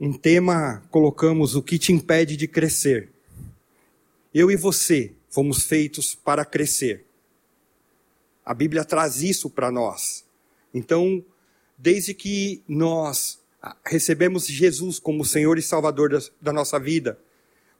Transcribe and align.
Em 0.00 0.12
tema 0.12 0.82
colocamos 0.90 1.54
o 1.54 1.62
que 1.62 1.78
te 1.78 1.92
impede 1.92 2.36
de 2.36 2.48
crescer. 2.48 3.10
Eu 4.34 4.50
e 4.50 4.56
você 4.56 5.12
fomos 5.30 5.64
feitos 5.64 6.14
para 6.14 6.44
crescer. 6.44 7.04
A 8.44 8.52
Bíblia 8.52 8.84
traz 8.84 9.22
isso 9.22 9.48
para 9.48 9.70
nós. 9.70 10.24
Então, 10.72 11.24
desde 11.78 12.12
que 12.12 12.62
nós 12.66 13.38
recebemos 13.86 14.46
Jesus 14.46 14.98
como 14.98 15.24
Senhor 15.24 15.58
e 15.58 15.62
Salvador 15.62 16.10
da, 16.10 16.18
da 16.40 16.52
nossa 16.52 16.78
vida, 16.78 17.18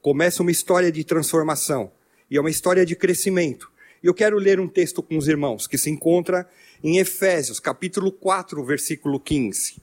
começa 0.00 0.42
uma 0.42 0.52
história 0.52 0.92
de 0.92 1.02
transformação 1.02 1.90
e 2.30 2.36
é 2.36 2.40
uma 2.40 2.50
história 2.50 2.86
de 2.86 2.94
crescimento. 2.94 3.70
E 4.02 4.06
eu 4.06 4.14
quero 4.14 4.38
ler 4.38 4.60
um 4.60 4.68
texto 4.68 5.02
com 5.02 5.18
os 5.18 5.26
irmãos 5.26 5.66
que 5.66 5.76
se 5.76 5.90
encontra 5.90 6.48
em 6.82 6.98
Efésios, 6.98 7.58
capítulo 7.58 8.12
4, 8.12 8.64
versículo 8.64 9.18
15. 9.18 9.82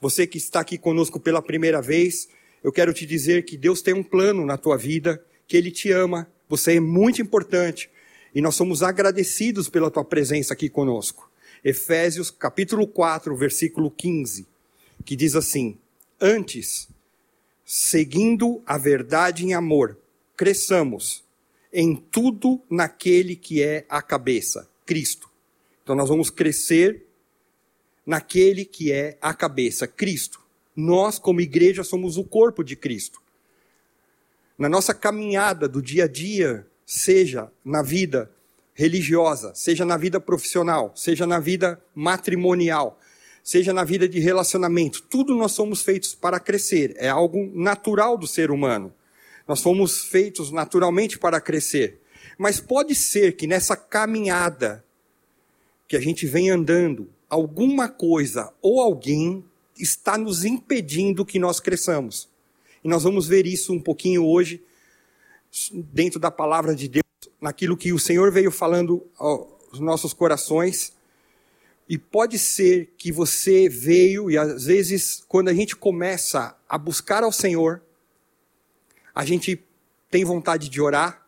Você 0.00 0.26
que 0.26 0.38
está 0.38 0.60
aqui 0.60 0.78
conosco 0.78 1.20
pela 1.20 1.42
primeira 1.42 1.82
vez, 1.82 2.28
eu 2.62 2.72
quero 2.72 2.92
te 2.92 3.04
dizer 3.04 3.44
que 3.44 3.56
Deus 3.56 3.82
tem 3.82 3.94
um 3.94 4.02
plano 4.02 4.44
na 4.46 4.56
tua 4.56 4.76
vida, 4.76 5.22
que 5.46 5.56
Ele 5.56 5.70
te 5.70 5.90
ama, 5.90 6.30
você 6.48 6.76
é 6.76 6.80
muito 6.80 7.20
importante 7.20 7.90
e 8.34 8.40
nós 8.40 8.54
somos 8.54 8.82
agradecidos 8.82 9.68
pela 9.68 9.90
tua 9.90 10.04
presença 10.04 10.52
aqui 10.52 10.68
conosco. 10.68 11.30
Efésios 11.64 12.30
capítulo 12.30 12.86
4, 12.86 13.36
versículo 13.36 13.90
15, 13.90 14.46
que 15.04 15.14
diz 15.14 15.36
assim: 15.36 15.78
Antes, 16.20 16.88
seguindo 17.64 18.62
a 18.64 18.78
verdade 18.78 19.44
em 19.44 19.54
amor, 19.54 19.98
cresçamos 20.36 21.22
em 21.72 21.94
tudo 21.94 22.60
naquele 22.70 23.36
que 23.36 23.62
é 23.62 23.84
a 23.88 24.00
cabeça, 24.00 24.68
Cristo 24.86 25.30
então 25.90 25.96
nós 25.96 26.08
vamos 26.08 26.30
crescer 26.30 27.04
naquele 28.06 28.64
que 28.64 28.92
é 28.92 29.16
a 29.20 29.34
cabeça, 29.34 29.86
Cristo. 29.86 30.40
Nós, 30.74 31.18
como 31.18 31.40
igreja, 31.40 31.84
somos 31.84 32.16
o 32.16 32.24
corpo 32.24 32.64
de 32.64 32.76
Cristo. 32.76 33.20
Na 34.58 34.68
nossa 34.68 34.94
caminhada 34.94 35.68
do 35.68 35.80
dia 35.80 36.04
a 36.04 36.08
dia, 36.08 36.66
seja 36.84 37.50
na 37.64 37.82
vida 37.82 38.30
religiosa, 38.74 39.54
seja 39.54 39.84
na 39.84 39.96
vida 39.96 40.20
profissional, 40.20 40.92
seja 40.96 41.26
na 41.26 41.38
vida 41.38 41.82
matrimonial, 41.94 42.98
seja 43.42 43.72
na 43.72 43.84
vida 43.84 44.08
de 44.08 44.18
relacionamento, 44.20 45.02
tudo 45.02 45.34
nós 45.34 45.52
somos 45.52 45.82
feitos 45.82 46.14
para 46.14 46.40
crescer. 46.40 46.94
É 46.96 47.08
algo 47.08 47.50
natural 47.54 48.16
do 48.16 48.26
ser 48.26 48.50
humano. 48.50 48.92
Nós 49.46 49.62
fomos 49.62 50.04
feitos 50.04 50.50
naturalmente 50.50 51.18
para 51.18 51.40
crescer. 51.40 52.00
Mas 52.38 52.60
pode 52.60 52.94
ser 52.94 53.32
que 53.36 53.46
nessa 53.46 53.76
caminhada 53.76 54.84
que 55.88 55.96
a 55.96 56.00
gente 56.00 56.26
vem 56.26 56.50
andando, 56.50 57.08
alguma 57.30 57.88
coisa 57.88 58.52
ou 58.60 58.80
alguém 58.80 59.44
está 59.78 60.18
nos 60.18 60.44
impedindo 60.44 61.24
que 61.24 61.38
nós 61.38 61.60
cresçamos. 61.60 62.28
E 62.82 62.88
nós 62.88 63.04
vamos 63.04 63.28
ver 63.28 63.46
isso 63.46 63.72
um 63.72 63.80
pouquinho 63.80 64.26
hoje, 64.26 64.62
dentro 65.72 66.18
da 66.18 66.30
palavra 66.30 66.74
de 66.74 66.88
Deus, 66.88 67.04
naquilo 67.40 67.76
que 67.76 67.92
o 67.92 67.98
Senhor 67.98 68.32
veio 68.32 68.50
falando 68.50 69.06
aos 69.16 69.78
nossos 69.78 70.12
corações. 70.12 70.92
E 71.88 71.96
pode 71.96 72.38
ser 72.38 72.92
que 72.96 73.10
você 73.10 73.68
veio, 73.68 74.30
e 74.30 74.36
às 74.36 74.64
vezes, 74.64 75.24
quando 75.26 75.48
a 75.48 75.54
gente 75.54 75.74
começa 75.74 76.56
a 76.68 76.78
buscar 76.78 77.22
ao 77.22 77.32
Senhor, 77.32 77.82
a 79.14 79.24
gente 79.24 79.62
tem 80.10 80.24
vontade 80.24 80.68
de 80.68 80.80
orar, 80.80 81.26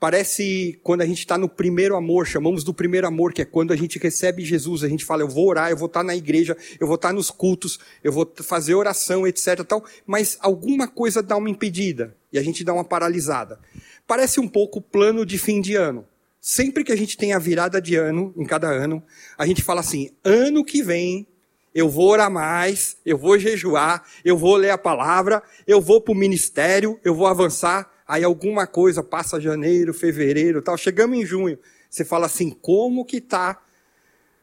Parece 0.00 0.78
quando 0.84 1.00
a 1.00 1.06
gente 1.06 1.18
está 1.18 1.36
no 1.36 1.48
primeiro 1.48 1.96
amor, 1.96 2.24
chamamos 2.24 2.62
do 2.62 2.72
primeiro 2.72 3.06
amor, 3.06 3.32
que 3.32 3.42
é 3.42 3.44
quando 3.44 3.72
a 3.72 3.76
gente 3.76 3.98
recebe 3.98 4.44
Jesus, 4.44 4.84
a 4.84 4.88
gente 4.88 5.04
fala, 5.04 5.22
eu 5.22 5.28
vou 5.28 5.48
orar, 5.48 5.70
eu 5.70 5.76
vou 5.76 5.86
estar 5.86 6.00
tá 6.00 6.04
na 6.06 6.14
igreja, 6.14 6.56
eu 6.78 6.86
vou 6.86 6.94
estar 6.94 7.08
tá 7.08 7.14
nos 7.14 7.32
cultos, 7.32 7.80
eu 8.04 8.12
vou 8.12 8.32
fazer 8.42 8.74
oração, 8.74 9.26
etc. 9.26 9.64
Tal, 9.64 9.84
mas 10.06 10.38
alguma 10.40 10.86
coisa 10.86 11.20
dá 11.20 11.36
uma 11.36 11.50
impedida 11.50 12.16
e 12.32 12.38
a 12.38 12.42
gente 12.42 12.62
dá 12.62 12.72
uma 12.72 12.84
paralisada. 12.84 13.58
Parece 14.06 14.38
um 14.38 14.46
pouco 14.46 14.80
plano 14.80 15.26
de 15.26 15.36
fim 15.36 15.60
de 15.60 15.74
ano. 15.74 16.06
Sempre 16.40 16.84
que 16.84 16.92
a 16.92 16.96
gente 16.96 17.16
tem 17.16 17.32
a 17.32 17.38
virada 17.38 17.82
de 17.82 17.96
ano, 17.96 18.32
em 18.36 18.44
cada 18.44 18.68
ano, 18.68 19.02
a 19.36 19.44
gente 19.44 19.62
fala 19.62 19.80
assim: 19.80 20.10
ano 20.24 20.64
que 20.64 20.80
vem 20.80 21.26
eu 21.74 21.88
vou 21.88 22.08
orar 22.08 22.30
mais, 22.30 22.96
eu 23.04 23.18
vou 23.18 23.38
jejuar, 23.38 24.04
eu 24.24 24.36
vou 24.36 24.56
ler 24.56 24.70
a 24.70 24.78
palavra, 24.78 25.42
eu 25.66 25.80
vou 25.80 26.00
para 26.00 26.12
o 26.12 26.16
ministério, 26.16 26.98
eu 27.04 27.14
vou 27.14 27.26
avançar 27.26 27.88
aí 28.08 28.24
alguma 28.24 28.66
coisa 28.66 29.02
passa 29.02 29.38
janeiro, 29.38 29.92
fevereiro, 29.92 30.62
tal, 30.62 30.78
chegamos 30.78 31.18
em 31.18 31.26
junho, 31.26 31.58
você 31.90 32.04
fala 32.04 32.24
assim, 32.24 32.50
como 32.50 33.04
que 33.04 33.20
tá 33.20 33.62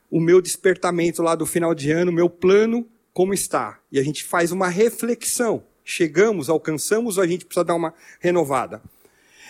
o 0.10 0.20
meu 0.20 0.40
despertamento 0.40 1.24
lá 1.24 1.34
do 1.34 1.46
final 1.46 1.74
de 1.74 1.92
ano, 1.92 2.12
o 2.12 2.14
meu 2.14 2.30
plano, 2.30 2.88
como 3.12 3.34
está? 3.34 3.80
E 3.92 4.00
a 4.00 4.04
gente 4.04 4.24
faz 4.24 4.52
uma 4.52 4.68
reflexão. 4.68 5.64
Chegamos, 5.84 6.50
alcançamos, 6.50 7.18
ou 7.18 7.24
a 7.24 7.28
gente 7.28 7.46
precisa 7.46 7.64
dar 7.64 7.76
uma 7.76 7.94
renovada. 8.20 8.82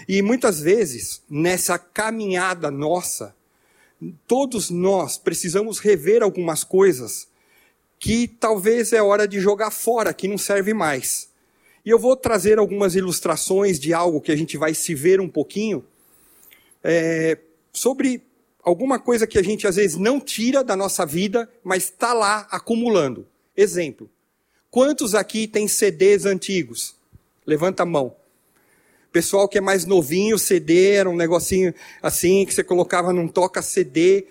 E 0.07 0.21
muitas 0.21 0.59
vezes, 0.59 1.21
nessa 1.29 1.77
caminhada 1.77 2.69
nossa, 2.69 3.35
todos 4.27 4.69
nós 4.69 5.17
precisamos 5.17 5.79
rever 5.79 6.21
algumas 6.21 6.63
coisas 6.63 7.27
que 7.97 8.27
talvez 8.27 8.91
é 8.93 9.01
hora 9.01 9.27
de 9.27 9.39
jogar 9.39 9.71
fora, 9.71 10.13
que 10.13 10.27
não 10.27 10.37
serve 10.37 10.73
mais. 10.73 11.29
E 11.85 11.89
eu 11.91 11.99
vou 11.99 12.15
trazer 12.15 12.57
algumas 12.57 12.95
ilustrações 12.95 13.79
de 13.79 13.93
algo 13.93 14.19
que 14.19 14.31
a 14.31 14.35
gente 14.35 14.57
vai 14.57 14.73
se 14.73 14.95
ver 14.95 15.21
um 15.21 15.29
pouquinho 15.29 15.85
é, 16.83 17.37
sobre 17.71 18.23
alguma 18.63 18.97
coisa 18.97 19.27
que 19.27 19.37
a 19.37 19.43
gente 19.43 19.67
às 19.67 19.75
vezes 19.75 19.95
não 19.95 20.19
tira 20.19 20.63
da 20.63 20.75
nossa 20.75 21.05
vida, 21.05 21.47
mas 21.63 21.83
está 21.83 22.11
lá 22.11 22.47
acumulando. 22.49 23.27
Exemplo: 23.55 24.09
quantos 24.71 25.13
aqui 25.13 25.47
têm 25.47 25.67
CDs 25.67 26.25
antigos? 26.25 26.95
Levanta 27.45 27.83
a 27.83 27.85
mão. 27.85 28.15
Pessoal 29.11 29.47
que 29.47 29.59
é 29.59 29.61
mais 29.61 29.85
novinho, 29.85 30.39
CD 30.39 30.93
era 30.93 31.09
um 31.09 31.15
negocinho 31.15 31.73
assim 32.01 32.45
que 32.45 32.53
você 32.53 32.63
colocava 32.63 33.13
num 33.13 33.27
toca 33.27 33.61
CD. 33.61 34.25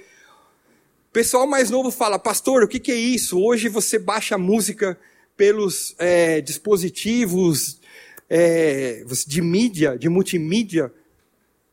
Pessoal 1.13 1.47
mais 1.47 1.71
novo 1.71 1.93
fala, 1.93 2.19
pastor, 2.19 2.65
o 2.65 2.69
que, 2.69 2.81
que 2.81 2.91
é 2.91 2.97
isso? 2.97 3.41
Hoje 3.41 3.69
você 3.69 3.99
baixa 4.01 4.37
música 4.37 4.99
pelos 5.37 5.95
é, 5.99 6.41
dispositivos 6.41 7.81
é, 8.29 9.05
de 9.27 9.43
mídia, 9.43 9.99
de 9.99 10.09
multimídia. 10.09 10.93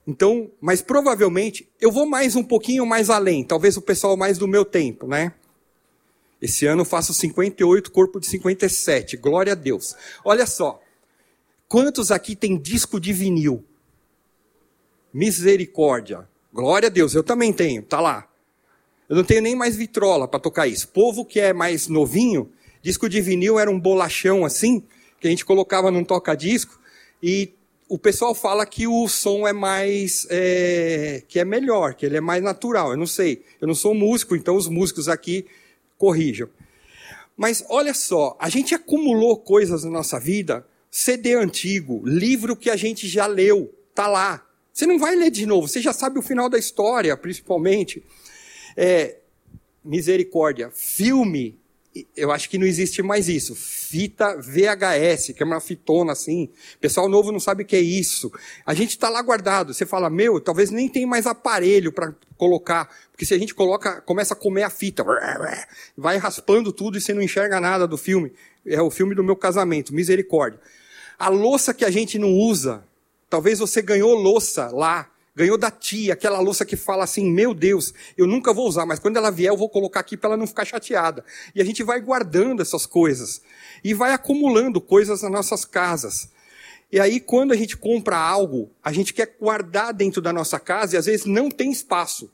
Então, 0.08 0.52
mas 0.60 0.82
provavelmente 0.82 1.68
eu 1.80 1.92
vou 1.92 2.06
mais 2.06 2.36
um 2.36 2.44
pouquinho 2.44 2.86
mais 2.86 3.10
além, 3.10 3.44
talvez 3.44 3.78
o 3.78 3.82
pessoal 3.82 4.18
mais 4.18 4.38
do 4.38 4.48
meu 4.48 4.66
tempo, 4.66 5.08
né? 5.08 5.34
Esse 6.42 6.66
ano 6.66 6.82
eu 6.82 6.86
faço 6.86 7.14
58, 7.14 7.92
corpo 7.92 8.20
de 8.20 8.26
57, 8.26 9.16
glória 9.18 9.52
a 9.52 9.56
Deus. 9.56 9.96
Olha 10.26 10.48
só, 10.48 10.82
quantos 11.68 12.10
aqui 12.10 12.36
tem 12.36 12.58
disco 12.58 13.00
de 13.00 13.14
vinil? 13.14 13.64
Misericórdia, 15.14 16.28
glória 16.52 16.88
a 16.88 16.90
Deus, 16.90 17.14
eu 17.14 17.24
também 17.24 17.54
tenho, 17.54 17.84
tá 17.84 18.02
lá. 18.02 18.28
Eu 19.08 19.18
não 19.18 19.24
tenho 19.24 19.42
nem 19.42 19.56
mais 19.56 19.76
vitrola 19.76 20.28
para 20.28 20.40
tocar 20.40 20.68
isso. 20.68 20.88
Povo 20.88 21.26
que 21.26 21.40
é 21.40 21.54
mais 21.54 21.88
novinho, 21.88 22.50
Disco 22.82 23.08
de 23.08 23.22
vinil 23.22 23.60
era 23.60 23.70
um 23.70 23.80
bolachão 23.80 24.46
assim, 24.46 24.84
que 25.20 25.28
a 25.28 25.30
gente 25.30 25.46
colocava 25.46 25.92
num 25.92 26.04
toca-disco, 26.04 26.80
e 27.22 27.54
o 27.88 27.98
pessoal 27.98 28.34
fala 28.34 28.66
que 28.66 28.88
o 28.88 29.08
som 29.08 29.48
é 29.48 29.54
mais, 29.54 30.26
é, 30.30 31.24
que 31.28 31.40
é 31.40 31.46
melhor, 31.46 31.94
que 31.94 32.06
ele 32.06 32.18
é 32.18 32.22
mais 32.22 32.42
natural. 32.42 32.92
Eu 32.92 32.98
não 32.98 33.06
sei, 33.06 33.44
eu 33.60 33.68
não 33.68 33.76
sou 33.76 33.94
músico, 33.94 34.36
então 34.36 34.56
os 34.56 34.68
músicos 34.68 35.10
aqui 35.10 35.46
corrijam. 35.98 36.50
Mas 37.36 37.64
olha 37.70 37.94
só, 37.94 38.38
a 38.40 38.50
gente 38.50 38.74
acumulou 38.74 39.38
coisas 39.38 39.84
na 39.84 39.90
nossa 39.92 40.20
vida, 40.20 40.66
CD 40.90 41.34
antigo, 41.34 42.02
livro 42.06 42.56
que 42.56 42.70
a 42.70 42.76
gente 42.76 43.08
já 43.08 43.28
leu, 43.28 43.74
tá 43.94 44.08
lá. 44.08 44.46
Você 44.74 44.86
não 44.86 44.98
vai 44.98 45.16
ler 45.16 45.30
de 45.30 45.46
novo, 45.46 45.68
você 45.68 45.82
já 45.82 45.92
sabe 45.92 46.18
o 46.18 46.22
final 46.22 46.50
da 46.50 46.58
história, 46.58 47.16
principalmente. 47.18 48.02
É, 48.76 49.18
misericórdia, 49.84 50.72
filme 50.74 51.60
eu 52.16 52.32
acho 52.32 52.50
que 52.50 52.58
não 52.58 52.66
existe 52.66 53.02
mais 53.02 53.28
isso. 53.28 53.54
fita 53.54 54.38
VHS, 54.38 55.34
que 55.36 55.44
é 55.44 55.46
uma 55.46 55.60
fitona 55.60 56.14
assim. 56.14 56.50
Pessoal 56.80 57.10
novo 57.10 57.32
não 57.32 57.40
sabe 57.40 57.64
o 57.64 57.66
que 57.66 57.76
é 57.76 57.82
isso. 57.82 58.32
A 58.66 58.74
gente 58.74 58.92
está 58.92 59.10
lá 59.10 59.22
guardado. 59.22 59.74
Você 59.74 59.86
fala, 59.86 60.10
meu, 60.10 60.40
talvez 60.40 60.72
nem 60.72 60.88
tem 60.88 61.06
mais 61.06 61.28
aparelho 61.28 61.92
para 61.92 62.14
colocar, 62.38 62.90
porque 63.12 63.26
se 63.26 63.34
a 63.34 63.38
gente 63.38 63.54
coloca, 63.54 64.02
começa 64.02 64.34
a 64.34 64.38
comer 64.38 64.64
a 64.64 64.70
fita, 64.70 65.06
vai 65.96 66.18
raspando 66.18 66.72
tudo 66.72 66.98
e 66.98 67.02
você 67.02 67.14
não 67.14 67.22
enxerga 67.22 67.60
nada 67.60 67.88
do 67.88 67.98
filme. 67.98 68.32
É 68.66 68.82
o 68.82 68.90
filme 68.90 69.14
do 69.14 69.24
meu 69.24 69.36
casamento, 69.36 69.94
misericórdia. 69.94 70.60
A 71.20 71.28
louça 71.28 71.74
que 71.74 71.86
a 71.86 71.92
gente 71.92 72.18
não 72.18 72.32
usa, 72.32 72.84
talvez 73.30 73.60
você 73.60 73.82
ganhou 73.82 74.14
louça 74.16 74.70
lá 74.70 75.11
Ganhou 75.34 75.58
da 75.58 75.72
tia, 75.72 76.14
aquela 76.14 76.40
louça 76.40 76.66
que 76.66 76.76
fala 76.76 77.06
assim: 77.06 77.32
Meu 77.32 77.54
Deus, 77.54 77.94
eu 78.18 78.28
nunca 78.28 78.54
vou 78.54 78.68
usar, 78.68 78.86
mas 78.86 79.00
quando 79.00 79.18
ela 79.18 79.32
vier 79.32 79.52
eu 79.52 79.58
vou 79.58 79.70
colocar 79.70 80.02
aqui 80.02 80.18
para 80.18 80.32
ela 80.32 80.38
não 80.38 80.46
ficar 80.46 80.66
chateada. 80.66 81.24
E 81.56 81.62
a 81.62 81.66
gente 81.66 81.84
vai 81.84 82.02
guardando 82.02 82.62
essas 82.62 82.86
coisas 82.86 83.42
e 83.84 83.94
vai 83.94 84.12
acumulando 84.12 84.82
coisas 84.82 85.22
nas 85.22 85.32
nossas 85.32 85.64
casas. 85.64 86.30
E 86.92 87.00
aí, 87.00 87.22
quando 87.22 87.54
a 87.54 87.56
gente 87.56 87.78
compra 87.78 88.18
algo, 88.18 88.70
a 88.84 88.92
gente 88.92 89.14
quer 89.14 89.38
guardar 89.40 89.94
dentro 89.94 90.22
da 90.22 90.34
nossa 90.34 90.60
casa 90.60 90.96
e 90.96 90.98
às 90.98 91.06
vezes 91.06 91.26
não 91.26 91.50
tem 91.50 91.72
espaço. 91.72 92.30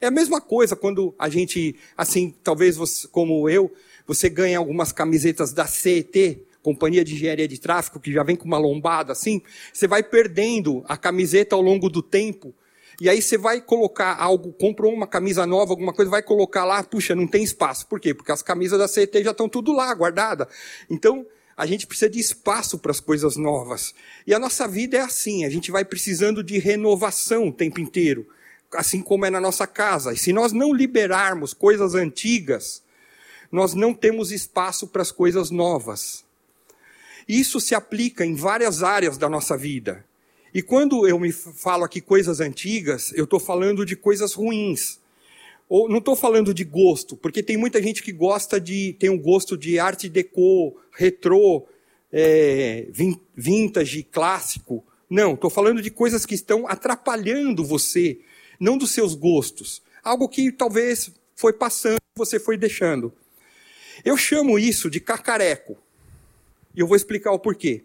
É 0.00 0.08
a 0.08 0.10
mesma 0.10 0.40
coisa 0.40 0.74
quando 0.74 1.14
a 1.16 1.28
gente, 1.28 1.76
assim, 1.96 2.34
talvez 2.42 2.76
você, 2.76 3.06
como 3.06 3.48
eu, 3.48 3.72
você 4.04 4.28
ganha 4.28 4.58
algumas 4.58 4.90
camisetas 4.90 5.52
da 5.52 5.66
CET, 5.66 6.42
companhia 6.64 7.04
de 7.04 7.14
engenharia 7.14 7.46
de 7.46 7.60
tráfego, 7.60 8.00
que 8.00 8.10
já 8.10 8.22
vem 8.22 8.34
com 8.34 8.46
uma 8.46 8.56
lombada 8.56 9.12
assim, 9.12 9.42
você 9.70 9.86
vai 9.86 10.02
perdendo 10.02 10.82
a 10.88 10.96
camiseta 10.96 11.54
ao 11.54 11.60
longo 11.60 11.90
do 11.90 12.02
tempo. 12.02 12.54
E 12.98 13.08
aí 13.08 13.20
você 13.20 13.36
vai 13.36 13.60
colocar 13.60 14.16
algo, 14.18 14.52
comprou 14.52 14.92
uma 14.92 15.06
camisa 15.06 15.46
nova, 15.46 15.72
alguma 15.72 15.92
coisa, 15.92 16.10
vai 16.10 16.22
colocar 16.22 16.64
lá, 16.64 16.82
puxa, 16.82 17.14
não 17.14 17.26
tem 17.26 17.44
espaço. 17.44 17.86
Por 17.86 18.00
quê? 18.00 18.14
Porque 18.14 18.32
as 18.32 18.42
camisas 18.42 18.78
da 18.78 18.88
CET 18.88 19.22
já 19.22 19.32
estão 19.32 19.48
tudo 19.48 19.72
lá, 19.72 19.92
guardada. 19.92 20.48
Então, 20.88 21.26
a 21.54 21.66
gente 21.66 21.86
precisa 21.86 22.08
de 22.08 22.18
espaço 22.18 22.78
para 22.78 22.92
as 22.92 23.00
coisas 23.00 23.36
novas. 23.36 23.94
E 24.26 24.32
a 24.32 24.38
nossa 24.38 24.66
vida 24.66 24.96
é 24.96 25.00
assim, 25.00 25.44
a 25.44 25.50
gente 25.50 25.70
vai 25.70 25.84
precisando 25.84 26.42
de 26.42 26.58
renovação 26.58 27.48
o 27.48 27.52
tempo 27.52 27.78
inteiro, 27.78 28.26
assim 28.72 29.02
como 29.02 29.26
é 29.26 29.30
na 29.30 29.40
nossa 29.40 29.66
casa. 29.66 30.14
E 30.14 30.16
se 30.16 30.32
nós 30.32 30.52
não 30.52 30.72
liberarmos 30.72 31.52
coisas 31.52 31.94
antigas, 31.94 32.82
nós 33.52 33.74
não 33.74 33.92
temos 33.92 34.32
espaço 34.32 34.86
para 34.88 35.02
as 35.02 35.12
coisas 35.12 35.50
novas. 35.50 36.23
Isso 37.28 37.60
se 37.60 37.74
aplica 37.74 38.24
em 38.24 38.34
várias 38.34 38.82
áreas 38.82 39.16
da 39.16 39.28
nossa 39.28 39.56
vida. 39.56 40.04
E 40.52 40.62
quando 40.62 41.06
eu 41.08 41.18
me 41.18 41.32
falo 41.32 41.84
aqui 41.84 42.00
coisas 42.00 42.40
antigas, 42.40 43.12
eu 43.14 43.24
estou 43.24 43.40
falando 43.40 43.84
de 43.84 43.96
coisas 43.96 44.34
ruins. 44.34 45.00
Ou 45.68 45.88
não 45.88 45.98
estou 45.98 46.14
falando 46.14 46.52
de 46.52 46.62
gosto, 46.62 47.16
porque 47.16 47.42
tem 47.42 47.56
muita 47.56 47.82
gente 47.82 48.02
que 48.02 48.12
gosta 48.12 48.60
de 48.60 48.94
tem 48.98 49.10
um 49.10 49.18
gosto 49.18 49.56
de 49.56 49.78
arte 49.78 50.08
deco, 50.08 50.76
retrô, 50.92 51.66
é, 52.12 52.86
vintage, 53.34 54.04
clássico. 54.04 54.84
Não, 55.08 55.34
estou 55.34 55.50
falando 55.50 55.82
de 55.82 55.90
coisas 55.90 56.24
que 56.24 56.34
estão 56.34 56.68
atrapalhando 56.68 57.64
você, 57.64 58.20
não 58.60 58.78
dos 58.78 58.92
seus 58.92 59.14
gostos. 59.14 59.82
Algo 60.02 60.28
que 60.28 60.52
talvez 60.52 61.10
foi 61.34 61.52
passando, 61.52 61.98
você 62.14 62.38
foi 62.38 62.56
deixando. 62.56 63.12
Eu 64.04 64.16
chamo 64.16 64.58
isso 64.58 64.90
de 64.90 65.00
cacareco. 65.00 65.76
E 66.74 66.80
eu 66.80 66.86
vou 66.86 66.96
explicar 66.96 67.32
o 67.32 67.38
porquê. 67.38 67.84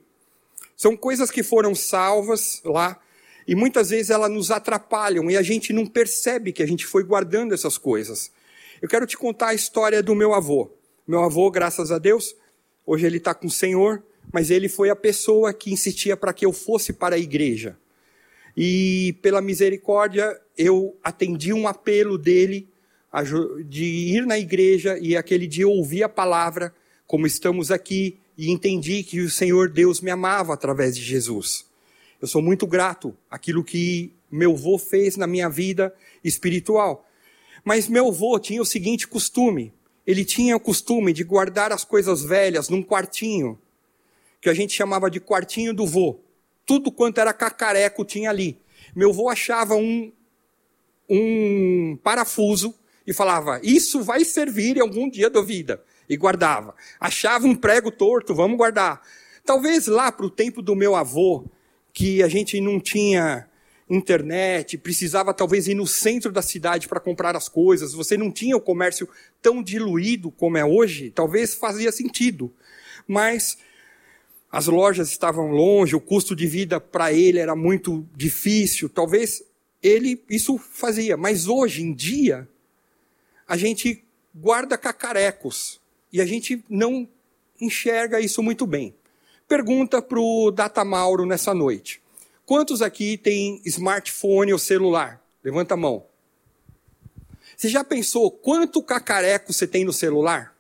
São 0.75 0.95
coisas 0.95 1.30
que 1.30 1.44
foram 1.44 1.75
salvas 1.75 2.62
lá 2.63 3.00
e 3.47 3.56
muitas 3.56 3.89
vezes 3.89 4.09
elas 4.09 4.31
nos 4.31 4.51
atrapalham 4.51 5.30
e 5.30 5.36
a 5.36 5.41
gente 5.41 5.74
não 5.74 5.86
percebe 5.86 6.53
que 6.53 6.63
a 6.63 6.68
gente 6.68 6.86
foi 6.86 7.03
guardando 7.03 7.53
essas 7.53 7.77
coisas. 7.77 8.31
Eu 8.81 8.88
quero 8.88 9.06
te 9.06 9.18
contar 9.18 9.47
a 9.47 9.53
história 9.53 10.01
do 10.01 10.15
meu 10.15 10.33
avô. 10.33 10.71
Meu 11.07 11.24
avô, 11.24 11.50
graças 11.50 11.91
a 11.91 11.97
Deus, 11.97 12.36
hoje 12.86 13.06
ele 13.06 13.18
está 13.18 13.33
com 13.33 13.47
o 13.47 13.51
Senhor, 13.51 14.03
mas 14.31 14.51
ele 14.51 14.69
foi 14.69 14.89
a 14.89 14.95
pessoa 14.95 15.53
que 15.53 15.71
insistia 15.71 16.15
para 16.15 16.31
que 16.31 16.45
eu 16.45 16.53
fosse 16.53 16.94
para 16.94 17.15
a 17.15 17.19
igreja. 17.19 17.77
E 18.56 19.18
pela 19.21 19.42
misericórdia, 19.42 20.39
eu 20.57 20.95
atendi 21.03 21.51
um 21.51 21.68
apelo 21.68 22.18
dele 22.18 22.68
de 23.65 23.85
ir 23.85 24.25
na 24.25 24.38
igreja 24.38 24.97
e 25.00 25.18
aquele 25.18 25.47
dia 25.47 25.68
ouvir 25.68 26.03
a 26.03 26.09
palavra, 26.09 26.74
como 27.07 27.25
estamos 27.25 27.71
aqui, 27.71 28.19
e 28.39 28.50
entendi 28.51 29.03
que 29.03 29.19
o 29.19 29.30
Senhor 29.30 29.68
Deus 29.68 30.00
me 30.00 30.09
amava 30.09 30.53
através 30.53 30.95
de 30.95 31.03
Jesus. 31.03 31.65
Eu 32.21 32.27
sou 32.27 32.41
muito 32.41 32.65
grato 32.65 33.13
àquilo 33.30 33.65
que 33.65 34.13
meu 34.31 34.53
avô 34.53 34.77
fez 34.77 35.18
na 35.18 35.27
minha 35.27 35.50
vida 35.50 35.94
espiritual. 36.24 37.06
Mas 37.65 37.89
meu 37.89 38.07
avô 38.07 38.39
tinha 38.39 38.62
o 38.62 38.65
seguinte 38.65 39.09
costume: 39.09 39.74
ele 40.07 40.24
tinha 40.24 40.56
o 40.56 40.59
costume 40.59 41.12
de 41.12 41.21
guardar 41.21 41.74
as 41.74 41.83
coisas 41.83 42.24
velhas 42.24 42.69
num 42.69 42.81
quartinho, 42.81 43.59
que 44.39 44.50
a 44.50 44.53
gente 44.53 44.74
chamava 44.74 45.12
de 45.12 45.19
quartinho 45.19 45.74
do 45.74 45.85
vô. 45.85 46.21
Tudo 46.65 46.94
quanto 46.94 47.19
era 47.19 47.33
cacareco 47.33 48.06
tinha 48.06 48.30
ali. 48.30 48.57
Meu 48.95 49.09
avô 49.09 49.27
achava 49.27 49.75
um, 49.75 50.13
um 51.09 52.00
parafuso 52.01 52.74
e 53.06 53.12
falava: 53.12 53.59
Isso 53.62 54.01
vai 54.01 54.24
servir 54.24 54.77
em 54.77 54.80
algum 54.80 55.09
dia 55.09 55.30
da 55.30 55.42
vida 55.42 55.83
e 56.09 56.17
guardava. 56.17 56.73
Achava 57.00 57.45
um 57.45 57.56
prego 57.56 57.91
torto, 57.91 58.33
vamos 58.33 58.57
guardar. 58.57 59.01
Talvez 59.45 59.88
lá 59.88 60.11
para 60.11 60.25
o 60.25 60.29
tempo 60.29 60.61
do 60.61 60.75
meu 60.75 60.95
avô, 60.95 61.45
que 61.94 62.23
a 62.23 62.27
gente 62.27 62.59
não 62.59 62.79
tinha 62.79 63.47
internet, 63.89 64.77
precisava 64.77 65.33
talvez 65.33 65.67
ir 65.67 65.73
no 65.73 65.88
centro 65.88 66.31
da 66.31 66.41
cidade 66.41 66.88
para 66.88 67.00
comprar 67.00 67.35
as 67.35 67.50
coisas, 67.50 67.94
você 67.94 68.15
não 68.15 68.31
tinha 68.31 68.56
o 68.56 68.61
comércio 68.61 69.09
tão 69.41 69.63
diluído 69.63 70.29
como 70.29 70.57
é 70.57 70.65
hoje, 70.65 71.09
talvez 71.09 71.56
fazia 71.56 71.91
sentido. 71.91 72.53
Mas 73.07 73.57
as 74.51 74.67
lojas 74.67 75.09
estavam 75.09 75.50
longe, 75.50 75.95
o 75.95 76.01
custo 76.01 76.35
de 76.35 76.45
vida 76.45 76.79
para 76.79 77.11
ele 77.11 77.39
era 77.39 77.56
muito 77.56 78.07
difícil, 78.15 78.89
talvez 78.89 79.44
ele 79.81 80.23
isso 80.29 80.57
fazia, 80.57 81.17
mas 81.17 81.47
hoje 81.47 81.81
em 81.81 81.94
dia 81.94 82.47
a 83.47 83.57
gente 83.57 84.03
guarda 84.35 84.77
cacarecos 84.77 85.81
e 86.11 86.21
a 86.21 86.25
gente 86.25 86.63
não 86.69 87.07
enxerga 87.59 88.19
isso 88.19 88.41
muito 88.41 88.65
bem. 88.65 88.95
Pergunta 89.47 90.01
para 90.01 90.19
o 90.19 90.51
Data 90.51 90.83
Mauro 90.85 91.25
nessa 91.25 91.53
noite. 91.53 92.01
Quantos 92.45 92.81
aqui 92.81 93.17
têm 93.17 93.61
smartphone 93.65 94.53
ou 94.53 94.59
celular? 94.59 95.21
Levanta 95.44 95.73
a 95.73 95.77
mão. 95.77 96.06
Você 97.56 97.67
já 97.67 97.83
pensou 97.83 98.31
quanto 98.31 98.81
cacareco 98.81 99.51
você 99.51 99.67
tem 99.67 99.83
no 99.83 99.94
celular? 99.94 100.56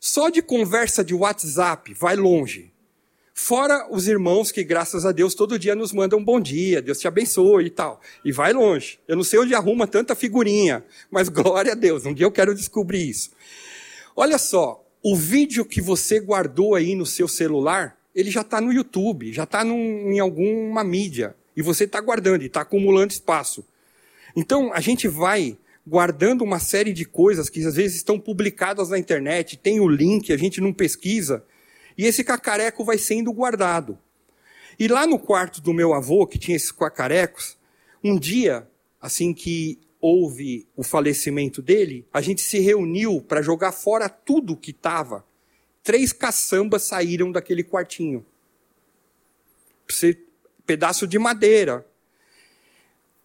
Só 0.00 0.30
de 0.30 0.42
conversa 0.42 1.04
de 1.04 1.14
WhatsApp 1.14 1.94
vai 1.94 2.16
longe. 2.16 2.72
Fora 3.34 3.86
os 3.90 4.08
irmãos 4.08 4.50
que, 4.50 4.62
graças 4.62 5.06
a 5.06 5.12
Deus, 5.12 5.34
todo 5.34 5.58
dia 5.58 5.74
nos 5.74 5.92
mandam 5.92 6.18
um 6.18 6.24
bom 6.24 6.40
dia, 6.40 6.82
Deus 6.82 6.98
te 6.98 7.08
abençoe 7.08 7.66
e 7.66 7.70
tal. 7.70 8.00
E 8.24 8.30
vai 8.30 8.52
longe. 8.52 8.98
Eu 9.08 9.16
não 9.16 9.24
sei 9.24 9.38
onde 9.38 9.54
arruma 9.54 9.86
tanta 9.86 10.14
figurinha, 10.14 10.84
mas 11.10 11.28
glória 11.30 11.72
a 11.72 11.74
Deus, 11.74 12.04
um 12.04 12.12
dia 12.12 12.26
eu 12.26 12.32
quero 12.32 12.54
descobrir 12.54 13.08
isso. 13.08 13.30
Olha 14.14 14.38
só, 14.38 14.84
o 15.02 15.16
vídeo 15.16 15.64
que 15.64 15.80
você 15.80 16.20
guardou 16.20 16.74
aí 16.74 16.94
no 16.94 17.06
seu 17.06 17.26
celular, 17.26 17.98
ele 18.14 18.30
já 18.30 18.42
está 18.42 18.60
no 18.60 18.72
YouTube, 18.72 19.32
já 19.32 19.44
está 19.44 19.64
em 19.64 20.20
alguma 20.20 20.84
mídia. 20.84 21.34
E 21.56 21.62
você 21.62 21.84
está 21.84 22.00
guardando 22.00 22.42
e 22.42 22.46
está 22.46 22.62
acumulando 22.62 23.12
espaço. 23.12 23.64
Então, 24.36 24.72
a 24.72 24.80
gente 24.80 25.08
vai 25.08 25.58
guardando 25.86 26.42
uma 26.42 26.58
série 26.58 26.92
de 26.92 27.04
coisas 27.04 27.50
que 27.50 27.64
às 27.66 27.74
vezes 27.74 27.96
estão 27.96 28.18
publicadas 28.18 28.90
na 28.90 28.98
internet, 28.98 29.56
tem 29.56 29.80
o 29.80 29.88
link, 29.88 30.32
a 30.32 30.36
gente 30.36 30.60
não 30.60 30.72
pesquisa, 30.72 31.44
e 31.98 32.06
esse 32.06 32.22
cacareco 32.22 32.84
vai 32.84 32.96
sendo 32.98 33.32
guardado. 33.32 33.98
E 34.78 34.88
lá 34.88 35.06
no 35.06 35.18
quarto 35.18 35.60
do 35.60 35.74
meu 35.74 35.92
avô, 35.92 36.26
que 36.26 36.38
tinha 36.38 36.56
esses 36.56 36.72
cacarecos, 36.72 37.58
um 38.02 38.18
dia, 38.18 38.66
assim 39.00 39.34
que 39.34 39.78
houve 40.02 40.66
o 40.76 40.82
falecimento 40.82 41.62
dele, 41.62 42.04
a 42.12 42.20
gente 42.20 42.42
se 42.42 42.58
reuniu 42.58 43.22
para 43.22 43.40
jogar 43.40 43.70
fora 43.70 44.08
tudo 44.08 44.56
que 44.56 44.72
estava. 44.72 45.24
Três 45.80 46.12
caçambas 46.12 46.82
saíram 46.82 47.30
daquele 47.30 47.62
quartinho. 47.62 48.26
Pedaço 50.66 51.06
de 51.06 51.18
madeira. 51.20 51.86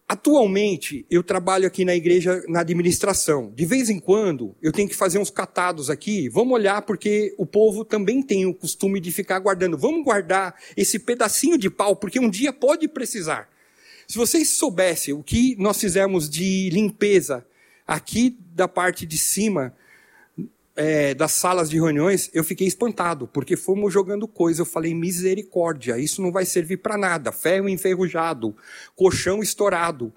Atualmente, 0.08 1.04
eu 1.10 1.22
trabalho 1.22 1.66
aqui 1.66 1.84
na 1.84 1.94
igreja 1.94 2.42
na 2.48 2.60
administração. 2.60 3.52
De 3.54 3.66
vez 3.66 3.90
em 3.90 3.98
quando, 3.98 4.54
eu 4.62 4.72
tenho 4.72 4.88
que 4.88 4.96
fazer 4.96 5.18
uns 5.18 5.30
catados 5.30 5.90
aqui. 5.90 6.28
Vamos 6.28 6.54
olhar, 6.54 6.82
porque 6.82 7.34
o 7.36 7.44
povo 7.44 7.84
também 7.84 8.22
tem 8.22 8.46
o 8.46 8.54
costume 8.54 9.00
de 9.00 9.12
ficar 9.12 9.38
guardando. 9.40 9.76
Vamos 9.76 10.04
guardar 10.04 10.54
esse 10.76 10.98
pedacinho 10.98 11.58
de 11.58 11.68
pau, 11.68 11.94
porque 11.96 12.20
um 12.20 12.30
dia 12.30 12.52
pode 12.52 12.88
precisar. 12.88 13.50
Se 14.10 14.16
vocês 14.16 14.48
soubessem 14.48 15.12
o 15.12 15.22
que 15.22 15.54
nós 15.58 15.78
fizemos 15.78 16.30
de 16.30 16.70
limpeza 16.70 17.46
aqui 17.86 18.38
da 18.54 18.66
parte 18.66 19.04
de 19.04 19.18
cima 19.18 19.76
é, 20.74 21.12
das 21.12 21.32
salas 21.32 21.68
de 21.68 21.76
reuniões, 21.76 22.30
eu 22.32 22.42
fiquei 22.42 22.66
espantado, 22.66 23.28
porque 23.28 23.54
fomos 23.54 23.92
jogando 23.92 24.26
coisa. 24.26 24.62
Eu 24.62 24.66
falei, 24.66 24.94
misericórdia, 24.94 25.98
isso 25.98 26.22
não 26.22 26.32
vai 26.32 26.46
servir 26.46 26.78
para 26.78 26.96
nada. 26.96 27.32
Ferro 27.32 27.68
enferrujado, 27.68 28.56
colchão 28.96 29.42
estourado. 29.42 30.10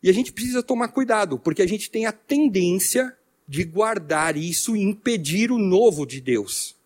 E 0.00 0.08
a 0.08 0.12
gente 0.12 0.32
precisa 0.32 0.62
tomar 0.62 0.88
cuidado, 0.88 1.36
porque 1.36 1.62
a 1.62 1.68
gente 1.68 1.90
tem 1.90 2.06
a 2.06 2.12
tendência 2.12 3.12
de 3.48 3.64
guardar 3.64 4.36
isso 4.36 4.76
e 4.76 4.82
impedir 4.82 5.50
o 5.50 5.58
novo 5.58 6.06
de 6.06 6.20
Deus. 6.20 6.76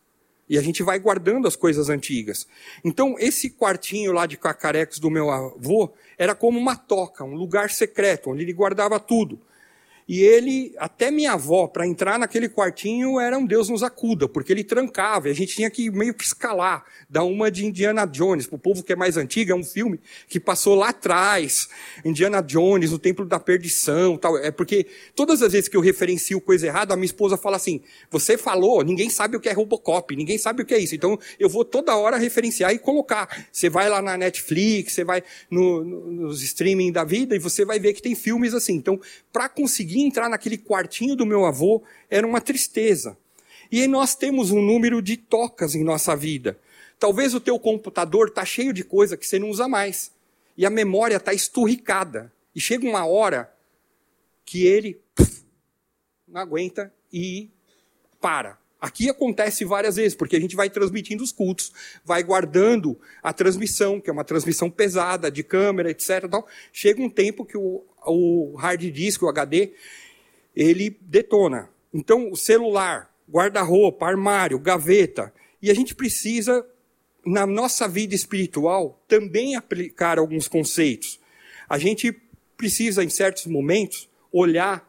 E 0.48 0.58
a 0.58 0.62
gente 0.62 0.82
vai 0.82 0.98
guardando 0.98 1.48
as 1.48 1.56
coisas 1.56 1.88
antigas. 1.88 2.46
Então, 2.84 3.16
esse 3.18 3.50
quartinho 3.50 4.12
lá 4.12 4.26
de 4.26 4.36
cacarecos 4.36 4.98
do 4.98 5.10
meu 5.10 5.30
avô 5.30 5.92
era 6.18 6.34
como 6.34 6.58
uma 6.58 6.76
toca, 6.76 7.24
um 7.24 7.34
lugar 7.34 7.70
secreto, 7.70 8.30
onde 8.30 8.42
ele 8.42 8.52
guardava 8.52 9.00
tudo. 9.00 9.40
E 10.06 10.22
ele, 10.22 10.74
até 10.78 11.10
minha 11.10 11.32
avó, 11.32 11.66
para 11.66 11.86
entrar 11.86 12.18
naquele 12.18 12.48
quartinho, 12.48 13.18
era 13.18 13.38
um 13.38 13.46
Deus 13.46 13.70
nos 13.70 13.82
acuda, 13.82 14.28
porque 14.28 14.52
ele 14.52 14.62
trancava, 14.62 15.28
e 15.28 15.30
a 15.30 15.34
gente 15.34 15.56
tinha 15.56 15.70
que 15.70 15.90
meio 15.90 16.12
que 16.12 16.24
escalar, 16.24 16.84
dar 17.08 17.24
uma 17.24 17.50
de 17.50 17.64
Indiana 17.64 18.04
Jones. 18.04 18.46
Para 18.46 18.56
o 18.56 18.58
povo 18.58 18.82
que 18.82 18.92
é 18.92 18.96
mais 18.96 19.16
antigo, 19.16 19.52
é 19.52 19.54
um 19.54 19.64
filme 19.64 19.98
que 20.28 20.38
passou 20.38 20.74
lá 20.74 20.90
atrás. 20.90 21.68
Indiana 22.04 22.42
Jones, 22.42 22.92
o 22.92 22.98
Templo 22.98 23.24
da 23.24 23.40
Perdição, 23.40 24.18
tal. 24.18 24.36
É 24.36 24.50
porque 24.50 24.86
todas 25.14 25.40
as 25.40 25.52
vezes 25.52 25.68
que 25.68 25.76
eu 25.76 25.80
referencio 25.80 26.40
coisa 26.40 26.66
errada, 26.66 26.92
a 26.92 26.96
minha 26.96 27.06
esposa 27.06 27.36
fala 27.36 27.56
assim: 27.56 27.80
você 28.10 28.36
falou, 28.36 28.82
ninguém 28.82 29.08
sabe 29.08 29.36
o 29.36 29.40
que 29.40 29.48
é 29.48 29.52
Robocop, 29.52 30.14
ninguém 30.14 30.36
sabe 30.36 30.62
o 30.62 30.66
que 30.66 30.74
é 30.74 30.78
isso. 30.78 30.94
Então 30.94 31.18
eu 31.38 31.48
vou 31.48 31.64
toda 31.64 31.96
hora 31.96 32.18
referenciar 32.18 32.72
e 32.74 32.78
colocar. 32.78 33.46
Você 33.50 33.70
vai 33.70 33.88
lá 33.88 34.02
na 34.02 34.16
Netflix, 34.16 34.92
você 34.92 35.04
vai 35.04 35.22
no, 35.50 35.82
no, 35.82 36.10
nos 36.10 36.42
streaming 36.42 36.92
da 36.92 37.04
vida 37.04 37.34
e 37.34 37.38
você 37.38 37.64
vai 37.64 37.78
ver 37.78 37.94
que 37.94 38.02
tem 38.02 38.14
filmes 38.14 38.52
assim. 38.52 38.74
Então, 38.74 39.00
para 39.32 39.48
conseguir 39.48 39.93
entrar 40.00 40.28
naquele 40.28 40.58
quartinho 40.58 41.16
do 41.16 41.26
meu 41.26 41.44
avô 41.44 41.82
era 42.10 42.26
uma 42.26 42.40
tristeza. 42.40 43.16
E 43.70 43.86
nós 43.86 44.14
temos 44.14 44.50
um 44.50 44.62
número 44.62 45.02
de 45.02 45.16
tocas 45.16 45.74
em 45.74 45.82
nossa 45.82 46.14
vida. 46.14 46.58
Talvez 46.98 47.34
o 47.34 47.40
teu 47.40 47.58
computador 47.58 48.28
está 48.28 48.44
cheio 48.44 48.72
de 48.72 48.84
coisa 48.84 49.16
que 49.16 49.26
você 49.26 49.38
não 49.38 49.50
usa 49.50 49.68
mais. 49.68 50.12
E 50.56 50.64
a 50.64 50.70
memória 50.70 51.16
está 51.16 51.32
esturricada. 51.32 52.32
E 52.54 52.60
chega 52.60 52.86
uma 52.86 53.04
hora 53.04 53.52
que 54.44 54.64
ele 54.66 55.00
não 56.28 56.40
aguenta 56.40 56.92
e 57.12 57.50
para. 58.20 58.58
Aqui 58.80 59.08
acontece 59.08 59.64
várias 59.64 59.96
vezes, 59.96 60.14
porque 60.14 60.36
a 60.36 60.40
gente 60.40 60.54
vai 60.54 60.68
transmitindo 60.68 61.24
os 61.24 61.32
cultos, 61.32 61.72
vai 62.04 62.22
guardando 62.22 63.00
a 63.22 63.32
transmissão, 63.32 63.98
que 63.98 64.10
é 64.10 64.12
uma 64.12 64.24
transmissão 64.24 64.70
pesada, 64.70 65.30
de 65.30 65.42
câmera, 65.42 65.90
etc. 65.90 66.28
Tal. 66.30 66.46
Chega 66.70 67.00
um 67.00 67.08
tempo 67.08 67.46
que 67.46 67.56
o, 67.56 67.82
o 68.06 68.54
hard 68.56 68.80
disk, 68.90 69.22
o 69.22 69.28
HD, 69.28 69.72
ele 70.54 70.96
detona. 71.00 71.68
Então, 71.92 72.30
o 72.30 72.36
celular, 72.36 73.14
guarda-roupa, 73.30 74.06
armário, 74.06 74.58
gaveta, 74.58 75.32
e 75.62 75.70
a 75.70 75.74
gente 75.74 75.94
precisa, 75.94 76.66
na 77.24 77.46
nossa 77.46 77.88
vida 77.88 78.14
espiritual, 78.14 79.02
também 79.08 79.56
aplicar 79.56 80.18
alguns 80.18 80.46
conceitos. 80.46 81.18
A 81.68 81.78
gente 81.78 82.12
precisa, 82.56 83.02
em 83.02 83.08
certos 83.08 83.46
momentos, 83.46 84.08
olhar 84.32 84.88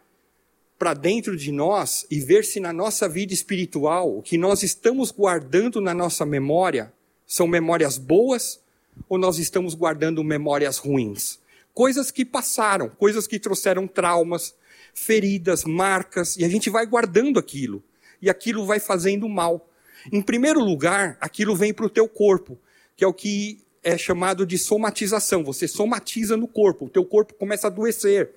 para 0.77 0.93
dentro 0.93 1.37
de 1.37 1.51
nós 1.51 2.05
e 2.11 2.19
ver 2.19 2.43
se 2.43 2.59
na 2.59 2.73
nossa 2.73 3.07
vida 3.07 3.33
espiritual 3.33 4.17
o 4.17 4.21
que 4.21 4.37
nós 4.37 4.63
estamos 4.63 5.11
guardando 5.11 5.79
na 5.79 5.93
nossa 5.93 6.25
memória 6.25 6.91
são 7.25 7.47
memórias 7.47 7.97
boas 7.97 8.59
ou 9.07 9.17
nós 9.17 9.37
estamos 9.37 9.73
guardando 9.73 10.23
memórias 10.23 10.77
ruins. 10.77 11.39
Coisas 11.75 12.09
que 12.09 12.23
passaram, 12.23 12.89
coisas 12.89 13.27
que 13.27 13.37
trouxeram 13.37 13.85
traumas, 13.85 14.55
feridas, 14.93 15.65
marcas, 15.65 16.37
e 16.37 16.45
a 16.45 16.49
gente 16.49 16.69
vai 16.69 16.85
guardando 16.85 17.37
aquilo. 17.37 17.83
E 18.21 18.29
aquilo 18.29 18.65
vai 18.65 18.79
fazendo 18.79 19.27
mal. 19.27 19.69
Em 20.09 20.21
primeiro 20.21 20.61
lugar, 20.61 21.17
aquilo 21.19 21.53
vem 21.53 21.73
para 21.73 21.85
o 21.85 21.89
teu 21.89 22.07
corpo, 22.07 22.57
que 22.95 23.03
é 23.03 23.07
o 23.07 23.13
que 23.13 23.59
é 23.83 23.97
chamado 23.97 24.45
de 24.45 24.57
somatização. 24.57 25.43
Você 25.43 25.67
somatiza 25.67 26.37
no 26.37 26.47
corpo, 26.47 26.85
o 26.85 26.89
teu 26.89 27.03
corpo 27.03 27.33
começa 27.33 27.67
a 27.67 27.69
adoecer. 27.69 28.31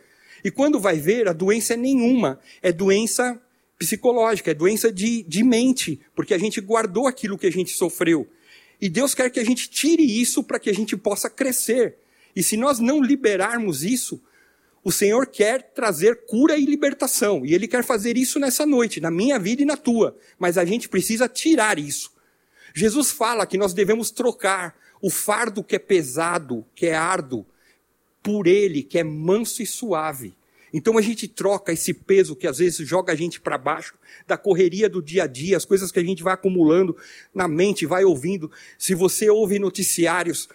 E 0.45 0.51
quando 0.51 0.81
vai 0.81 0.99
ver, 0.99 1.29
a 1.29 1.33
doença 1.33 1.75
é 1.75 1.77
nenhuma, 1.77 2.41
é 2.61 2.73
doença 2.73 3.41
psicológica, 3.79 4.51
é 4.51 4.55
doença 4.55 4.93
de, 4.93 5.23
de 5.23 5.45
mente, 5.45 6.01
porque 6.13 6.35
a 6.35 6.39
gente 6.39 6.61
guardou 6.61 7.07
aquilo 7.07 7.39
que 7.39 7.47
a 7.47 7.53
gente 7.53 7.71
sofreu. 7.71 8.27
E 8.81 8.89
Deus 8.89 9.15
quer 9.15 9.31
que 9.31 9.39
a 9.39 9.45
gente 9.45 9.71
tire 9.71 10.03
isso 10.03 10.43
para 10.43 10.59
que 10.59 10.69
a 10.69 10.75
gente 10.75 10.97
possa 10.97 11.31
crescer. 11.31 11.99
E 12.39 12.43
se 12.45 12.57
nós 12.57 12.79
não 12.79 13.03
liberarmos 13.03 13.83
isso, 13.83 14.23
o 14.85 14.93
Senhor 14.93 15.27
quer 15.27 15.73
trazer 15.75 16.25
cura 16.25 16.57
e 16.57 16.65
libertação. 16.65 17.45
E 17.45 17.53
Ele 17.53 17.67
quer 17.67 17.83
fazer 17.83 18.17
isso 18.17 18.39
nessa 18.39 18.65
noite, 18.65 19.01
na 19.01 19.11
minha 19.11 19.41
vida 19.41 19.63
e 19.63 19.65
na 19.65 19.77
tua. 19.77 20.17
Mas 20.39 20.57
a 20.57 20.65
gente 20.65 20.89
precisa 20.89 21.29
tirar 21.29 21.81
isso. 21.81 22.13
Jesus 22.73 23.11
fala 23.11 23.45
que 23.45 23.59
nós 23.59 23.75
devemos 23.75 24.13
trocar 24.13 24.77
o 25.03 25.11
fardo 25.11 25.65
que 25.65 25.75
é 25.75 25.81
pesado, 25.81 26.65
que 26.77 26.87
é 26.87 26.95
árduo, 26.95 27.45
por 28.23 28.47
Ele, 28.47 28.85
que 28.85 29.01
é 29.01 29.03
manso 29.03 29.61
e 29.61 29.67
suave. 29.67 30.33
Então 30.73 30.97
a 30.97 31.03
gente 31.03 31.27
troca 31.27 31.73
esse 31.73 31.93
peso 31.93 32.37
que 32.37 32.47
às 32.47 32.59
vezes 32.59 32.87
joga 32.87 33.13
a 33.13 33.17
gente 33.17 33.41
para 33.41 33.59
baixo, 33.59 33.95
da 34.29 34.37
correria 34.37 34.89
do 34.89 35.03
dia 35.03 35.25
a 35.25 35.27
dia, 35.27 35.57
as 35.57 35.65
coisas 35.65 35.91
que 35.91 35.99
a 35.99 36.05
gente 36.05 36.23
vai 36.23 36.35
acumulando 36.35 36.97
na 37.35 37.49
mente, 37.49 37.85
vai 37.85 38.05
ouvindo. 38.05 38.49
Se 38.79 38.95
você 38.95 39.29
ouve 39.29 39.59
noticiários 39.59 40.49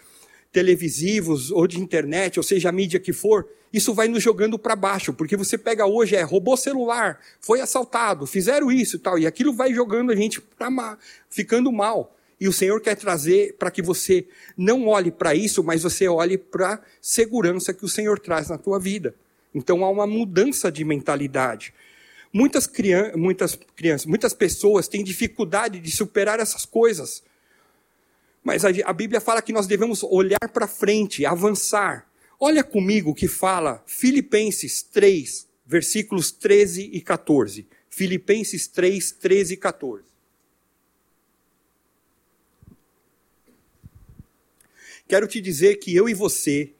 televisivos 0.54 1.52
ou 1.52 1.68
de 1.68 1.82
internet, 1.82 2.40
ou 2.40 2.44
seja, 2.44 2.70
a 2.70 2.72
mídia 2.72 3.00
que 3.00 3.12
for, 3.12 3.50
isso 3.74 3.92
vai 3.92 4.08
nos 4.08 4.22
jogando 4.22 4.60
para 4.60 4.76
baixo, 4.76 5.12
porque 5.12 5.36
você 5.36 5.58
pega 5.58 5.88
hoje, 5.88 6.16
é 6.16 6.22
roubou 6.22 6.56
celular, 6.56 7.20
foi 7.42 7.60
assaltado, 7.60 8.28
fizeram 8.28 8.72
isso 8.72 8.98
e 8.98 9.00
tal, 9.00 9.18
e 9.18 9.26
aquilo 9.26 9.52
vai 9.52 9.74
jogando 9.74 10.12
a 10.12 10.16
gente 10.16 10.40
para 10.40 10.98
ficando 11.28 11.72
mal. 11.72 12.16
E 12.40 12.48
o 12.48 12.54
Senhor 12.54 12.80
quer 12.82 12.96
trazer 12.96 13.56
para 13.58 13.72
que 13.72 13.82
você 13.82 14.28
não 14.56 14.88
olhe 14.88 15.12
para 15.12 15.34
isso, 15.34 15.64
mas 15.64 15.82
você 15.82 16.08
olhe 16.08 16.38
para 16.38 16.76
a 16.76 16.80
segurança 17.02 17.74
que 17.74 17.86
o 17.86 17.90
Senhor 17.90 18.20
traz 18.20 18.50
na 18.50 18.58
tua 18.58 18.80
vida. 18.80 19.16
Então 19.56 19.84
há 19.84 19.90
uma 19.90 20.06
mudança 20.06 20.72
de 20.72 20.84
mentalidade. 20.84 21.74
Muitas, 22.32 22.68
crianças, 22.68 23.16
muitas 23.16 23.60
crianças, 23.76 24.06
muitas 24.06 24.34
pessoas 24.34 24.88
têm 24.88 25.04
dificuldade 25.04 25.80
de 25.80 25.90
superar 25.90 26.40
essas 26.40 26.66
coisas. 26.66 27.24
Mas 28.44 28.66
a, 28.66 28.94
Bíblia 28.94 29.22
fala 29.22 29.42
que 29.42 29.54
nós 29.54 29.68
devemos 29.68 30.04
olhar 30.04 30.50
para 30.52 30.68
frente, 30.68 31.26
avançar. 31.26 32.10
Olha 32.40 32.64
comigo 32.64 33.12
o 33.12 33.16
que 33.16 33.28
fala 33.28 33.82
Filipenses 33.88 34.82
3, 34.84 35.48
versículos 35.66 36.30
13 36.32 36.90
e 36.92 37.00
14. 37.00 37.66
Filipenses 37.90 38.68
3, 38.68 39.12
13 39.14 39.54
e 39.54 39.58
14. 39.58 40.04
Quero 45.08 45.28
te 45.28 45.40
dizer 45.40 45.76
que 45.76 45.96
eu 45.96 46.10
e 46.10 46.14
você, 46.14 46.74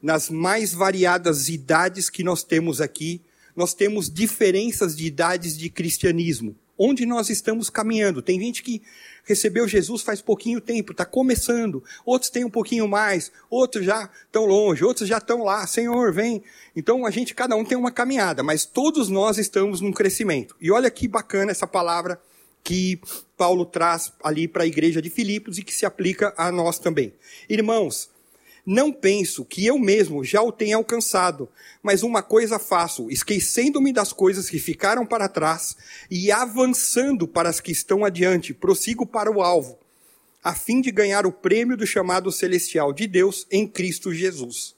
nas 0.00 0.30
mais 0.30 0.72
variadas 0.72 1.48
idades 1.48 2.08
que 2.08 2.22
nós 2.22 2.42
temos 2.42 2.80
aqui, 2.80 3.20
nós 3.54 3.74
temos 3.74 4.08
diferenças 4.10 4.96
de 4.96 5.06
idades 5.06 5.58
de 5.58 5.68
cristianismo. 5.68 6.56
Onde 6.78 7.06
nós 7.06 7.30
estamos 7.30 7.70
caminhando? 7.70 8.20
Tem 8.20 8.38
gente 8.38 8.62
que 8.62 8.82
recebeu 9.24 9.66
Jesus 9.66 10.02
faz 10.02 10.20
pouquinho 10.20 10.60
tempo, 10.60 10.92
está 10.92 11.04
começando. 11.04 11.82
Outros 12.04 12.30
têm 12.30 12.44
um 12.44 12.50
pouquinho 12.50 12.86
mais, 12.86 13.32
outros 13.50 13.84
já 13.84 14.10
estão 14.24 14.44
longe, 14.44 14.84
outros 14.84 15.08
já 15.08 15.18
estão 15.18 15.42
lá. 15.42 15.66
Senhor, 15.66 16.12
vem. 16.12 16.42
Então 16.74 17.06
a 17.06 17.10
gente, 17.10 17.34
cada 17.34 17.56
um 17.56 17.64
tem 17.64 17.76
uma 17.76 17.90
caminhada, 17.90 18.42
mas 18.42 18.64
todos 18.64 19.08
nós 19.08 19.38
estamos 19.38 19.80
num 19.80 19.92
crescimento. 19.92 20.54
E 20.60 20.70
olha 20.70 20.90
que 20.90 21.08
bacana 21.08 21.50
essa 21.50 21.66
palavra 21.66 22.20
que 22.62 23.00
Paulo 23.36 23.64
traz 23.64 24.12
ali 24.22 24.48
para 24.48 24.64
a 24.64 24.66
igreja 24.66 25.00
de 25.00 25.08
Filipos 25.08 25.56
e 25.56 25.62
que 25.62 25.72
se 25.72 25.86
aplica 25.86 26.34
a 26.36 26.50
nós 26.50 26.78
também. 26.78 27.14
Irmãos, 27.48 28.10
não 28.66 28.92
penso 28.92 29.44
que 29.44 29.64
eu 29.64 29.78
mesmo 29.78 30.24
já 30.24 30.42
o 30.42 30.50
tenha 30.50 30.74
alcançado, 30.74 31.48
mas 31.80 32.02
uma 32.02 32.20
coisa 32.20 32.58
faço, 32.58 33.08
esquecendo-me 33.08 33.92
das 33.92 34.12
coisas 34.12 34.50
que 34.50 34.58
ficaram 34.58 35.06
para 35.06 35.28
trás 35.28 35.76
e 36.10 36.32
avançando 36.32 37.28
para 37.28 37.48
as 37.48 37.60
que 37.60 37.70
estão 37.70 38.04
adiante, 38.04 38.52
prossigo 38.52 39.06
para 39.06 39.30
o 39.30 39.40
alvo, 39.40 39.78
a 40.42 40.52
fim 40.52 40.80
de 40.80 40.90
ganhar 40.90 41.26
o 41.26 41.32
prêmio 41.32 41.76
do 41.76 41.86
chamado 41.86 42.32
celestial 42.32 42.92
de 42.92 43.06
Deus 43.06 43.46
em 43.52 43.68
Cristo 43.68 44.12
Jesus. 44.12 44.74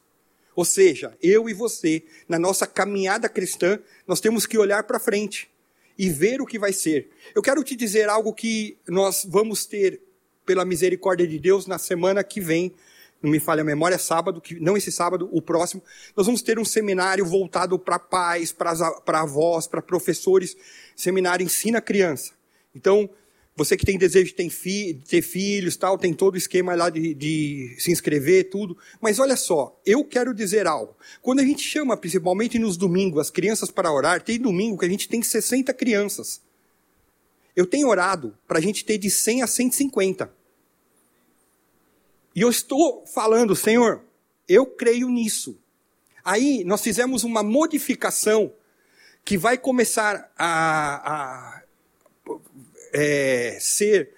Ou 0.54 0.66
seja, 0.66 1.16
eu 1.22 1.48
e 1.48 1.54
você, 1.54 2.02
na 2.28 2.38
nossa 2.38 2.66
caminhada 2.66 3.26
cristã, 3.26 3.78
nós 4.06 4.20
temos 4.20 4.44
que 4.44 4.58
olhar 4.58 4.82
para 4.82 5.00
frente 5.00 5.48
e 5.96 6.10
ver 6.10 6.42
o 6.42 6.46
que 6.46 6.58
vai 6.58 6.74
ser. 6.74 7.08
Eu 7.34 7.40
quero 7.40 7.64
te 7.64 7.74
dizer 7.74 8.08
algo 8.08 8.34
que 8.34 8.76
nós 8.86 9.24
vamos 9.26 9.64
ter, 9.64 10.00
pela 10.44 10.64
misericórdia 10.64 11.26
de 11.26 11.38
Deus, 11.38 11.66
na 11.66 11.78
semana 11.78 12.22
que 12.24 12.40
vem, 12.40 12.74
não 13.22 13.30
me 13.30 13.40
falha 13.40 13.62
a 13.62 13.64
memória, 13.64 13.96
é 13.96 13.98
sábado, 13.98 14.40
que, 14.40 14.58
não 14.60 14.76
esse 14.76 14.92
sábado, 14.92 15.28
o 15.32 15.42
próximo, 15.42 15.82
nós 16.16 16.26
vamos 16.26 16.42
ter 16.42 16.58
um 16.58 16.64
seminário 16.64 17.24
voltado 17.24 17.78
para 17.78 17.98
pais, 17.98 18.52
para 18.52 19.20
avós, 19.20 19.66
para 19.66 19.82
professores. 19.82 20.56
Seminário 20.94 21.44
ensina 21.44 21.80
criança. 21.80 22.32
Então, 22.74 23.10
você 23.58 23.76
que 23.76 23.84
tem 23.84 23.98
desejo 23.98 24.26
de 24.26 24.34
ter, 24.34 24.48
fi, 24.50 25.02
ter 25.08 25.20
filhos, 25.20 25.76
tal, 25.76 25.98
tem 25.98 26.14
todo 26.14 26.34
o 26.34 26.38
esquema 26.38 26.76
lá 26.76 26.88
de, 26.88 27.12
de, 27.12 27.74
se 27.80 27.90
inscrever, 27.90 28.50
tudo. 28.50 28.78
Mas 29.00 29.18
olha 29.18 29.36
só, 29.36 29.76
eu 29.84 30.04
quero 30.04 30.32
dizer 30.32 30.68
algo. 30.68 30.96
Quando 31.20 31.40
a 31.40 31.44
gente 31.44 31.62
chama, 31.62 31.96
principalmente 31.96 32.56
nos 32.56 32.76
domingos, 32.76 33.20
as 33.20 33.30
crianças 33.30 33.68
para 33.68 33.92
orar, 33.92 34.22
tem 34.22 34.38
domingo 34.38 34.78
que 34.78 34.84
a 34.84 34.88
gente 34.88 35.08
tem 35.08 35.20
60 35.20 35.74
crianças. 35.74 36.40
Eu 37.56 37.66
tenho 37.66 37.88
orado 37.88 38.38
para 38.46 38.58
a 38.58 38.62
gente 38.62 38.84
ter 38.84 38.96
de 38.96 39.10
100 39.10 39.42
a 39.42 39.46
150. 39.48 40.37
E 42.38 42.40
eu 42.40 42.50
estou 42.50 43.04
falando, 43.04 43.56
Senhor, 43.56 44.00
eu 44.48 44.64
creio 44.64 45.08
nisso. 45.08 45.58
Aí 46.24 46.62
nós 46.62 46.80
fizemos 46.80 47.24
uma 47.24 47.42
modificação 47.42 48.52
que 49.24 49.36
vai 49.36 49.58
começar 49.58 50.32
a, 50.38 51.56
a 51.56 51.62
é, 52.92 53.58
ser 53.60 54.14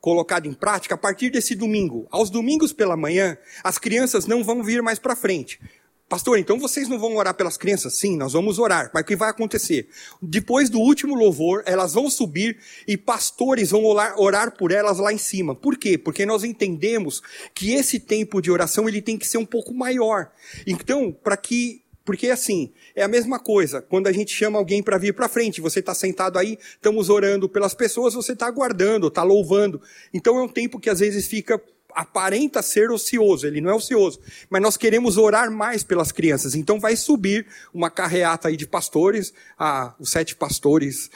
colocado 0.00 0.46
em 0.46 0.54
prática 0.54 0.94
a 0.94 0.98
partir 0.98 1.30
desse 1.30 1.56
domingo. 1.56 2.06
Aos 2.12 2.30
domingos 2.30 2.72
pela 2.72 2.96
manhã, 2.96 3.36
as 3.64 3.76
crianças 3.76 4.24
não 4.24 4.44
vão 4.44 4.62
vir 4.62 4.80
mais 4.80 5.00
para 5.00 5.16
frente. 5.16 5.60
Pastor, 6.08 6.38
então 6.38 6.58
vocês 6.58 6.86
não 6.86 6.98
vão 6.98 7.16
orar 7.16 7.34
pelas 7.34 7.56
crianças? 7.56 7.94
Sim, 7.94 8.16
nós 8.16 8.34
vamos 8.34 8.58
orar. 8.58 8.90
Mas 8.92 9.02
o 9.02 9.06
que 9.06 9.16
vai 9.16 9.30
acontecer? 9.30 9.88
Depois 10.20 10.68
do 10.68 10.78
último 10.78 11.14
louvor, 11.14 11.62
elas 11.64 11.94
vão 11.94 12.10
subir 12.10 12.58
e 12.86 12.96
pastores 12.96 13.70
vão 13.70 13.84
orar, 13.84 14.54
por 14.56 14.70
elas 14.70 14.98
lá 14.98 15.12
em 15.12 15.18
cima. 15.18 15.54
Por 15.54 15.78
quê? 15.78 15.96
Porque 15.96 16.26
nós 16.26 16.44
entendemos 16.44 17.22
que 17.54 17.72
esse 17.72 17.98
tempo 17.98 18.42
de 18.42 18.50
oração 18.50 18.86
ele 18.86 19.00
tem 19.00 19.16
que 19.16 19.26
ser 19.26 19.38
um 19.38 19.46
pouco 19.46 19.72
maior. 19.72 20.30
Então, 20.66 21.10
para 21.10 21.36
que 21.36 21.82
porque 22.04 22.28
assim, 22.28 22.70
é 22.94 23.02
a 23.02 23.08
mesma 23.08 23.38
coisa. 23.38 23.80
Quando 23.80 24.06
a 24.08 24.12
gente 24.12 24.32
chama 24.32 24.58
alguém 24.58 24.82
para 24.82 24.98
vir 24.98 25.14
para 25.14 25.26
frente, 25.26 25.62
você 25.62 25.80
está 25.80 25.94
sentado 25.94 26.38
aí, 26.38 26.58
estamos 26.74 27.08
orando 27.08 27.48
pelas 27.48 27.72
pessoas, 27.72 28.12
você 28.12 28.32
está 28.32 28.46
aguardando, 28.46 29.08
está 29.08 29.22
louvando. 29.22 29.80
Então 30.12 30.38
é 30.38 30.42
um 30.42 30.48
tempo 30.48 30.78
que 30.78 30.90
às 30.90 31.00
vezes 31.00 31.26
fica 31.26 31.58
aparenta 31.94 32.60
ser 32.62 32.90
ocioso, 32.90 33.46
ele 33.46 33.60
não 33.60 33.70
é 33.70 33.74
ocioso, 33.74 34.20
mas 34.50 34.60
nós 34.60 34.76
queremos 34.76 35.16
orar 35.16 35.50
mais 35.50 35.84
pelas 35.84 36.10
crianças. 36.10 36.54
Então 36.54 36.80
vai 36.80 36.96
subir 36.96 37.46
uma 37.72 37.90
carreata 37.90 38.48
aí 38.48 38.56
de 38.56 38.66
pastores, 38.66 39.32
ah, 39.58 39.94
os 39.98 40.10
sete 40.10 40.34
pastores 40.34 41.10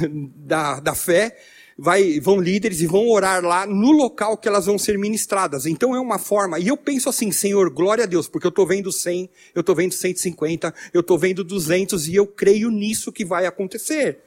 da, 0.36 0.80
da 0.80 0.94
fé, 0.94 1.36
vai, 1.76 2.20
vão 2.20 2.40
líderes 2.40 2.80
e 2.80 2.86
vão 2.86 3.08
orar 3.08 3.44
lá 3.44 3.66
no 3.66 3.90
local 3.92 4.36
que 4.36 4.48
elas 4.48 4.66
vão 4.66 4.78
ser 4.78 4.98
ministradas. 4.98 5.66
Então 5.66 5.94
é 5.94 6.00
uma 6.00 6.18
forma, 6.18 6.58
e 6.58 6.68
eu 6.68 6.76
penso 6.76 7.08
assim, 7.08 7.30
Senhor, 7.30 7.70
glória 7.70 8.04
a 8.04 8.06
Deus, 8.06 8.28
porque 8.28 8.46
eu 8.46 8.50
estou 8.50 8.66
vendo 8.66 8.92
100, 8.92 9.30
eu 9.54 9.60
estou 9.60 9.74
vendo 9.74 9.92
150, 9.92 10.74
eu 10.92 11.00
estou 11.00 11.18
vendo 11.18 11.44
200 11.44 12.08
e 12.08 12.14
eu 12.16 12.26
creio 12.26 12.70
nisso 12.70 13.12
que 13.12 13.24
vai 13.24 13.46
acontecer. 13.46 14.18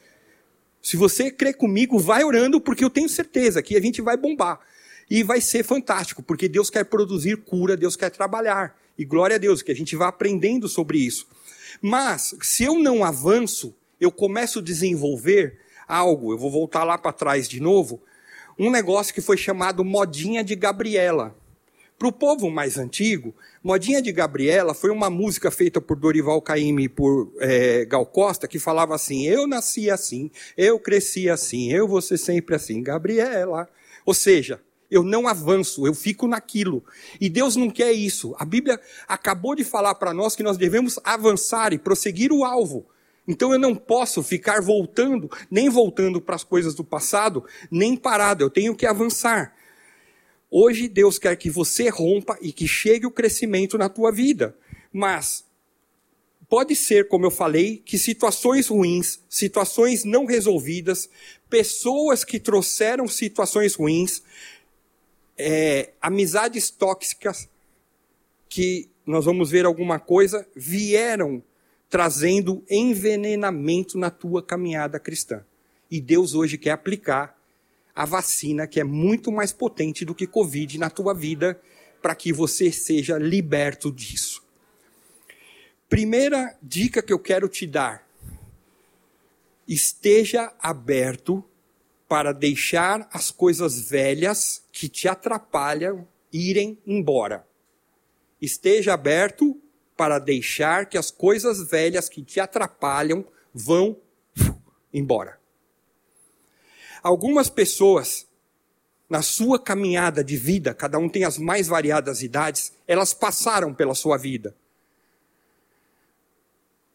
Se 0.82 0.96
você 0.96 1.30
crê 1.32 1.54
comigo, 1.54 2.00
vai 2.00 2.24
orando, 2.24 2.62
porque 2.62 2.84
eu 2.84 2.90
tenho 2.90 3.10
certeza 3.10 3.62
que 3.62 3.76
a 3.76 3.82
gente 3.82 4.02
vai 4.02 4.16
bombar. 4.16 4.60
E 5.10 5.24
vai 5.24 5.40
ser 5.40 5.64
fantástico, 5.64 6.22
porque 6.22 6.50
Deus 6.50 6.70
quer 6.70 6.84
produzir 6.84 7.38
cura, 7.38 7.78
Deus 7.78 7.96
quer 7.96 8.10
trabalhar. 8.10 8.78
E 8.98 9.06
glória 9.06 9.36
a 9.36 9.40
Deus, 9.40 9.62
que 9.62 9.72
a 9.72 9.76
gente 9.76 9.96
vai 9.96 10.08
aprendendo 10.08 10.68
sobre 10.68 10.98
isso. 10.98 11.28
Mas, 11.82 12.36
se 12.42 12.64
eu 12.64 12.80
não 12.80 13.04
avanço, 13.04 13.76
eu 14.00 14.12
começo 14.12 14.60
a 14.60 14.62
desenvolver 14.62 15.60
algo, 15.88 16.34
eu 16.34 16.38
vou 16.38 16.52
voltar 16.52 16.84
lá 16.84 16.98
para 16.98 17.14
trás 17.14 17.48
de 17.48 17.60
novo, 17.60 18.02
um 18.60 18.70
negócio 18.70 19.14
que 19.14 19.22
foi 19.22 19.38
chamado 19.38 19.86
Modinha 19.86 20.44
de 20.44 20.56
Gabriela. 20.56 21.36
Para 21.98 22.08
o 22.08 22.12
povo 22.12 22.52
mais 22.52 22.78
antigo, 22.78 23.34
Modinha 23.64 24.02
de 24.02 24.12
Gabriela 24.12 24.76
foi 24.76 24.92
uma 24.92 25.10
música 25.10 25.50
feita 25.50 25.82
por 25.82 25.98
Dorival 25.98 26.42
Caymmi 26.42 26.84
e 26.84 26.90
por 26.90 27.34
é, 27.40 27.86
Gal 27.86 28.06
Costa, 28.06 28.48
que 28.48 28.60
falava 28.60 28.94
assim, 28.94 29.26
eu 29.26 29.48
nasci 29.48 29.90
assim, 29.90 30.30
eu 30.56 30.80
cresci 30.80 31.28
assim, 31.28 31.72
eu 31.72 31.88
vou 31.88 32.02
ser 32.02 32.18
sempre 32.18 32.56
assim, 32.56 32.84
Gabriela. 32.84 33.68
Ou 34.06 34.14
seja, 34.14 34.62
eu 34.90 35.04
não 35.04 35.28
avanço, 35.28 35.86
eu 35.86 35.94
fico 35.94 36.28
naquilo. 36.28 36.84
E 37.20 37.30
Deus 37.30 37.56
não 37.56 37.70
quer 37.70 37.92
isso. 37.92 38.36
A 38.40 38.46
Bíblia 38.46 38.80
acabou 39.08 39.56
de 39.56 39.64
falar 39.64 39.96
para 39.96 40.14
nós 40.14 40.36
que 40.36 40.44
nós 40.44 40.58
devemos 40.58 41.00
avançar 41.04 41.74
e 41.74 41.78
prosseguir 41.78 42.32
o 42.32 42.46
alvo. 42.46 42.88
Então 43.28 43.52
eu 43.52 43.60
não 43.60 43.76
posso 43.76 44.24
ficar 44.24 44.62
voltando, 44.62 45.30
nem 45.52 45.68
voltando 45.68 46.22
para 46.22 46.36
as 46.36 46.44
coisas 46.44 46.74
do 46.74 46.84
passado, 46.84 47.44
nem 47.70 47.98
parado, 47.98 48.44
eu 48.44 48.50
tenho 48.50 48.74
que 48.74 48.86
avançar. 48.86 49.54
Hoje 50.50 50.88
Deus 50.88 51.20
quer 51.20 51.36
que 51.36 51.50
você 51.50 51.90
rompa 51.90 52.38
e 52.42 52.54
que 52.54 52.66
chegue 52.66 53.06
o 53.06 53.12
crescimento 53.12 53.78
na 53.78 53.90
tua 53.90 54.14
vida. 54.14 54.56
Mas 54.94 55.44
pode 56.48 56.74
ser, 56.74 57.10
como 57.10 57.26
eu 57.26 57.32
falei, 57.32 57.82
que 57.86 57.98
situações 57.98 58.68
ruins, 58.68 59.20
situações 59.30 60.06
não 60.06 60.26
resolvidas, 60.26 61.10
pessoas 61.50 62.24
que 62.24 62.40
trouxeram 62.40 63.10
situações 63.10 63.76
ruins, 63.76 64.24
é, 65.38 65.92
amizades 66.02 66.70
tóxicas 66.70 67.50
que 68.50 68.90
nós 69.06 69.26
vamos 69.26 69.52
ver 69.52 69.66
alguma 69.66 70.00
coisa 70.00 70.48
vieram 70.56 71.44
trazendo 71.90 72.64
envenenamento 72.70 73.98
na 73.98 74.10
tua 74.10 74.44
caminhada 74.44 75.00
cristã. 75.00 75.46
E 75.90 76.02
Deus 76.02 76.34
hoje 76.34 76.58
quer 76.58 76.72
aplicar 76.72 77.38
a 77.96 78.06
vacina 78.06 78.68
que 78.68 78.80
é 78.80 78.84
muito 78.84 79.32
mais 79.32 79.54
potente 79.54 80.04
do 80.04 80.14
que 80.14 80.28
Covid 80.28 80.78
na 80.78 80.90
tua 80.90 81.14
vida 81.14 81.60
para 82.02 82.14
que 82.14 82.34
você 82.34 82.72
seja 82.72 83.18
liberto 83.18 83.92
disso. 83.92 84.44
Primeira 85.90 86.58
dica 86.62 87.02
que 87.02 87.14
eu 87.14 87.20
quero 87.20 87.48
te 87.48 87.66
dar: 87.66 88.06
esteja 89.68 90.54
aberto 90.60 91.44
para 92.08 92.34
deixar 92.34 93.08
as 93.12 93.32
coisas 93.32 93.90
velhas 93.90 94.64
que 94.78 94.88
te 94.88 95.08
atrapalham 95.08 96.08
irem 96.32 96.78
embora. 96.86 97.48
Esteja 98.40 98.94
aberto 98.94 99.60
para 99.96 100.20
deixar 100.20 100.86
que 100.86 101.00
as 101.00 101.10
coisas 101.10 101.68
velhas 101.68 102.08
que 102.08 102.22
te 102.22 102.40
atrapalham 102.40 103.26
vão 103.52 103.98
embora. 104.94 105.40
Algumas 107.02 107.50
pessoas, 107.50 108.28
na 109.10 109.24
sua 109.24 109.60
caminhada 109.60 110.24
de 110.24 110.38
vida, 110.38 110.76
cada 110.76 111.00
um 111.00 111.10
tem 111.10 111.24
as 111.24 111.40
mais 111.40 111.68
variadas 111.68 112.22
idades, 112.22 112.72
elas 112.88 113.16
passaram 113.16 113.74
pela 113.74 113.96
sua 113.96 114.16
vida. 114.16 114.56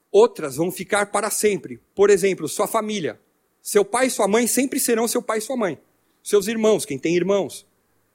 Outras 0.09 0.55
vão 0.55 0.71
ficar 0.71 1.11
para 1.11 1.31
sempre. 1.31 1.81
Por 1.97 2.11
exemplo, 2.11 2.49
sua 2.49 2.69
família. 2.69 3.21
Seu 3.61 3.85
pai 3.85 4.07
e 4.07 4.11
sua 4.11 4.29
mãe 4.29 4.47
sempre 4.47 4.79
serão 4.79 5.09
seu 5.09 5.21
pai 5.21 5.39
e 5.39 5.41
sua 5.43 5.57
mãe. 5.57 5.81
Seus 6.23 6.47
irmãos, 6.47 6.85
quem 6.85 6.97
tem 6.97 7.17
irmãos, 7.17 7.67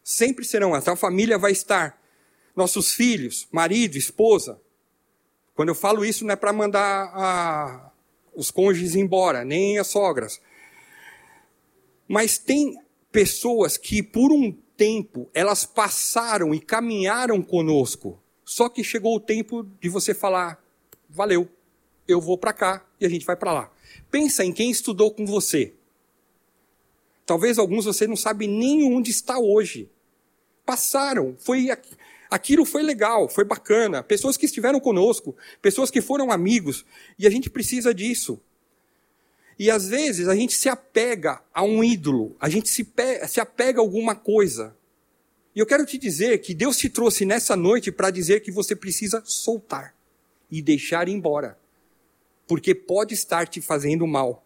sempre 0.07 0.45
serão. 0.45 0.73
A 0.73 0.81
tua 0.81 0.95
família 0.95 1.37
vai 1.37 1.51
estar. 1.51 2.01
Nossos 2.55 2.93
filhos, 2.93 3.45
marido, 3.51 3.97
esposa. 3.97 4.57
Quando 5.53 5.67
eu 5.67 5.75
falo 5.75 6.05
isso, 6.05 6.23
não 6.23 6.31
é 6.31 6.37
para 6.37 6.53
mandar 6.53 7.11
a, 7.13 7.91
os 8.33 8.49
cônjuges 8.49 8.95
embora, 8.95 9.43
nem 9.43 9.77
as 9.77 9.87
sogras. 9.87 10.39
Mas 12.07 12.37
tem 12.37 12.79
pessoas 13.11 13.75
que, 13.75 14.01
por 14.01 14.31
um 14.31 14.53
tempo, 14.77 15.29
elas 15.33 15.65
passaram 15.65 16.55
e 16.55 16.61
caminharam 16.61 17.43
conosco. 17.43 18.17
Só 18.45 18.69
que 18.69 18.85
chegou 18.85 19.17
o 19.17 19.19
tempo 19.19 19.63
de 19.81 19.89
você 19.89 20.13
falar: 20.13 20.63
valeu, 21.09 21.49
eu 22.07 22.21
vou 22.21 22.37
para 22.37 22.53
cá 22.53 22.85
e 22.97 23.05
a 23.05 23.09
gente 23.09 23.25
vai 23.25 23.35
para 23.35 23.51
lá. 23.51 23.73
Pensa 24.09 24.45
em 24.45 24.53
quem 24.53 24.71
estudou 24.71 25.11
com 25.11 25.25
você. 25.25 25.73
Talvez 27.25 27.57
alguns 27.57 27.83
você 27.83 28.07
não 28.07 28.15
sabe 28.15 28.47
nem 28.47 28.85
onde 28.85 29.11
está 29.11 29.37
hoje. 29.37 29.91
Passaram, 30.67 31.35
foi 31.39 31.69
aquilo 32.29 32.65
foi 32.65 32.83
legal, 32.83 33.27
foi 33.29 33.43
bacana. 33.43 34.03
Pessoas 34.03 34.37
que 34.37 34.45
estiveram 34.45 34.79
conosco, 34.79 35.35
pessoas 35.61 35.89
que 35.89 36.01
foram 36.01 36.31
amigos, 36.31 36.85
e 37.17 37.25
a 37.25 37.29
gente 37.29 37.49
precisa 37.49 37.93
disso. 37.93 38.39
E 39.57 39.71
às 39.71 39.87
vezes 39.87 40.27
a 40.27 40.35
gente 40.35 40.53
se 40.53 40.69
apega 40.69 41.41
a 41.51 41.63
um 41.63 41.83
ídolo, 41.83 42.35
a 42.39 42.49
gente 42.49 42.69
se, 42.69 42.85
se 43.27 43.39
apega 43.39 43.79
a 43.79 43.81
alguma 43.81 44.13
coisa. 44.13 44.75
E 45.55 45.59
eu 45.59 45.65
quero 45.65 45.85
te 45.85 45.97
dizer 45.97 46.39
que 46.39 46.53
Deus 46.53 46.77
te 46.77 46.89
trouxe 46.89 47.25
nessa 47.25 47.55
noite 47.55 47.91
para 47.91 48.11
dizer 48.11 48.41
que 48.41 48.51
você 48.51 48.75
precisa 48.75 49.23
soltar 49.25 49.95
e 50.51 50.61
deixar 50.61 51.07
embora 51.07 51.57
porque 52.47 52.73
pode 52.73 53.13
estar 53.13 53.47
te 53.47 53.61
fazendo 53.61 54.07
mal. 54.07 54.43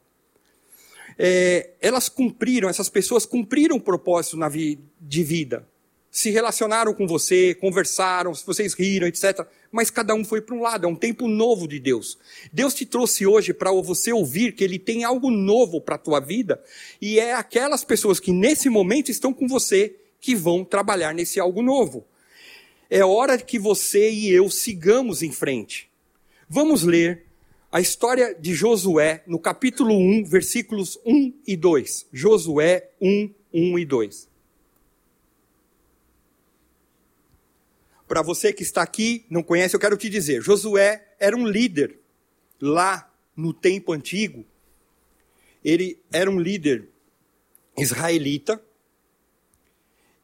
É, 1.18 1.70
elas 1.80 2.10
cumpriram, 2.10 2.68
essas 2.68 2.90
pessoas 2.90 3.26
cumpriram 3.26 3.78
o 3.78 3.82
propósito 3.82 4.38
vi, 4.50 4.80
de 5.00 5.24
vida. 5.24 5.68
Se 6.12 6.30
relacionaram 6.30 6.94
com 6.94 7.08
você, 7.08 7.56
conversaram, 7.56 8.34
vocês 8.34 8.74
riram, 8.74 9.08
etc. 9.08 9.48
Mas 9.72 9.90
cada 9.90 10.14
um 10.14 10.26
foi 10.26 10.42
para 10.42 10.54
um 10.54 10.62
lado, 10.62 10.86
é 10.86 10.90
um 10.90 10.96
tempo 10.96 11.26
novo 11.26 11.70
de 11.70 11.80
Deus. 11.80 12.18
Deus 12.52 12.74
te 12.74 12.86
trouxe 12.86 13.26
hoje 13.26 13.54
para 13.54 13.72
você 13.72 14.12
ouvir 14.12 14.54
que 14.54 14.62
Ele 14.62 14.78
tem 14.78 15.06
algo 15.06 15.32
novo 15.32 15.80
para 15.80 15.96
a 15.96 15.98
tua 15.98 16.20
vida, 16.20 16.62
e 17.02 17.18
é 17.18 17.34
aquelas 17.34 17.86
pessoas 17.86 18.20
que 18.20 18.34
nesse 18.34 18.70
momento 18.70 19.10
estão 19.10 19.34
com 19.34 19.48
você 19.48 19.96
que 20.20 20.36
vão 20.36 20.66
trabalhar 20.66 21.14
nesse 21.14 21.40
algo 21.40 21.62
novo. 21.62 22.06
É 22.90 23.06
hora 23.06 23.38
que 23.38 23.58
você 23.58 24.12
e 24.12 24.30
eu 24.30 24.50
sigamos 24.50 25.24
em 25.24 25.32
frente. 25.32 25.90
Vamos 26.50 26.84
ler 26.84 27.26
a 27.72 27.80
história 27.80 28.36
de 28.38 28.54
Josué 28.54 29.24
no 29.26 29.40
capítulo 29.40 29.96
1, 29.96 30.26
versículos 30.26 31.00
1 31.06 31.34
e 31.48 31.56
2. 31.56 32.08
Josué 32.12 32.90
1, 33.00 33.30
1 33.54 33.80
e 33.80 33.86
2. 33.86 34.31
Para 38.12 38.22
você 38.22 38.52
que 38.52 38.62
está 38.62 38.82
aqui, 38.82 39.26
não 39.30 39.42
conhece, 39.42 39.74
eu 39.74 39.80
quero 39.80 39.96
te 39.96 40.10
dizer: 40.10 40.42
Josué 40.42 41.16
era 41.18 41.34
um 41.34 41.48
líder 41.48 41.98
lá 42.60 43.10
no 43.34 43.54
tempo 43.54 43.94
antigo. 43.94 44.44
Ele 45.64 45.98
era 46.12 46.30
um 46.30 46.38
líder 46.38 46.90
israelita. 47.78 48.62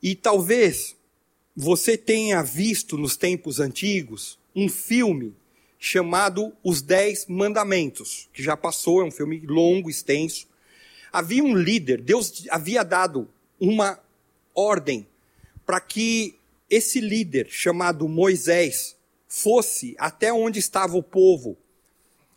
E 0.03 0.15
talvez 0.15 0.97
você 1.55 1.97
tenha 1.97 2.43
visto 2.43 2.97
nos 2.97 3.15
tempos 3.15 3.57
antigos 3.57 4.37
um 4.53 4.67
filme 4.67 5.33
chamado 5.79 6.51
Os 6.61 6.81
Dez 6.81 7.25
Mandamentos, 7.25 8.27
que 8.33 8.43
já 8.43 8.57
passou, 8.57 8.99
é 8.99 9.05
um 9.05 9.11
filme 9.11 9.39
longo, 9.45 9.89
extenso. 9.89 10.45
Havia 11.09 11.41
um 11.41 11.55
líder, 11.55 12.01
Deus 12.01 12.45
havia 12.49 12.83
dado 12.83 13.29
uma 13.57 13.97
ordem 14.53 15.07
para 15.65 15.79
que 15.79 16.36
esse 16.69 16.99
líder 16.99 17.47
chamado 17.49 18.07
Moisés 18.07 18.95
fosse 19.27 19.95
até 19.97 20.31
onde 20.31 20.59
estava 20.59 20.95
o 20.97 21.03
povo 21.03 21.57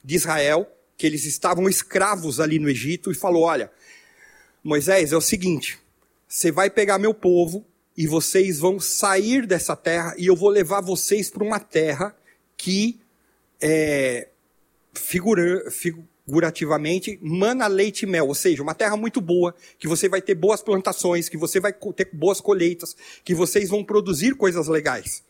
de 0.03 0.16
Israel, 0.16 0.71
que 0.97 1.07
eles 1.07 1.25
estavam 1.25 1.69
escravos 1.69 2.40
ali 2.40 2.59
no 2.59 2.69
Egito, 2.69 3.11
e 3.11 3.14
falou: 3.14 3.43
Olha, 3.45 3.71
Moisés, 4.62 5.12
é 5.12 5.16
o 5.16 5.21
seguinte, 5.21 5.79
você 6.29 6.51
vai 6.51 6.71
pegar 6.71 6.99
meu 6.99 7.14
povo 7.14 7.64
e 7.97 8.07
vocês 8.07 8.59
vão 8.59 8.79
sair 8.79 9.47
dessa 9.47 9.77
terra 9.77 10.14
e 10.16 10.27
eu 10.27 10.37
vou 10.37 10.49
levar 10.49 10.81
vocês 10.81 11.29
para 11.31 11.45
uma 11.45 11.61
terra 11.61 12.16
que 12.57 13.01
é, 13.61 14.29
figura, 14.95 15.71
figurativamente 16.25 17.19
mana 17.23 17.67
leite 17.67 18.03
e 18.03 18.07
mel, 18.07 18.29
ou 18.29 18.35
seja, 18.35 18.63
uma 18.63 18.75
terra 18.75 18.97
muito 18.97 19.21
boa, 19.21 19.55
que 19.79 19.89
você 19.89 20.09
vai 20.09 20.23
ter 20.23 20.35
boas 20.35 20.63
plantações, 20.63 21.29
que 21.29 21.37
você 21.37 21.59
vai 21.61 21.73
ter 21.73 22.09
boas 22.13 22.41
colheitas, 22.41 22.97
que 23.25 23.35
vocês 23.35 23.69
vão 23.69 23.83
produzir 23.85 24.35
coisas 24.37 24.69
legais. 24.69 25.23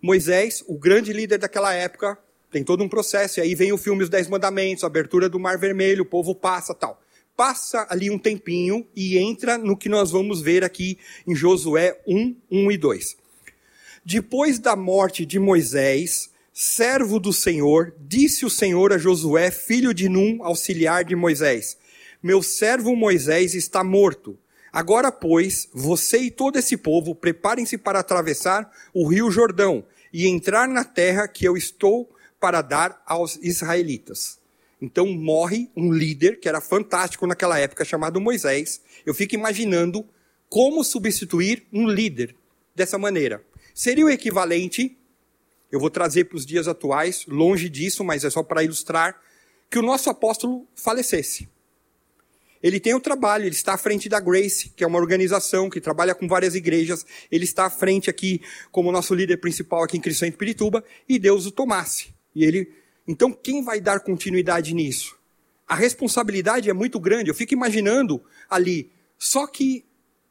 Moisés, 0.00 0.62
o 0.66 0.78
grande 0.78 1.12
líder 1.12 1.38
daquela 1.38 1.72
época, 1.72 2.18
tem 2.50 2.64
todo 2.64 2.82
um 2.82 2.88
processo, 2.88 3.40
e 3.40 3.42
aí 3.42 3.54
vem 3.54 3.72
o 3.72 3.78
filme 3.78 4.02
Os 4.02 4.08
Dez 4.08 4.28
Mandamentos, 4.28 4.84
a 4.84 4.86
abertura 4.86 5.28
do 5.28 5.38
Mar 5.38 5.58
Vermelho, 5.58 6.02
o 6.02 6.06
povo 6.06 6.34
passa 6.34 6.74
tal. 6.74 7.00
Passa 7.36 7.86
ali 7.90 8.10
um 8.10 8.18
tempinho 8.18 8.86
e 8.96 9.18
entra 9.18 9.58
no 9.58 9.76
que 9.76 9.88
nós 9.88 10.10
vamos 10.10 10.40
ver 10.40 10.64
aqui 10.64 10.98
em 11.26 11.34
Josué 11.34 12.00
1, 12.06 12.36
1 12.50 12.72
e 12.72 12.78
2. 12.78 13.16
Depois 14.04 14.58
da 14.58 14.74
morte 14.74 15.26
de 15.26 15.38
Moisés, 15.38 16.30
servo 16.60 17.20
do 17.20 17.32
Senhor, 17.32 17.94
disse 18.00 18.44
o 18.44 18.50
Senhor 18.50 18.92
a 18.92 18.98
Josué, 18.98 19.48
filho 19.48 19.94
de 19.94 20.08
Num, 20.08 20.42
auxiliar 20.42 21.04
de 21.04 21.14
Moisés: 21.14 21.78
Meu 22.20 22.42
servo 22.42 22.96
Moisés 22.96 23.54
está 23.54 23.84
morto. 23.84 24.36
Agora, 24.72 25.12
pois, 25.12 25.68
você 25.72 26.18
e 26.18 26.30
todo 26.32 26.58
esse 26.58 26.76
povo 26.76 27.14
preparem-se 27.14 27.78
para 27.78 28.00
atravessar 28.00 28.72
o 28.92 29.06
rio 29.06 29.30
Jordão 29.30 29.84
e 30.12 30.26
entrar 30.26 30.66
na 30.66 30.82
terra 30.82 31.28
que 31.28 31.44
eu 31.44 31.56
estou 31.56 32.12
para 32.40 32.60
dar 32.60 33.00
aos 33.06 33.36
israelitas. 33.36 34.40
Então 34.82 35.06
morre 35.06 35.70
um 35.76 35.92
líder 35.92 36.40
que 36.40 36.48
era 36.48 36.60
fantástico 36.60 37.24
naquela 37.24 37.56
época, 37.56 37.84
chamado 37.84 38.20
Moisés. 38.20 38.82
Eu 39.06 39.14
fico 39.14 39.36
imaginando 39.36 40.04
como 40.48 40.82
substituir 40.82 41.68
um 41.72 41.88
líder 41.88 42.34
dessa 42.74 42.98
maneira. 42.98 43.44
Seria 43.72 44.06
o 44.06 44.10
equivalente 44.10 44.97
eu 45.70 45.78
vou 45.78 45.90
trazer 45.90 46.24
para 46.24 46.36
os 46.36 46.46
dias 46.46 46.66
atuais, 46.66 47.24
longe 47.26 47.68
disso, 47.68 48.02
mas 48.04 48.24
é 48.24 48.30
só 48.30 48.42
para 48.42 48.64
ilustrar, 48.64 49.20
que 49.70 49.78
o 49.78 49.82
nosso 49.82 50.08
apóstolo 50.08 50.66
falecesse. 50.74 51.48
Ele 52.62 52.80
tem 52.80 52.94
o 52.94 53.00
trabalho, 53.00 53.44
ele 53.44 53.54
está 53.54 53.74
à 53.74 53.78
frente 53.78 54.08
da 54.08 54.18
Grace, 54.18 54.70
que 54.70 54.82
é 54.82 54.86
uma 54.86 54.98
organização 54.98 55.70
que 55.70 55.80
trabalha 55.80 56.14
com 56.14 56.26
várias 56.26 56.54
igrejas. 56.54 57.06
Ele 57.30 57.44
está 57.44 57.66
à 57.66 57.70
frente 57.70 58.10
aqui 58.10 58.40
como 58.72 58.90
nosso 58.90 59.14
líder 59.14 59.36
principal 59.36 59.84
aqui 59.84 59.96
em 59.96 60.00
Cristo 60.00 60.24
em 60.24 60.32
Pirituba, 60.32 60.82
e 61.08 61.18
Deus 61.18 61.46
o 61.46 61.52
tomasse. 61.52 62.12
E 62.34 62.44
ele, 62.44 62.72
então 63.06 63.32
quem 63.32 63.62
vai 63.62 63.80
dar 63.80 64.00
continuidade 64.00 64.74
nisso? 64.74 65.16
A 65.68 65.74
responsabilidade 65.74 66.68
é 66.68 66.72
muito 66.72 66.98
grande. 66.98 67.30
Eu 67.30 67.34
fico 67.34 67.54
imaginando 67.54 68.22
ali, 68.50 68.90
só 69.18 69.46
que 69.46 69.84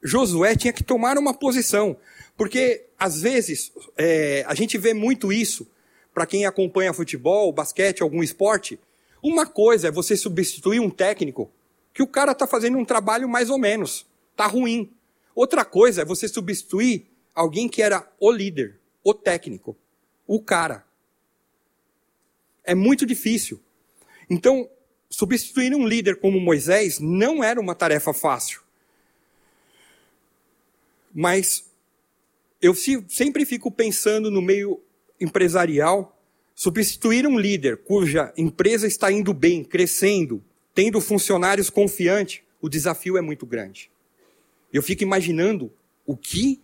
Josué 0.03 0.55
tinha 0.55 0.73
que 0.73 0.83
tomar 0.83 1.17
uma 1.17 1.33
posição. 1.33 1.97
Porque, 2.37 2.85
às 2.97 3.19
vezes, 3.19 3.71
é, 3.97 4.45
a 4.47 4.53
gente 4.53 4.77
vê 4.77 4.93
muito 4.93 5.33
isso, 5.33 5.67
para 6.13 6.25
quem 6.25 6.45
acompanha 6.45 6.93
futebol, 6.93 7.51
basquete, 7.51 8.01
algum 8.01 8.23
esporte. 8.23 8.79
Uma 9.21 9.45
coisa 9.45 9.87
é 9.87 9.91
você 9.91 10.15
substituir 10.15 10.79
um 10.79 10.89
técnico, 10.89 11.51
que 11.93 12.03
o 12.03 12.07
cara 12.07 12.31
está 12.31 12.45
fazendo 12.45 12.77
um 12.77 12.85
trabalho 12.85 13.27
mais 13.27 13.49
ou 13.49 13.57
menos, 13.57 14.05
está 14.31 14.45
ruim. 14.45 14.91
Outra 15.35 15.65
coisa 15.65 16.03
é 16.03 16.05
você 16.05 16.27
substituir 16.27 17.07
alguém 17.33 17.67
que 17.67 17.81
era 17.81 18.07
o 18.19 18.31
líder, 18.31 18.79
o 19.03 19.13
técnico, 19.13 19.75
o 20.25 20.39
cara. 20.39 20.85
É 22.63 22.75
muito 22.75 23.05
difícil. 23.05 23.59
Então, 24.29 24.69
substituir 25.09 25.73
um 25.73 25.87
líder 25.87 26.19
como 26.19 26.39
Moisés 26.39 26.99
não 26.99 27.43
era 27.43 27.59
uma 27.59 27.73
tarefa 27.73 28.13
fácil. 28.13 28.61
Mas 31.13 31.66
eu 32.61 32.73
sempre 33.07 33.45
fico 33.45 33.71
pensando 33.71 34.31
no 34.31 34.41
meio 34.41 34.81
empresarial, 35.19 36.19
substituir 36.55 37.27
um 37.27 37.37
líder 37.37 37.77
cuja 37.77 38.33
empresa 38.35 38.87
está 38.87 39.11
indo 39.11 39.33
bem, 39.33 39.63
crescendo, 39.63 40.43
tendo 40.73 40.99
funcionários 40.99 41.69
confiantes, 41.69 42.41
o 42.61 42.69
desafio 42.69 43.17
é 43.17 43.21
muito 43.21 43.45
grande. 43.45 43.91
Eu 44.73 44.81
fico 44.81 45.03
imaginando 45.03 45.71
o 46.05 46.15
que 46.17 46.61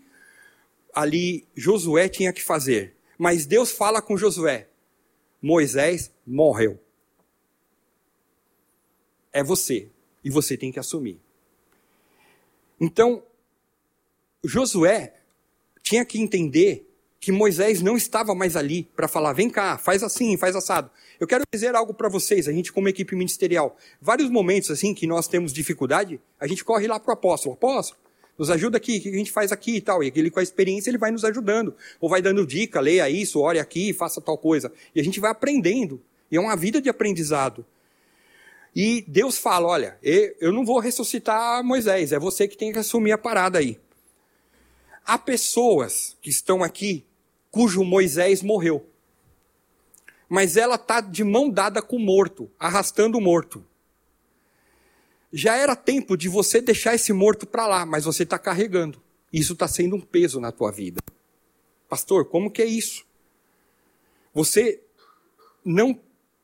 ali 0.93 1.47
Josué 1.55 2.07
tinha 2.09 2.33
que 2.33 2.43
fazer. 2.43 2.95
Mas 3.17 3.45
Deus 3.45 3.71
fala 3.71 4.01
com 4.01 4.17
Josué: 4.17 4.67
Moisés 5.41 6.11
morreu. 6.25 6.79
É 9.31 9.43
você. 9.43 9.89
E 10.23 10.29
você 10.29 10.55
tem 10.55 10.71
que 10.71 10.79
assumir. 10.79 11.19
Então, 12.79 13.23
Josué 14.43 15.13
tinha 15.93 16.03
que 16.03 16.19
entender 16.19 16.89
que 17.19 17.31
Moisés 17.31 17.83
não 17.83 17.95
estava 17.95 18.33
mais 18.33 18.55
ali 18.55 18.89
para 18.95 19.07
falar, 19.07 19.31
vem 19.31 19.47
cá, 19.47 19.77
faz 19.77 20.01
assim, 20.01 20.35
faz 20.35 20.55
assado. 20.55 20.89
Eu 21.19 21.27
quero 21.27 21.43
dizer 21.53 21.75
algo 21.75 21.93
para 21.93 22.09
vocês, 22.09 22.47
a 22.47 22.51
gente 22.51 22.73
como 22.73 22.89
equipe 22.89 23.15
ministerial, 23.15 23.77
vários 24.01 24.27
momentos 24.31 24.71
assim 24.71 24.95
que 24.95 25.05
nós 25.05 25.27
temos 25.27 25.53
dificuldade, 25.53 26.19
a 26.39 26.47
gente 26.47 26.65
corre 26.65 26.87
lá 26.87 26.99
para 26.99 27.11
o 27.11 27.13
apóstolo, 27.13 27.53
apóstolo, 27.53 27.99
nos 28.39 28.49
ajuda 28.49 28.77
aqui, 28.77 28.97
o 28.97 29.01
que 29.03 29.09
a 29.09 29.17
gente 29.17 29.31
faz 29.31 29.51
aqui 29.51 29.75
e 29.75 29.81
tal, 29.81 30.03
e 30.03 30.11
ele 30.15 30.31
com 30.31 30.39
a 30.39 30.43
experiência 30.43 30.89
ele 30.89 30.97
vai 30.97 31.11
nos 31.11 31.23
ajudando, 31.23 31.75
ou 32.01 32.09
vai 32.09 32.23
dando 32.23 32.45
dica, 32.45 32.81
leia 32.81 33.07
isso, 33.07 33.39
ore 33.39 33.59
aqui, 33.59 33.93
faça 33.93 34.19
tal 34.19 34.37
coisa, 34.37 34.73
e 34.95 34.99
a 34.99 35.03
gente 35.03 35.19
vai 35.19 35.29
aprendendo, 35.29 36.01
e 36.31 36.37
é 36.37 36.39
uma 36.39 36.55
vida 36.55 36.81
de 36.81 36.89
aprendizado. 36.89 37.63
E 38.75 39.05
Deus 39.07 39.37
fala, 39.37 39.67
olha, 39.67 39.99
eu 40.01 40.51
não 40.51 40.65
vou 40.65 40.79
ressuscitar 40.79 41.63
Moisés, 41.63 42.11
é 42.11 42.17
você 42.17 42.47
que 42.47 42.57
tem 42.57 42.71
que 42.71 42.79
assumir 42.79 43.11
a 43.11 43.17
parada 43.17 43.59
aí. 43.59 43.77
Há 45.05 45.17
pessoas 45.17 46.17
que 46.21 46.29
estão 46.29 46.63
aqui 46.63 47.05
cujo 47.51 47.83
Moisés 47.83 48.41
morreu. 48.41 48.85
Mas 50.27 50.57
ela 50.57 50.75
está 50.75 51.01
de 51.01 51.23
mão 51.23 51.49
dada 51.49 51.81
com 51.81 51.97
o 51.97 51.99
morto, 51.99 52.49
arrastando 52.57 53.17
o 53.17 53.21
morto. 53.21 53.63
Já 55.31 55.55
era 55.57 55.75
tempo 55.75 56.15
de 56.15 56.29
você 56.29 56.61
deixar 56.61 56.95
esse 56.95 57.11
morto 57.11 57.45
para 57.45 57.67
lá, 57.67 57.85
mas 57.85 58.05
você 58.05 58.23
está 58.23 58.39
carregando. 58.39 59.01
Isso 59.31 59.53
está 59.53 59.67
sendo 59.67 59.95
um 59.95 60.01
peso 60.01 60.39
na 60.39 60.51
tua 60.51 60.71
vida. 60.71 61.01
Pastor, 61.89 62.25
como 62.25 62.49
que 62.49 62.61
é 62.61 62.65
isso? 62.65 63.05
Você 64.33 64.81
não 65.65 65.99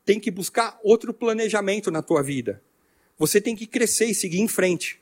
tem 0.05 0.19
que 0.19 0.31
buscar 0.31 0.79
outro 0.83 1.13
planejamento 1.13 1.89
na 1.91 2.01
tua 2.01 2.21
vida. 2.21 2.61
Você 3.17 3.39
tem 3.39 3.55
que 3.55 3.67
crescer 3.67 4.05
e 4.05 4.15
seguir 4.15 4.39
em 4.39 4.47
frente. 4.47 4.99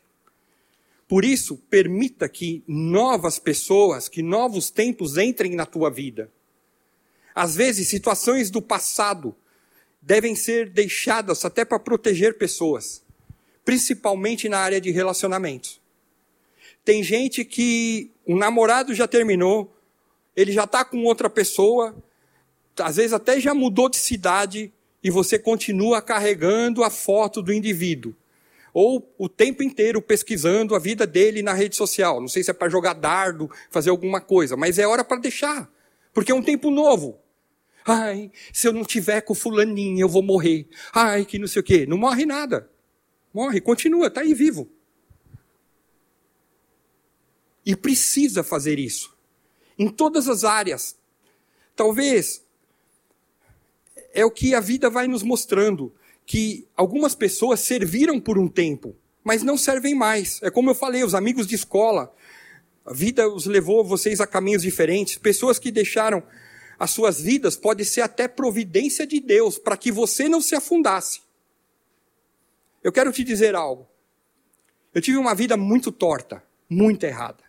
Por 1.07 1.23
isso, 1.23 1.57
permita 1.69 2.27
que 2.27 2.63
novas 2.67 3.39
pessoas, 3.39 4.09
que 4.09 4.21
novos 4.21 4.69
tempos 4.69 5.17
entrem 5.17 5.55
na 5.55 5.65
tua 5.65 5.89
vida. 5.89 6.29
Às 7.33 7.55
vezes, 7.55 7.87
situações 7.87 8.49
do 8.49 8.61
passado 8.61 9.33
devem 10.01 10.35
ser 10.35 10.69
deixadas 10.69 11.45
até 11.45 11.63
para 11.63 11.79
proteger 11.79 12.37
pessoas, 12.37 13.01
principalmente 13.63 14.49
na 14.49 14.59
área 14.59 14.81
de 14.81 14.91
relacionamentos. 14.91 15.79
Tem 16.83 17.01
gente 17.01 17.45
que 17.45 18.11
o 18.25 18.35
namorado 18.35 18.93
já 18.93 19.07
terminou, 19.07 19.73
ele 20.35 20.51
já 20.51 20.65
está 20.65 20.83
com 20.83 21.03
outra 21.03 21.29
pessoa, 21.29 21.95
às 22.77 22.97
vezes 22.97 23.13
até 23.13 23.39
já 23.39 23.53
mudou 23.53 23.89
de 23.89 23.97
cidade 23.97 24.71
e 25.01 25.09
você 25.09 25.39
continua 25.39 26.01
carregando 26.01 26.83
a 26.83 26.89
foto 26.89 27.41
do 27.41 27.53
indivíduo 27.53 28.13
ou 28.79 29.11
o 29.17 29.27
tempo 29.27 29.63
inteiro 29.63 29.99
pesquisando 29.99 30.75
a 30.75 30.79
vida 30.79 31.07
dele 31.07 31.41
na 31.41 31.51
rede 31.51 31.75
social. 31.75 32.21
Não 32.21 32.27
sei 32.27 32.43
se 32.43 32.51
é 32.51 32.53
para 32.53 32.69
jogar 32.69 32.93
dardo, 32.93 33.49
fazer 33.71 33.89
alguma 33.89 34.21
coisa, 34.21 34.55
mas 34.55 34.77
é 34.77 34.85
hora 34.85 35.03
para 35.03 35.19
deixar, 35.19 35.67
porque 36.13 36.31
é 36.31 36.35
um 36.35 36.43
tempo 36.43 36.69
novo. 36.69 37.19
Ai, 37.83 38.31
se 38.53 38.67
eu 38.67 38.71
não 38.71 38.85
tiver 38.85 39.21
com 39.21 39.33
fulaninho, 39.33 39.99
eu 39.99 40.07
vou 40.07 40.21
morrer. 40.21 40.67
Ai, 40.93 41.25
que 41.25 41.39
não 41.39 41.47
sei 41.47 41.59
o 41.59 41.63
quê. 41.63 41.87
Não 41.87 41.97
morre 41.97 42.23
nada. 42.23 42.69
Morre, 43.33 43.59
continua, 43.59 44.07
está 44.07 44.21
aí 44.21 44.35
vivo. 44.35 44.69
E 47.65 47.75
precisa 47.75 48.43
fazer 48.43 48.77
isso. 48.77 49.17
Em 49.75 49.89
todas 49.89 50.29
as 50.29 50.43
áreas. 50.43 50.95
Talvez 51.75 52.45
é 54.13 54.23
o 54.23 54.29
que 54.29 54.53
a 54.53 54.59
vida 54.59 54.87
vai 54.87 55.07
nos 55.07 55.23
mostrando 55.23 55.91
que 56.27 56.67
algumas 56.75 57.15
pessoas 57.15 57.61
serviram 57.61 58.19
por 58.19 58.37
um 58.37 58.49
tempo, 58.49 58.93
mas 59.23 59.43
não 59.43 59.57
servem 59.57 59.95
mais. 59.95 60.41
É 60.43 60.51
como 60.51 60.69
eu 60.69 60.75
falei, 60.75 61.01
os 61.01 61.15
amigos 61.15 61.47
de 61.47 61.55
escola, 61.55 62.13
a 62.85 62.93
vida 62.93 63.29
os 63.29 63.45
levou 63.45 63.81
vocês 63.83 64.19
a 64.19 64.27
caminhos 64.27 64.61
diferentes, 64.61 65.17
pessoas 65.17 65.57
que 65.57 65.71
deixaram 65.71 66.21
as 66.77 66.91
suas 66.91 67.21
vidas 67.21 67.55
pode 67.55 67.85
ser 67.85 68.01
até 68.01 68.27
providência 68.27 69.07
de 69.07 69.21
Deus 69.21 69.57
para 69.57 69.77
que 69.77 69.89
você 69.89 70.27
não 70.27 70.41
se 70.41 70.53
afundasse. 70.53 71.21
Eu 72.83 72.91
quero 72.91 73.11
te 73.11 73.23
dizer 73.23 73.55
algo. 73.55 73.87
Eu 74.93 75.01
tive 75.01 75.17
uma 75.17 75.33
vida 75.33 75.55
muito 75.55 75.93
torta, 75.93 76.43
muito 76.69 77.05
errada. 77.05 77.43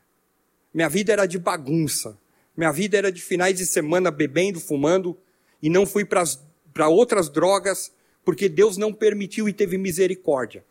Minha 0.73 0.89
vida 0.89 1.13
era 1.13 1.27
de 1.27 1.39
bagunça. 1.39 2.17
Minha 2.57 2.71
vida 2.71 2.97
era 2.97 3.11
de 3.11 3.21
finais 3.21 3.59
de 3.59 3.67
semana 3.67 4.11
bebendo, 4.11 4.61
fumando, 4.61 5.19
e 5.61 5.69
não 5.69 5.85
fui 5.85 6.05
para 6.05 6.89
outras 6.89 7.29
drogas, 7.29 7.93
porque 8.29 8.47
Deus 8.47 8.77
não 8.77 8.93
permitiu 8.93 9.49
e 9.49 9.55
teve 9.55 9.79
misericórdia. 9.79 10.63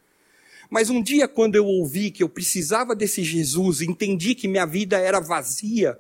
Mas 0.69 0.91
um 0.91 1.01
dia, 1.01 1.27
quando 1.27 1.55
eu 1.55 1.65
ouvi 1.65 2.11
que 2.11 2.21
eu 2.21 2.29
precisava 2.29 2.95
desse 2.95 3.23
Jesus, 3.23 3.81
entendi 3.81 4.35
que 4.35 4.47
minha 4.47 4.63
vida 4.63 4.99
era 4.99 5.19
vazia, 5.19 5.99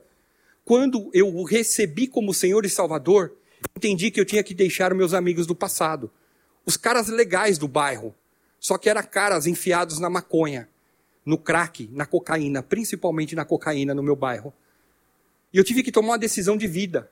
quando 0.63 1.09
eu 1.15 1.35
o 1.35 1.43
recebi 1.43 2.05
como 2.05 2.31
Senhor 2.31 2.63
e 2.63 2.69
Salvador, 2.69 3.35
entendi 3.75 4.11
que 4.11 4.21
eu 4.21 4.25
tinha 4.25 4.43
que 4.43 4.53
deixar 4.53 4.93
meus 4.93 5.15
amigos 5.15 5.47
do 5.47 5.55
passado, 5.55 6.11
os 6.63 6.77
caras 6.77 7.07
legais 7.07 7.57
do 7.57 7.67
bairro, 7.67 8.13
só 8.59 8.77
que 8.77 8.87
eram 8.87 9.01
caras 9.01 9.47
enfiados 9.47 9.97
na 9.97 10.11
maconha, 10.11 10.69
no 11.25 11.39
crack, 11.39 11.89
na 11.91 12.05
cocaína, 12.05 12.61
principalmente 12.61 13.35
na 13.35 13.45
cocaína 13.45 13.95
no 13.95 14.03
meu 14.03 14.15
bairro. 14.15 14.53
E 15.51 15.57
eu 15.57 15.63
tive 15.63 15.81
que 15.81 15.91
tomar 15.91 16.09
uma 16.09 16.19
decisão 16.19 16.55
de 16.55 16.67
vida, 16.67 17.11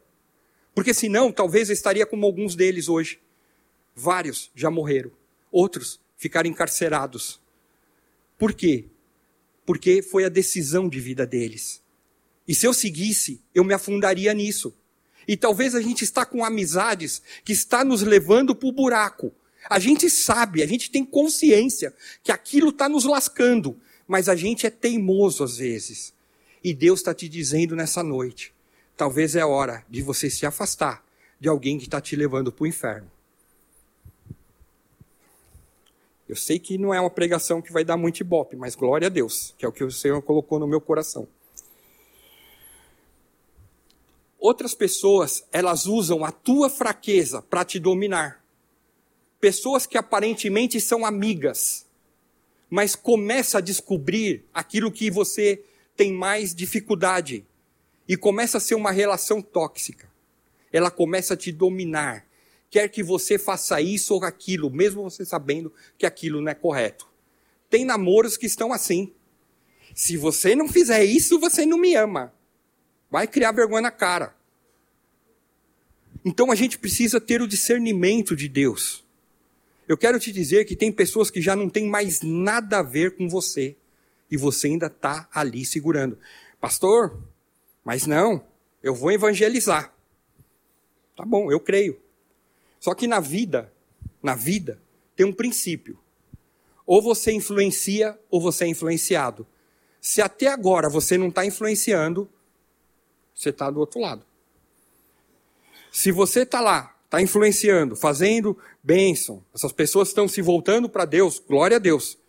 porque 0.75 0.93
senão 0.93 1.31
talvez 1.31 1.69
eu 1.69 1.73
estaria 1.73 2.05
como 2.05 2.27
alguns 2.27 2.55
deles 2.55 2.87
hoje. 2.87 3.24
Vários 3.95 4.51
já 4.53 4.69
morreram, 4.69 5.11
outros 5.51 6.01
ficaram 6.17 6.49
encarcerados. 6.49 7.39
Por 8.37 8.53
quê? 8.53 8.85
Porque 9.65 10.01
foi 10.01 10.25
a 10.25 10.29
decisão 10.29 10.89
de 10.89 10.99
vida 10.99 11.25
deles. 11.25 11.81
E 12.47 12.53
se 12.53 12.67
eu 12.67 12.73
seguisse, 12.73 13.41
eu 13.53 13.63
me 13.63 13.73
afundaria 13.73 14.33
nisso. 14.33 14.75
E 15.27 15.35
talvez 15.35 15.73
a 15.73 15.81
gente 15.81 16.03
está 16.03 16.25
com 16.25 16.43
amizades 16.43 17.21
que 17.43 17.53
está 17.53 17.83
nos 17.83 18.01
levando 18.01 18.53
para 18.53 18.67
o 18.67 18.71
buraco. 18.71 19.33
A 19.67 19.79
gente 19.79 20.09
sabe, 20.09 20.61
a 20.61 20.67
gente 20.67 20.91
tem 20.91 21.03
consciência 21.03 21.93
que 22.21 22.31
aquilo 22.31 22.69
está 22.69 22.87
nos 22.87 23.05
lascando, 23.05 23.79
mas 24.07 24.29
a 24.29 24.35
gente 24.35 24.67
é 24.67 24.69
teimoso 24.69 25.43
às 25.43 25.57
vezes. 25.57 26.13
E 26.63 26.73
Deus 26.73 26.99
está 26.99 27.13
te 27.13 27.27
dizendo 27.27 27.75
nessa 27.75 28.03
noite: 28.03 28.53
talvez 28.95 29.35
é 29.35 29.43
hora 29.43 29.83
de 29.89 30.01
você 30.01 30.29
se 30.29 30.45
afastar 30.45 31.03
de 31.39 31.47
alguém 31.47 31.77
que 31.77 31.85
está 31.85 31.99
te 31.99 32.15
levando 32.15 32.51
para 32.51 32.63
o 32.63 32.67
inferno. 32.67 33.14
Eu 36.27 36.35
sei 36.35 36.57
que 36.57 36.77
não 36.77 36.93
é 36.93 36.99
uma 36.99 37.09
pregação 37.09 37.61
que 37.61 37.71
vai 37.71 37.83
dar 37.83 37.97
muito 37.97 38.19
ibope, 38.19 38.55
mas 38.55 38.75
glória 38.75 39.07
a 39.07 39.09
Deus, 39.09 39.53
que 39.57 39.65
é 39.65 39.67
o 39.67 39.71
que 39.71 39.83
o 39.83 39.91
Senhor 39.91 40.21
colocou 40.21 40.59
no 40.59 40.67
meu 40.67 40.81
coração. 40.81 41.27
Outras 44.39 44.73
pessoas, 44.73 45.45
elas 45.51 45.85
usam 45.85 46.23
a 46.23 46.31
tua 46.31 46.69
fraqueza 46.69 47.41
para 47.41 47.65
te 47.65 47.79
dominar. 47.79 48.43
Pessoas 49.39 49.85
que 49.85 49.97
aparentemente 49.97 50.79
são 50.81 51.05
amigas, 51.05 51.85
mas 52.69 52.95
começa 52.95 53.59
a 53.59 53.61
descobrir 53.61 54.45
aquilo 54.53 54.91
que 54.91 55.09
você 55.11 55.63
tem 55.95 56.11
mais 56.11 56.53
dificuldade 56.53 57.45
e 58.07 58.17
começa 58.17 58.57
a 58.57 58.61
ser 58.61 58.75
uma 58.75 58.91
relação 58.91 59.41
tóxica. 59.41 60.09
Ela 60.71 60.91
começa 60.91 61.35
a 61.35 61.37
te 61.37 61.51
dominar, 61.51 62.25
quer 62.75 62.89
que 62.89 63.01
você 63.01 63.39
faça 63.39 63.79
isso 63.79 64.13
ou 64.13 64.25
aquilo, 64.25 64.69
mesmo 64.69 65.01
você 65.01 65.23
sabendo 65.23 65.71
que 65.97 66.05
aquilo 66.05 66.41
não 66.41 66.51
é 66.51 66.53
correto. 66.53 67.07
Tem 67.69 67.85
namoros 67.85 68.35
que 68.35 68.45
estão 68.45 68.73
assim. 68.73 69.13
Se 69.95 70.17
você 70.17 70.57
não 70.57 70.67
fizer 70.67 71.01
isso, 71.05 71.39
você 71.39 71.65
não 71.65 71.77
me 71.77 71.95
ama. 71.95 72.33
Vai 73.09 73.27
criar 73.27 73.53
vergonha 73.53 73.83
na 73.83 73.91
cara. 73.91 74.35
Então 76.25 76.51
a 76.51 76.55
gente 76.55 76.77
precisa 76.77 77.21
ter 77.21 77.41
o 77.41 77.47
discernimento 77.47 78.35
de 78.35 78.49
Deus. 78.49 79.05
Eu 79.87 79.97
quero 79.97 80.19
te 80.19 80.29
dizer 80.29 80.65
que 80.65 80.75
tem 80.75 80.91
pessoas 80.91 81.31
que 81.31 81.41
já 81.41 81.55
não 81.55 81.69
têm 81.69 81.87
mais 81.87 82.21
nada 82.21 82.79
a 82.79 82.83
ver 82.83 83.15
com 83.15 83.29
você 83.29 83.77
e 84.29 84.35
você 84.35 84.67
ainda 84.67 84.87
está 84.87 85.29
ali 85.33 85.65
segurando. 85.65 86.19
Pastor, 86.59 87.23
mas 87.85 88.05
não, 88.05 88.45
eu 88.83 88.93
vou 88.93 89.13
evangelizar. 89.13 89.95
Tá 91.15 91.23
bom, 91.23 91.49
eu 91.49 91.61
creio. 91.61 92.03
Só 92.85 92.93
que 92.93 93.07
na 93.07 93.19
vida, 93.19 93.73
na 94.21 94.35
vida, 94.35 94.79
tem 95.15 95.25
um 95.25 95.33
princípio. 95.33 95.97
Ou 96.85 97.01
você 97.01 97.31
influencia 97.31 98.15
ou 98.29 98.39
você 98.39 98.65
é 98.65 98.67
influenciado. 98.67 99.47
Se 99.99 100.21
até 100.21 100.45
agora 100.45 100.87
você 100.87 101.17
não 101.17 101.29
está 101.29 101.43
influenciando, 101.43 102.29
você 103.33 103.49
está 103.49 103.71
do 103.71 103.79
outro 103.79 103.99
lado. 103.99 104.23
Se 105.91 106.11
você 106.11 106.41
está 106.41 106.61
lá, 106.61 106.95
está 107.05 107.19
influenciando, 107.19 107.95
fazendo 107.95 108.55
bênção, 108.83 109.43
essas 109.51 109.71
pessoas 109.71 110.09
estão 110.09 110.27
se 110.27 110.43
voltando 110.43 110.87
para 110.87 111.05
Deus, 111.05 111.39
glória 111.39 111.77
a 111.77 111.79
Deus. 111.79 112.19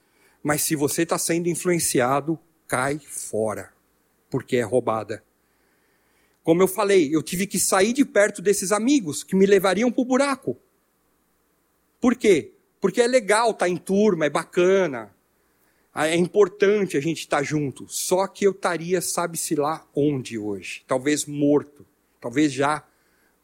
Mas 0.43 0.63
se 0.63 0.75
você 0.75 1.03
está 1.03 1.19
sendo 1.19 1.51
influenciado, 1.51 2.39
cai 2.67 2.99
fora, 2.99 3.75
porque 4.31 4.57
é 4.57 4.63
roubada. 4.63 5.23
Como 6.47 6.63
eu 6.63 6.69
falei, 6.69 7.13
eu 7.13 7.25
tive 7.25 7.45
que 7.45 7.59
sair 7.59 7.93
de 7.93 8.05
perto 8.05 8.41
desses 8.41 8.71
amigos 8.71 9.25
que 9.25 9.35
me 9.35 9.47
levariam 9.47 9.91
para 9.91 10.01
o 10.01 10.05
buraco. 10.05 10.57
Por 12.01 12.15
quê? 12.15 12.53
Porque 12.81 13.03
é 13.03 13.07
legal 13.09 13.51
estar 13.51 13.65
tá 13.65 13.69
em 13.69 13.77
turma, 13.77 14.27
é 14.27 14.31
bacana, 14.31 15.13
é 15.93 16.15
importante 16.15 16.97
a 16.97 17.01
gente 17.01 17.19
estar 17.19 17.39
tá 17.39 17.43
junto. 17.43 17.89
Só 17.89 18.29
que 18.29 18.47
eu 18.47 18.53
estaria, 18.53 19.01
sabe-se 19.01 19.57
lá 19.57 19.85
onde 19.93 20.39
hoje? 20.39 20.85
Talvez 20.87 21.25
morto, 21.25 21.85
talvez 22.21 22.53
já 22.53 22.87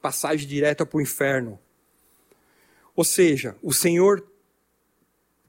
passagem 0.00 0.46
direta 0.46 0.86
para 0.86 0.98
o 0.98 1.02
inferno. 1.02 1.58
Ou 2.94 3.02
seja, 3.02 3.56
o 3.60 3.72
Senhor 3.72 4.24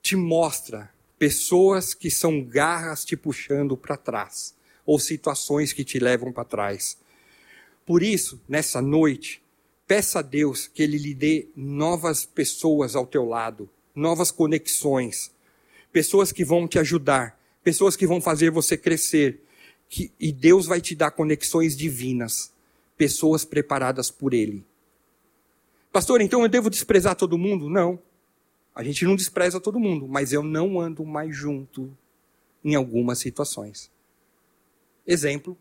te 0.01 0.15
mostra 0.15 0.91
pessoas 1.19 1.93
que 1.93 2.09
são 2.09 2.43
garras 2.43 3.05
te 3.05 3.15
puxando 3.15 3.77
para 3.77 3.95
trás, 3.95 4.55
ou 4.83 4.97
situações 4.97 5.71
que 5.71 5.83
te 5.83 5.99
levam 5.99 6.31
para 6.31 6.45
trás. 6.45 6.97
Por 7.85 8.01
isso, 8.01 8.41
nessa 8.47 8.81
noite, 8.81 9.41
peça 9.87 10.19
a 10.19 10.21
Deus 10.21 10.67
que 10.67 10.81
Ele 10.81 10.97
lhe 10.97 11.13
dê 11.13 11.47
novas 11.55 12.25
pessoas 12.25 12.95
ao 12.95 13.05
teu 13.05 13.25
lado, 13.25 13.69
novas 13.93 14.31
conexões, 14.31 15.31
pessoas 15.91 16.31
que 16.31 16.45
vão 16.45 16.67
te 16.67 16.79
ajudar, 16.79 17.39
pessoas 17.63 17.95
que 17.95 18.07
vão 18.07 18.21
fazer 18.21 18.49
você 18.49 18.77
crescer, 18.77 19.41
que, 19.89 20.11
e 20.19 20.31
Deus 20.31 20.65
vai 20.65 20.81
te 20.81 20.95
dar 20.95 21.11
conexões 21.11 21.75
divinas, 21.75 22.51
pessoas 22.97 23.45
preparadas 23.45 24.09
por 24.09 24.33
Ele. 24.33 24.65
Pastor, 25.91 26.21
então 26.21 26.41
eu 26.41 26.49
devo 26.49 26.69
desprezar 26.69 27.15
todo 27.15 27.37
mundo? 27.37 27.69
Não. 27.69 27.99
A 28.73 28.83
gente 28.83 29.05
não 29.05 29.15
despreza 29.15 29.59
todo 29.59 29.79
mundo, 29.79 30.07
mas 30.07 30.33
eu 30.33 30.41
não 30.41 30.79
ando 30.79 31.05
mais 31.05 31.35
junto 31.35 31.95
em 32.65 32.73
algumas 32.73 33.19
situações. 33.19 33.91
Exemplo, 35.05 35.55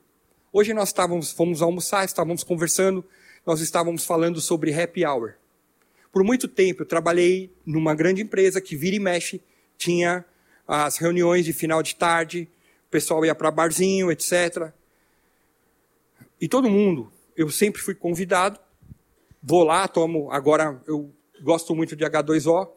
Hoje 0.55 0.75
nós 0.75 0.91
estávamos, 0.91 1.33
fomos 1.33 1.63
almoçar, 1.63 2.05
estávamos 2.05 2.45
conversando, 2.45 3.03
nós 3.47 3.63
estávamos 3.63 4.05
falando 4.05 4.39
sobre 4.39 4.79
happy 4.79 5.03
hour. 5.03 5.33
Por 6.13 6.23
muito 6.23 6.47
tempo 6.47 6.83
eu 6.83 6.87
trabalhei 6.87 7.51
numa 7.65 7.95
grande 7.95 8.21
empresa 8.21 8.61
que 8.61 8.77
vira 8.77 8.95
e 8.95 8.99
mexe, 8.99 9.41
tinha 9.79 10.23
as 10.69 10.99
reuniões 10.99 11.47
de 11.47 11.55
final 11.55 11.83
de 11.83 11.97
tarde, 11.97 12.47
o 12.87 12.91
pessoal 12.91 13.25
ia 13.25 13.35
para 13.35 13.51
barzinho, 13.51 14.13
etc. 14.13 14.71
E 16.39 16.47
todo 16.47 16.69
mundo, 16.69 17.11
eu 17.35 17.49
sempre 17.49 17.81
fui 17.81 17.95
convidado, 17.95 18.61
vou 19.43 19.65
lá, 19.65 19.89
tomo, 19.89 20.31
agora 20.31 20.83
eu 20.87 21.11
gosto 21.43 21.75
muito 21.75 21.97
de 21.97 22.05
H2O, 22.05 22.69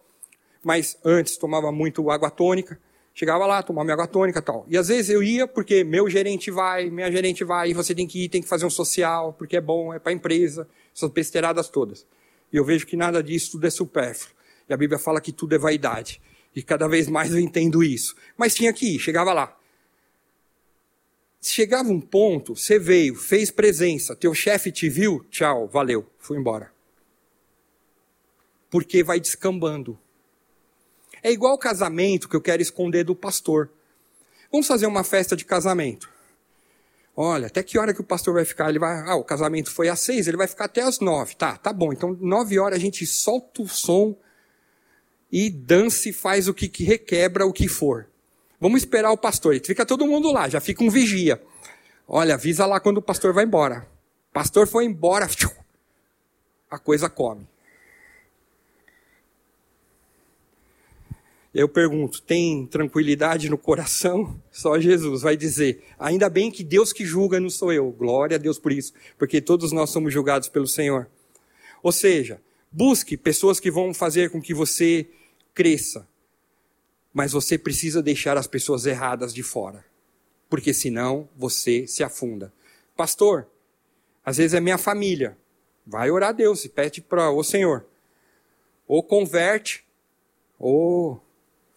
mas 0.64 0.98
antes 1.04 1.36
tomava 1.36 1.74
muito 1.74 2.10
água 2.10 2.32
tônica. 2.32 2.80
Chegava 3.18 3.46
lá, 3.46 3.64
tomava 3.64 3.86
minha 3.86 3.94
água 3.94 4.08
tônica 4.08 4.40
e 4.40 4.42
tal. 4.42 4.66
E 4.68 4.78
às 4.78 4.90
vezes 4.90 5.10
eu 5.10 5.24
ia 5.24 5.48
porque 5.48 5.86
meu 5.86 6.10
gerente 6.10 6.52
vai, 6.52 6.90
minha 6.90 7.10
gerente 7.10 7.46
vai, 7.46 7.70
e 7.70 7.74
você 7.74 7.96
tem 7.96 8.06
que 8.06 8.26
ir, 8.26 8.30
tem 8.30 8.42
que 8.42 8.48
fazer 8.48 8.66
um 8.66 8.70
social, 8.70 9.32
porque 9.32 9.56
é 9.56 9.62
bom, 9.62 9.94
é 9.94 10.00
para 10.00 10.12
a 10.12 10.14
empresa, 10.14 10.68
essas 10.94 11.10
besteiradas 11.10 11.70
todas. 11.70 12.06
E 12.52 12.58
eu 12.58 12.66
vejo 12.66 12.86
que 12.86 12.98
nada 12.98 13.24
disso 13.24 13.54
tudo 13.54 13.66
é 13.68 13.70
supérfluo. 13.70 14.36
E 14.68 14.74
a 14.74 14.78
Bíblia 14.78 15.00
fala 15.00 15.22
que 15.22 15.32
tudo 15.32 15.56
é 15.56 15.58
vaidade. 15.58 16.22
E 16.54 16.62
cada 16.62 16.90
vez 16.90 17.08
mais 17.08 17.32
eu 17.32 17.40
entendo 17.40 17.82
isso. 17.82 18.18
Mas 18.38 18.54
tinha 18.54 18.74
que 18.74 18.96
ir, 18.96 19.00
chegava 19.00 19.32
lá. 19.32 19.58
Chegava 21.42 21.88
um 21.88 22.02
ponto, 22.02 22.54
você 22.54 22.78
veio, 22.78 23.16
fez 23.16 23.50
presença, 23.50 24.14
teu 24.14 24.34
chefe 24.34 24.74
te 24.74 24.90
viu, 24.90 25.26
tchau, 25.30 25.70
valeu, 25.70 26.06
fui 26.18 26.38
embora. 26.38 26.70
Porque 28.70 29.04
vai 29.04 29.22
descambando. 29.22 29.98
É 31.26 31.32
igual 31.32 31.58
casamento 31.58 32.30
que 32.30 32.36
eu 32.36 32.42
quero 32.42 32.62
esconder 32.62 33.04
do 33.04 33.16
pastor. 33.16 33.72
Vamos 34.52 34.68
fazer 34.68 34.86
uma 34.86 35.04
festa 35.04 35.36
de 35.36 35.44
casamento. 35.44 36.08
Olha, 37.16 37.48
até 37.48 37.64
que 37.64 37.80
hora 37.80 37.96
que 37.96 38.02
o 38.02 38.04
pastor 38.04 38.36
vai 38.36 38.46
ficar? 38.46 38.70
Ele 38.70 38.78
vai, 38.78 39.10
ah, 39.10 39.16
o 39.16 39.24
casamento 39.24 39.72
foi 39.72 39.90
às 39.90 40.02
seis, 40.02 40.28
ele 40.28 40.38
vai 40.38 40.46
ficar 40.46 40.66
até 40.66 40.84
às 40.84 41.00
nove. 41.00 41.34
Tá, 41.34 41.58
tá 41.58 41.74
bom. 41.74 41.92
Então, 41.92 42.16
nove 42.22 42.60
horas 42.60 42.78
a 42.78 42.80
gente 42.80 43.08
solta 43.08 43.64
o 43.64 43.68
som 43.68 44.16
e 45.32 45.50
dança 45.50 46.10
e 46.10 46.14
faz 46.14 46.48
o 46.48 46.54
que, 46.54 46.70
que 46.70 46.84
requebra 46.84 47.44
o 47.44 47.52
que 47.52 47.68
for. 47.68 48.08
Vamos 48.62 48.82
esperar 48.82 49.12
o 49.12 49.18
pastor. 49.18 49.60
Fica 49.66 49.84
todo 49.84 50.06
mundo 50.06 50.32
lá, 50.32 50.48
já 50.48 50.62
fica 50.62 50.84
um 50.84 50.92
vigia. 50.92 51.42
Olha, 52.08 52.36
avisa 52.36 52.68
lá 52.68 52.80
quando 52.80 53.00
o 53.00 53.02
pastor 53.02 53.34
vai 53.34 53.46
embora. 53.46 53.88
O 54.30 54.34
pastor 54.34 54.68
foi 54.68 54.86
embora, 54.86 55.28
a 56.70 56.78
coisa 56.78 57.10
come. 57.10 57.48
Eu 61.56 61.70
pergunto: 61.70 62.22
tem 62.22 62.68
tranquilidade 62.68 63.50
no 63.50 63.58
coração? 63.58 64.38
Só 64.52 64.78
Jesus 64.78 65.22
vai 65.22 65.38
dizer. 65.38 65.82
Ainda 65.98 66.30
bem 66.30 66.52
que 66.52 66.66
Deus 66.66 66.92
que 66.92 67.06
julga 67.06 67.40
não 67.40 67.50
sou 67.50 67.72
eu. 67.72 67.90
Glória 67.92 68.36
a 68.36 68.38
Deus 68.38 68.60
por 68.60 68.74
isso, 68.74 68.94
porque 69.18 69.40
todos 69.40 69.72
nós 69.72 69.90
somos 69.90 70.14
julgados 70.14 70.50
pelo 70.50 70.68
Senhor. 70.68 71.10
Ou 71.82 71.94
seja, 71.94 72.42
busque 72.70 73.16
pessoas 73.16 73.58
que 73.58 73.72
vão 73.72 73.94
fazer 73.94 74.30
com 74.30 74.42
que 74.42 74.54
você 74.54 75.08
cresça. 75.54 76.06
Mas 77.14 77.32
você 77.32 77.58
precisa 77.58 78.04
deixar 78.04 78.38
as 78.38 78.48
pessoas 78.48 78.86
erradas 78.86 79.34
de 79.34 79.42
fora. 79.42 79.86
Porque 80.50 80.74
senão 80.74 81.30
você 81.38 81.88
se 81.88 82.04
afunda. 82.04 82.52
Pastor, 82.98 83.48
às 84.26 84.36
vezes 84.36 84.54
é 84.54 84.60
minha 84.60 84.78
família. 84.78 85.38
Vai 85.88 86.12
orar 86.12 86.30
a 86.30 86.34
Deus 86.34 86.66
e 86.66 86.70
pede 86.70 87.00
para 87.00 87.32
o 87.32 87.42
Senhor. 87.44 87.86
Ou 88.86 89.02
converte, 89.02 89.86
ou 90.60 91.22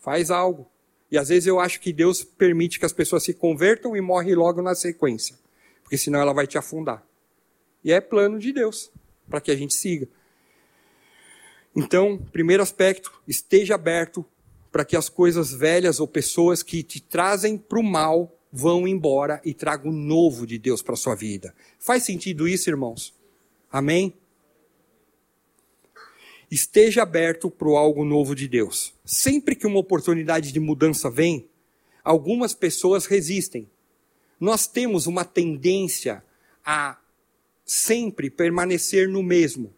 faz 0.09 0.31
algo. 0.31 0.66
E 1.11 1.18
às 1.18 1.29
vezes 1.29 1.47
eu 1.47 1.61
acho 1.61 1.81
que 1.81 1.92
Deus 1.92 2.25
permite 2.25 2.79
que 2.79 2.87
as 2.87 2.94
pessoas 2.94 3.23
se 3.23 3.35
convertam 3.35 3.94
e 3.94 4.01
morrem 4.01 4.35
logo 4.35 4.62
na 4.62 4.75
sequência. 4.75 5.38
Porque 5.83 5.99
senão 5.99 6.18
ela 6.18 6.33
vai 6.33 6.47
te 6.47 6.57
afundar. 6.57 7.07
E 7.85 7.92
é 7.92 8.01
plano 8.01 8.38
de 8.38 8.51
Deus 8.51 8.90
para 9.29 9.38
que 9.38 9.51
a 9.51 9.55
gente 9.55 9.75
siga. 9.75 10.09
Então, 11.77 12.18
primeiro 12.33 12.62
aspecto, 12.62 13.12
esteja 13.29 13.75
aberto 13.75 14.25
para 14.73 14.83
que 14.83 14.97
as 14.97 15.11
coisas 15.11 15.53
velhas 15.53 16.01
ou 16.01 16.09
pessoas 16.09 16.62
que 16.62 16.83
te 16.83 17.01
trazem 17.03 17.59
para 17.59 17.79
o 17.79 17.83
mal 17.83 18.35
vão 18.51 18.88
embora 18.88 19.42
e 19.44 19.53
tragam 19.53 19.90
o 19.90 19.94
novo 19.94 20.47
de 20.47 20.59
Deus 20.59 20.81
para 20.81 20.94
a 20.94 20.97
sua 20.97 21.14
vida. 21.14 21.55
Faz 21.79 22.03
sentido 22.03 22.49
isso, 22.49 22.71
irmãos? 22.71 23.14
Amém? 23.71 24.14
Esteja 26.51 27.03
aberto 27.03 27.51
para 27.51 27.69
algo 27.69 28.05
novo 28.05 28.35
de 28.35 28.49
Deus. 28.49 28.95
Sempre 29.05 29.55
que 29.55 29.67
uma 29.67 29.79
oportunidade 29.79 30.51
de 30.51 30.59
mudança 30.59 31.11
vem, 31.11 31.47
algumas 32.03 32.55
pessoas 32.55 33.05
resistem. 33.05 33.69
Nós 34.41 34.67
temos 34.67 35.07
uma 35.07 35.25
tendência 35.25 36.25
a 36.65 36.99
sempre 37.65 38.31
permanecer 38.31 39.09
no 39.09 39.23
mesmo. 39.23 39.75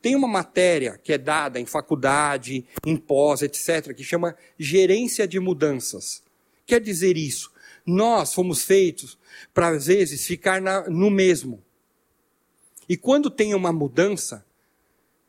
Tem 0.00 0.14
uma 0.14 0.28
matéria 0.28 0.98
que 1.02 1.12
é 1.12 1.18
dada 1.18 1.60
em 1.60 1.66
faculdade, 1.66 2.64
em 2.86 2.96
pós, 2.96 3.42
etc., 3.42 3.92
que 3.94 4.04
chama 4.04 4.36
gerência 4.58 5.26
de 5.26 5.38
mudanças. 5.38 6.22
Quer 6.64 6.80
dizer 6.80 7.16
isso? 7.16 7.52
Nós 7.84 8.32
fomos 8.32 8.64
feitos 8.64 9.18
para, 9.52 9.68
às 9.68 9.86
vezes, 9.86 10.26
ficar 10.26 10.60
na, 10.60 10.88
no 10.88 11.10
mesmo. 11.10 11.62
E 12.88 12.96
quando 12.96 13.28
tem 13.28 13.54
uma 13.54 13.72
mudança, 13.72 14.44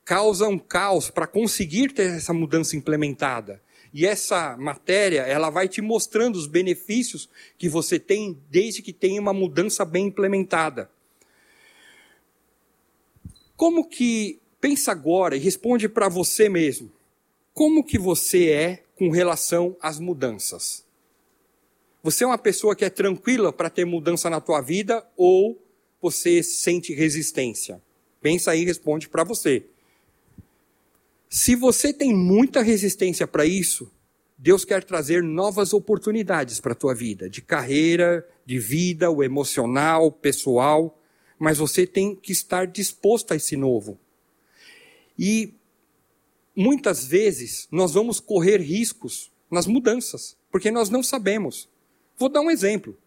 causa 0.09 0.47
um 0.47 0.57
caos 0.57 1.11
para 1.11 1.27
conseguir 1.27 1.93
ter 1.93 2.09
essa 2.09 2.33
mudança 2.33 2.75
implementada. 2.75 3.61
E 3.93 4.07
essa 4.07 4.57
matéria, 4.57 5.21
ela 5.21 5.51
vai 5.51 5.67
te 5.67 5.83
mostrando 5.83 6.35
os 6.35 6.47
benefícios 6.47 7.29
que 7.59 7.69
você 7.69 7.99
tem 7.99 8.35
desde 8.49 8.81
que 8.81 8.91
tenha 8.91 9.21
uma 9.21 9.33
mudança 9.33 9.85
bem 9.85 10.07
implementada. 10.07 10.89
Como 13.55 13.87
que 13.87 14.39
pensa 14.59 14.91
agora 14.91 15.35
e 15.35 15.39
responde 15.39 15.87
para 15.87 16.09
você 16.09 16.49
mesmo? 16.49 16.91
Como 17.53 17.83
que 17.83 17.99
você 17.99 18.49
é 18.49 18.83
com 18.95 19.11
relação 19.11 19.77
às 19.79 19.99
mudanças? 19.99 20.83
Você 22.01 22.23
é 22.23 22.27
uma 22.27 22.39
pessoa 22.39 22.75
que 22.75 22.83
é 22.83 22.89
tranquila 22.89 23.53
para 23.53 23.69
ter 23.69 23.85
mudança 23.85 24.27
na 24.27 24.41
tua 24.41 24.59
vida 24.59 25.07
ou 25.15 25.63
você 26.01 26.41
sente 26.41 26.95
resistência? 26.95 27.79
Pensa 28.19 28.49
aí 28.49 28.63
e 28.63 28.65
responde 28.65 29.07
para 29.07 29.23
você. 29.23 29.67
Se 31.29 31.55
você 31.55 31.93
tem 31.93 32.13
muita 32.13 32.61
resistência 32.61 33.27
para 33.27 33.45
isso, 33.45 33.91
Deus 34.37 34.65
quer 34.65 34.83
trazer 34.83 35.21
novas 35.21 35.73
oportunidades 35.73 36.59
para 36.59 36.71
a 36.71 36.75
tua 36.75 36.95
vida, 36.95 37.29
de 37.29 37.41
carreira, 37.41 38.27
de 38.45 38.57
vida, 38.57 39.11
o 39.11 39.23
emocional, 39.23 40.11
pessoal 40.11 40.99
mas 41.39 41.57
você 41.57 41.87
tem 41.87 42.13
que 42.13 42.33
estar 42.33 42.67
disposto 42.67 43.31
a 43.31 43.37
esse 43.37 43.55
novo. 43.55 43.97
E 45.17 45.53
muitas 46.53 47.05
vezes 47.05 47.67
nós 47.71 47.93
vamos 47.93 48.19
correr 48.19 48.57
riscos 48.57 49.31
nas 49.49 49.65
mudanças, 49.65 50.37
porque 50.51 50.69
nós 50.69 50.89
não 50.89 51.01
sabemos. 51.01 51.69
Vou 52.17 52.27
dar 52.27 52.41
um 52.41 52.51
exemplo. 52.51 52.97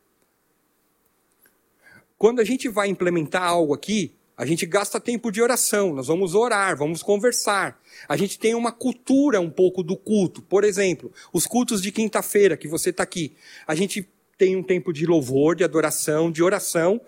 Quando 2.16 2.40
a 2.40 2.44
gente 2.44 2.68
vai 2.68 2.88
implementar 2.88 3.42
algo 3.42 3.74
aqui, 3.74 4.14
a 4.36 4.46
gente 4.46 4.64
gasta 4.66 4.98
tempo 4.98 5.30
de 5.30 5.42
oração, 5.42 5.94
nós 5.94 6.06
vamos 6.06 6.34
orar, 6.34 6.76
vamos 6.76 7.02
conversar. 7.02 7.80
A 8.08 8.16
gente 8.16 8.38
tem 8.38 8.54
uma 8.54 8.72
cultura 8.72 9.40
um 9.40 9.50
pouco 9.50 9.82
do 9.82 9.96
culto. 9.96 10.42
Por 10.42 10.64
exemplo, 10.64 11.12
os 11.32 11.46
cultos 11.46 11.82
de 11.82 11.92
quinta-feira 11.92 12.56
que 12.56 12.66
você 12.66 12.90
está 12.90 13.02
aqui. 13.02 13.34
A 13.66 13.74
gente 13.74 14.08
tem 14.38 14.56
um 14.56 14.62
tempo 14.62 14.92
de 14.92 15.06
louvor, 15.06 15.54
de 15.54 15.64
adoração, 15.64 16.30
de 16.30 16.42
oração, 16.42 17.00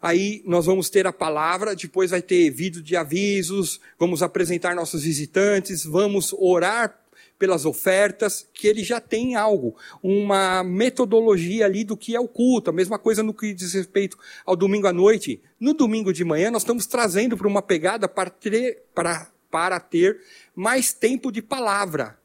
Aí 0.00 0.42
nós 0.44 0.66
vamos 0.66 0.90
ter 0.90 1.06
a 1.06 1.12
palavra, 1.12 1.74
depois 1.74 2.10
vai 2.10 2.22
ter 2.22 2.50
vídeo 2.50 2.82
de 2.82 2.94
avisos, 2.94 3.80
vamos 3.98 4.22
apresentar 4.22 4.74
nossos 4.74 5.02
visitantes, 5.02 5.84
vamos 5.84 6.32
orar 6.38 7.00
pelas 7.38 7.64
ofertas, 7.64 8.48
que 8.52 8.66
ele 8.66 8.82
já 8.82 9.00
tem 9.00 9.34
algo, 9.34 9.76
uma 10.02 10.64
metodologia 10.64 11.66
ali 11.66 11.84
do 11.84 11.96
que 11.96 12.16
é 12.16 12.20
o 12.20 12.28
culto, 12.28 12.70
a 12.70 12.72
mesma 12.72 12.98
coisa 12.98 13.22
no 13.22 13.34
que 13.34 13.52
diz 13.52 13.74
respeito 13.74 14.18
ao 14.44 14.56
domingo 14.56 14.86
à 14.86 14.92
noite. 14.92 15.42
No 15.60 15.74
domingo 15.74 16.12
de 16.12 16.24
manhã, 16.24 16.50
nós 16.50 16.62
estamos 16.62 16.86
trazendo 16.86 17.36
para 17.36 17.46
uma 17.46 17.62
pegada 17.62 18.08
para 18.08 18.30
ter, 18.30 18.84
para, 18.94 19.30
para 19.50 19.78
ter 19.78 20.20
mais 20.54 20.92
tempo 20.92 21.30
de 21.30 21.42
palavra. 21.42 22.18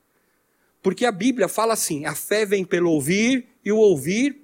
Porque 0.82 1.06
a 1.06 1.12
Bíblia 1.12 1.48
fala 1.48 1.74
assim: 1.74 2.06
a 2.06 2.16
fé 2.16 2.46
vem 2.46 2.66
pelo 2.66 2.90
ouvir 2.92 3.48
e 3.64 3.72
o 3.72 3.78
ouvir 3.78 4.42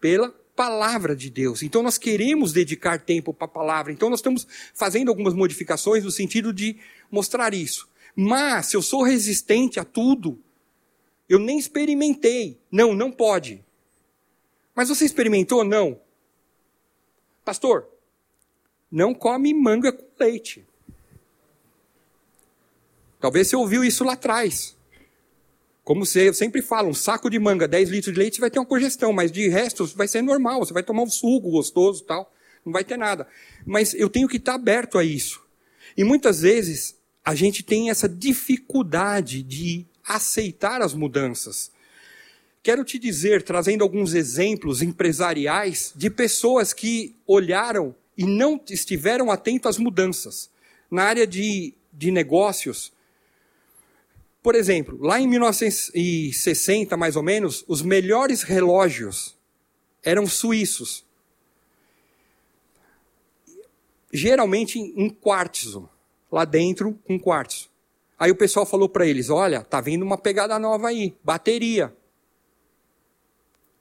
pela 0.00 0.34
palavra 0.56 1.16
de 1.16 1.30
Deus. 1.30 1.62
Então 1.62 1.82
nós 1.82 1.98
queremos 1.98 2.52
dedicar 2.52 3.00
tempo 3.00 3.32
para 3.32 3.46
a 3.46 3.48
palavra. 3.48 3.92
Então 3.92 4.10
nós 4.10 4.20
estamos 4.20 4.46
fazendo 4.74 5.08
algumas 5.08 5.34
modificações 5.34 6.04
no 6.04 6.10
sentido 6.10 6.52
de 6.52 6.76
mostrar 7.10 7.54
isso. 7.54 7.89
Mas 8.14 8.66
se 8.66 8.76
eu 8.76 8.82
sou 8.82 9.02
resistente 9.02 9.78
a 9.78 9.84
tudo, 9.84 10.38
eu 11.28 11.38
nem 11.38 11.58
experimentei. 11.58 12.58
Não, 12.70 12.94
não 12.94 13.10
pode. 13.10 13.64
Mas 14.74 14.88
você 14.88 15.04
experimentou? 15.04 15.64
Não. 15.64 16.00
Pastor, 17.44 17.88
não 18.90 19.14
come 19.14 19.54
manga 19.54 19.92
com 19.92 20.04
leite. 20.18 20.66
Talvez 23.20 23.48
você 23.48 23.56
ouviu 23.56 23.84
isso 23.84 24.02
lá 24.02 24.14
atrás. 24.14 24.76
Como 25.84 26.04
eu 26.14 26.34
sempre 26.34 26.62
falo, 26.62 26.88
um 26.88 26.94
saco 26.94 27.28
de 27.28 27.38
manga, 27.38 27.66
10 27.66 27.88
litros 27.90 28.14
de 28.14 28.18
leite, 28.18 28.36
você 28.36 28.40
vai 28.40 28.50
ter 28.50 28.58
uma 28.58 28.66
congestão, 28.66 29.12
mas 29.12 29.32
de 29.32 29.48
resto 29.48 29.86
vai 29.96 30.06
ser 30.06 30.22
normal, 30.22 30.60
você 30.60 30.72
vai 30.72 30.82
tomar 30.82 31.02
um 31.02 31.10
suco 31.10 31.50
gostoso 31.50 32.04
tal, 32.04 32.32
não 32.64 32.72
vai 32.72 32.84
ter 32.84 32.96
nada. 32.96 33.26
Mas 33.66 33.92
eu 33.94 34.08
tenho 34.08 34.28
que 34.28 34.36
estar 34.36 34.54
aberto 34.54 34.98
a 34.98 35.04
isso. 35.04 35.44
E 35.96 36.04
muitas 36.04 36.42
vezes 36.42 36.99
a 37.24 37.34
gente 37.34 37.62
tem 37.62 37.90
essa 37.90 38.08
dificuldade 38.08 39.42
de 39.42 39.86
aceitar 40.04 40.82
as 40.82 40.94
mudanças. 40.94 41.70
Quero 42.62 42.84
te 42.84 42.98
dizer, 42.98 43.42
trazendo 43.42 43.82
alguns 43.82 44.14
exemplos 44.14 44.82
empresariais 44.82 45.92
de 45.96 46.10
pessoas 46.10 46.72
que 46.72 47.16
olharam 47.26 47.94
e 48.16 48.24
não 48.24 48.60
estiveram 48.68 49.30
atentos 49.30 49.70
às 49.70 49.78
mudanças. 49.78 50.50
Na 50.90 51.04
área 51.04 51.26
de, 51.26 51.74
de 51.92 52.10
negócios, 52.10 52.92
por 54.42 54.54
exemplo, 54.54 54.98
lá 55.00 55.20
em 55.20 55.26
1960, 55.26 56.96
mais 56.96 57.16
ou 57.16 57.22
menos, 57.22 57.64
os 57.68 57.82
melhores 57.82 58.42
relógios 58.42 59.38
eram 60.02 60.26
suíços. 60.26 61.04
Geralmente 64.12 64.78
em 64.78 65.08
quartzo, 65.08 65.88
lá 66.30 66.44
dentro 66.44 66.98
com 67.04 67.18
quartzo. 67.18 67.70
Aí 68.18 68.30
o 68.30 68.36
pessoal 68.36 68.66
falou 68.66 68.88
para 68.88 69.06
eles: 69.06 69.30
"Olha, 69.30 69.62
tá 69.62 69.80
vindo 69.80 70.04
uma 70.04 70.18
pegada 70.18 70.58
nova 70.58 70.88
aí, 70.88 71.16
bateria". 71.24 71.94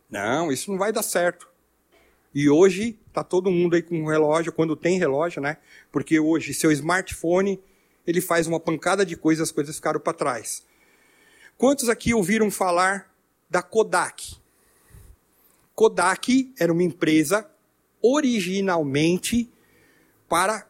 Não, 0.10 0.52
isso 0.52 0.72
não 0.72 0.78
vai 0.78 0.92
dar 0.92 1.04
certo. 1.04 1.48
E 2.34 2.50
hoje 2.50 3.00
tá 3.12 3.24
todo 3.24 3.52
mundo 3.52 3.76
aí 3.76 3.82
com 3.82 4.06
relógio, 4.06 4.52
quando 4.52 4.76
tem 4.76 4.98
relógio, 4.98 5.42
né? 5.42 5.58
Porque 5.92 6.20
hoje 6.20 6.54
seu 6.54 6.72
smartphone 6.72 7.60
ele 8.06 8.22
faz 8.22 8.48
uma 8.48 8.60
pancada 8.60 9.06
de 9.06 9.16
coisas, 9.16 9.50
as 9.50 9.52
coisas 9.52 9.76
ficaram 9.76 10.00
para 10.00 10.14
trás. 10.14 10.66
Quantos 11.58 11.90
aqui 11.90 12.14
ouviram 12.14 12.50
falar 12.50 13.14
da 13.50 13.62
Kodak? 13.62 14.38
Kodak 15.76 16.54
era 16.60 16.72
uma 16.72 16.84
empresa 16.84 17.50
originalmente 18.02 19.52
para 20.28 20.69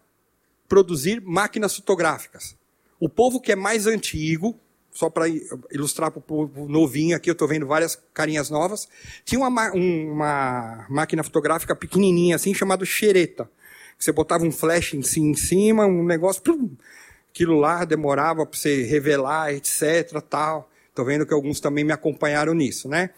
produzir 0.70 1.22
máquinas 1.22 1.76
fotográficas. 1.76 2.56
O 3.00 3.10
povo 3.10 3.42
que 3.42 3.52
é 3.52 3.56
mais 3.56 3.88
antigo, 3.88 4.58
só 4.92 5.10
para 5.10 5.28
ilustrar 5.72 6.12
para 6.12 6.20
o 6.20 6.22
povo 6.22 6.70
novinho 6.70 7.18
aqui, 7.18 7.30
eu 7.30 7.34
estou 7.34 7.48
vendo 7.48 7.66
várias 7.66 8.00
carinhas 8.14 8.50
novas, 8.50 8.88
tinha 9.26 9.40
uma, 9.40 9.72
uma 9.72 10.86
máquina 10.90 11.24
fotográfica 11.24 11.76
pequenininha 11.76 12.36
assim, 12.36 12.54
chamada 12.54 12.86
xereta 12.86 13.50
Você 13.98 14.12
botava 14.12 14.46
um 14.46 14.52
flash 14.52 14.94
em, 14.94 15.34
cima, 15.34 15.86
um 15.86 16.04
negócio, 16.04 16.42
plum, 16.42 16.70
aquilo 17.32 17.60
lá 17.60 17.84
demorava 17.84 18.46
para 18.46 18.58
você 18.58 18.84
revelar, 18.84 19.54
etc, 19.54 20.22
tal. 20.30 20.70
Tô 20.94 21.04
vendo 21.04 21.26
que 21.26 21.34
alguns 21.34 21.60
também 21.60 21.84
me 21.84 21.94
acompanharam 21.94 22.54
nisso, 22.54 22.90
né? 22.90 23.12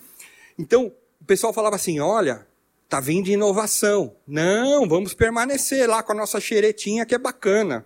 Então, 0.57 0.91
o 1.19 1.25
pessoal 1.25 1.51
falava 1.51 1.75
assim: 1.75 1.99
olha, 1.99 2.45
tá 2.91 2.99
vindo 2.99 3.29
inovação. 3.29 4.17
Não, 4.27 4.85
vamos 4.85 5.13
permanecer 5.13 5.89
lá 5.89 6.03
com 6.03 6.11
a 6.11 6.15
nossa 6.15 6.41
xeretinha 6.41 7.05
que 7.05 7.15
é 7.15 7.17
bacana. 7.17 7.85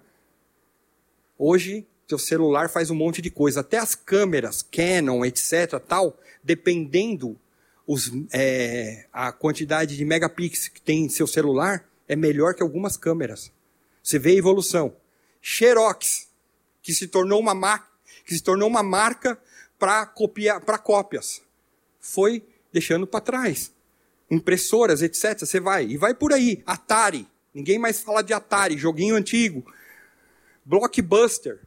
Hoje, 1.37 1.85
seu 2.07 2.17
celular 2.17 2.71
faz 2.71 2.89
um 2.89 2.95
monte 2.95 3.21
de 3.21 3.29
coisa, 3.29 3.59
até 3.59 3.77
as 3.77 3.93
câmeras, 3.93 4.63
Canon, 4.63 5.23
etc, 5.23 5.79
tal, 5.87 6.17
dependendo 6.43 7.39
os, 7.85 8.11
é, 8.33 9.05
a 9.13 9.31
quantidade 9.31 9.95
de 9.95 10.03
megapixels 10.03 10.69
que 10.69 10.81
tem 10.81 11.05
em 11.05 11.09
seu 11.09 11.27
celular, 11.27 11.87
é 12.07 12.15
melhor 12.15 12.55
que 12.55 12.63
algumas 12.63 12.97
câmeras. 12.97 13.51
Você 14.01 14.17
vê 14.17 14.31
a 14.31 14.39
evolução. 14.39 14.95
Xerox, 15.39 16.29
que 16.81 16.95
se 16.95 17.07
tornou 17.07 17.39
uma, 17.39 17.77
que 18.25 18.33
se 18.33 18.41
tornou 18.41 18.67
uma 18.67 18.81
marca 18.81 19.39
para 19.77 20.03
copiar, 20.07 20.61
para 20.61 20.79
cópias, 20.79 21.43
foi 21.99 22.43
deixando 22.73 23.05
para 23.05 23.21
trás. 23.21 23.74
Impressoras, 24.29 25.01
etc. 25.01 25.39
Você 25.39 25.59
vai 25.59 25.85
e 25.85 25.97
vai 25.97 26.13
por 26.13 26.33
aí. 26.33 26.63
Atari, 26.65 27.27
ninguém 27.53 27.77
mais 27.77 28.01
fala 28.01 28.21
de 28.21 28.33
Atari, 28.33 28.77
joguinho 28.77 29.15
antigo. 29.15 29.65
Blockbuster. 30.65 31.59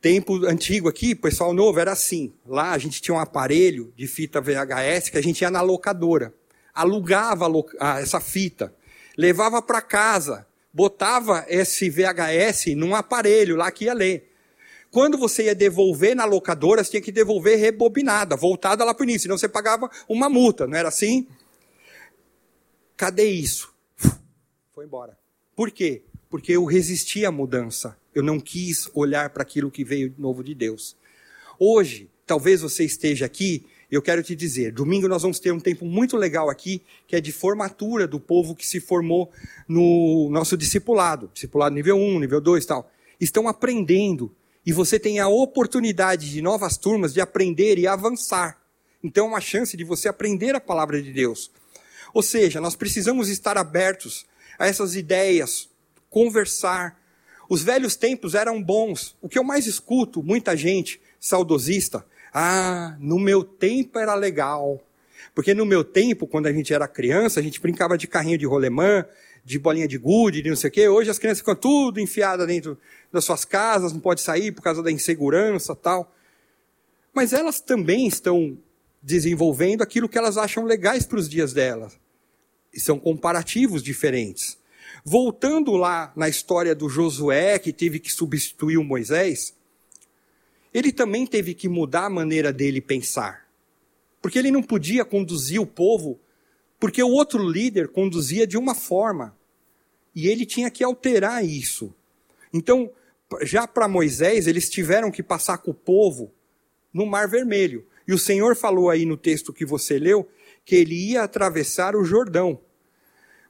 Tempo 0.00 0.46
antigo 0.46 0.88
aqui, 0.88 1.14
pessoal 1.14 1.52
novo, 1.52 1.78
era 1.78 1.92
assim. 1.92 2.32
Lá 2.46 2.72
a 2.72 2.78
gente 2.78 3.02
tinha 3.02 3.14
um 3.14 3.20
aparelho 3.20 3.92
de 3.94 4.06
fita 4.06 4.40
VHS 4.40 5.10
que 5.10 5.18
a 5.18 5.22
gente 5.22 5.42
ia 5.42 5.50
na 5.50 5.60
locadora. 5.60 6.34
Alugava 6.72 7.46
essa 8.00 8.20
fita, 8.20 8.74
levava 9.16 9.60
para 9.60 9.82
casa, 9.82 10.46
botava 10.72 11.44
esse 11.48 11.90
VHS 11.90 12.74
num 12.76 12.94
aparelho 12.94 13.56
lá 13.56 13.70
que 13.70 13.84
ia 13.84 13.92
ler. 13.92 14.29
Quando 14.90 15.16
você 15.16 15.44
ia 15.44 15.54
devolver 15.54 16.16
na 16.16 16.24
locadora, 16.24 16.82
você 16.82 16.90
tinha 16.90 17.00
que 17.00 17.12
devolver 17.12 17.58
rebobinada, 17.58 18.36
voltada 18.36 18.84
lá 18.84 18.92
para 18.92 19.02
o 19.02 19.04
início, 19.04 19.22
senão 19.22 19.38
você 19.38 19.48
pagava 19.48 19.88
uma 20.08 20.28
multa, 20.28 20.66
não 20.66 20.76
era 20.76 20.88
assim? 20.88 21.28
Cadê 22.96 23.24
isso? 23.24 23.72
Foi 24.74 24.84
embora. 24.84 25.16
Por 25.54 25.70
quê? 25.70 26.02
Porque 26.28 26.52
eu 26.52 26.64
resisti 26.64 27.24
à 27.24 27.30
mudança. 27.30 27.96
Eu 28.14 28.22
não 28.22 28.40
quis 28.40 28.90
olhar 28.92 29.30
para 29.30 29.42
aquilo 29.42 29.70
que 29.70 29.84
veio 29.84 30.12
novo 30.18 30.42
de 30.42 30.54
Deus. 30.54 30.96
Hoje, 31.58 32.10
talvez 32.26 32.60
você 32.60 32.84
esteja 32.84 33.26
aqui, 33.26 33.64
eu 33.90 34.02
quero 34.02 34.22
te 34.22 34.34
dizer, 34.34 34.72
domingo 34.72 35.08
nós 35.08 35.22
vamos 35.22 35.38
ter 35.38 35.52
um 35.52 35.60
tempo 35.60 35.84
muito 35.84 36.16
legal 36.16 36.50
aqui, 36.50 36.82
que 37.06 37.14
é 37.14 37.20
de 37.20 37.30
formatura 37.30 38.06
do 38.06 38.18
povo 38.18 38.54
que 38.54 38.66
se 38.66 38.80
formou 38.80 39.30
no 39.68 40.28
nosso 40.30 40.56
discipulado, 40.56 41.30
discipulado 41.32 41.74
nível 41.74 41.96
1, 41.96 42.20
nível 42.20 42.40
2 42.40 42.64
e 42.64 42.66
tal. 42.66 42.90
Estão 43.20 43.46
aprendendo 43.46 44.34
e 44.64 44.72
você 44.72 44.98
tem 44.98 45.18
a 45.18 45.28
oportunidade 45.28 46.30
de 46.30 46.42
novas 46.42 46.76
turmas 46.76 47.12
de 47.12 47.20
aprender 47.20 47.78
e 47.78 47.86
avançar. 47.86 48.58
Então 49.02 49.28
uma 49.28 49.40
chance 49.40 49.76
de 49.76 49.84
você 49.84 50.08
aprender 50.08 50.54
a 50.54 50.60
palavra 50.60 51.00
de 51.00 51.12
Deus. 51.12 51.50
Ou 52.12 52.22
seja, 52.22 52.60
nós 52.60 52.76
precisamos 52.76 53.28
estar 53.28 53.56
abertos 53.56 54.26
a 54.58 54.66
essas 54.66 54.94
ideias, 54.94 55.68
conversar. 56.10 57.00
Os 57.48 57.62
velhos 57.62 57.96
tempos 57.96 58.34
eram 58.34 58.62
bons. 58.62 59.16
O 59.22 59.28
que 59.28 59.38
eu 59.38 59.44
mais 59.44 59.66
escuto, 59.66 60.22
muita 60.22 60.56
gente 60.56 61.00
saudosista, 61.18 62.04
ah, 62.32 62.96
no 62.98 63.18
meu 63.18 63.44
tempo 63.44 63.98
era 63.98 64.14
legal. 64.14 64.80
Porque 65.34 65.54
no 65.54 65.66
meu 65.66 65.84
tempo, 65.84 66.26
quando 66.26 66.46
a 66.46 66.52
gente 66.52 66.72
era 66.72 66.88
criança, 66.88 67.40
a 67.40 67.42
gente 67.42 67.60
brincava 67.60 67.96
de 67.96 68.06
carrinho 68.06 68.38
de 68.38 68.46
rolemã, 68.46 69.04
de 69.44 69.58
bolinha 69.58 69.88
de 69.88 69.98
gude, 69.98 70.42
de 70.42 70.48
não 70.48 70.56
sei 70.56 70.68
o 70.68 70.72
quê. 70.72 70.88
Hoje 70.88 71.10
as 71.10 71.18
crianças 71.18 71.40
ficam 71.40 71.56
tudo 71.56 72.00
enfiadas 72.00 72.46
dentro 72.46 72.78
das 73.12 73.24
suas 73.24 73.44
casas, 73.44 73.92
não 73.92 74.00
pode 74.00 74.20
sair 74.20 74.52
por 74.52 74.62
causa 74.62 74.82
da 74.82 74.90
insegurança 74.90 75.74
tal. 75.74 76.14
Mas 77.12 77.32
elas 77.32 77.60
também 77.60 78.06
estão 78.06 78.56
desenvolvendo 79.02 79.82
aquilo 79.82 80.08
que 80.08 80.18
elas 80.18 80.36
acham 80.36 80.64
legais 80.64 81.06
para 81.06 81.18
os 81.18 81.28
dias 81.28 81.52
delas. 81.52 81.98
E 82.72 82.78
são 82.78 82.98
comparativos 82.98 83.82
diferentes. 83.82 84.58
Voltando 85.04 85.72
lá 85.76 86.12
na 86.14 86.28
história 86.28 86.74
do 86.74 86.88
Josué, 86.88 87.58
que 87.58 87.72
teve 87.72 87.98
que 87.98 88.12
substituir 88.12 88.76
o 88.76 88.84
Moisés, 88.84 89.54
ele 90.72 90.92
também 90.92 91.26
teve 91.26 91.54
que 91.54 91.68
mudar 91.68 92.06
a 92.06 92.10
maneira 92.10 92.52
dele 92.52 92.80
pensar. 92.80 93.46
Porque 94.22 94.38
ele 94.38 94.50
não 94.50 94.62
podia 94.62 95.04
conduzir 95.04 95.60
o 95.60 95.66
povo 95.66 96.20
porque 96.80 97.02
o 97.02 97.10
outro 97.10 97.46
líder 97.46 97.88
conduzia 97.88 98.46
de 98.46 98.56
uma 98.56 98.74
forma. 98.74 99.36
E 100.14 100.26
ele 100.26 100.46
tinha 100.46 100.70
que 100.70 100.82
alterar 100.82 101.44
isso. 101.44 101.94
Então, 102.52 102.90
já 103.42 103.68
para 103.68 103.86
Moisés, 103.86 104.46
eles 104.46 104.68
tiveram 104.68 105.10
que 105.10 105.22
passar 105.22 105.58
com 105.58 105.70
o 105.70 105.74
povo 105.74 106.32
no 106.92 107.06
Mar 107.06 107.28
Vermelho. 107.28 107.86
E 108.08 108.12
o 108.12 108.18
Senhor 108.18 108.56
falou 108.56 108.88
aí 108.88 109.04
no 109.04 109.16
texto 109.16 109.52
que 109.52 109.64
você 109.64 109.98
leu 109.98 110.28
que 110.64 110.74
ele 110.74 110.94
ia 110.94 111.22
atravessar 111.22 111.94
o 111.94 112.04
Jordão. 112.04 112.60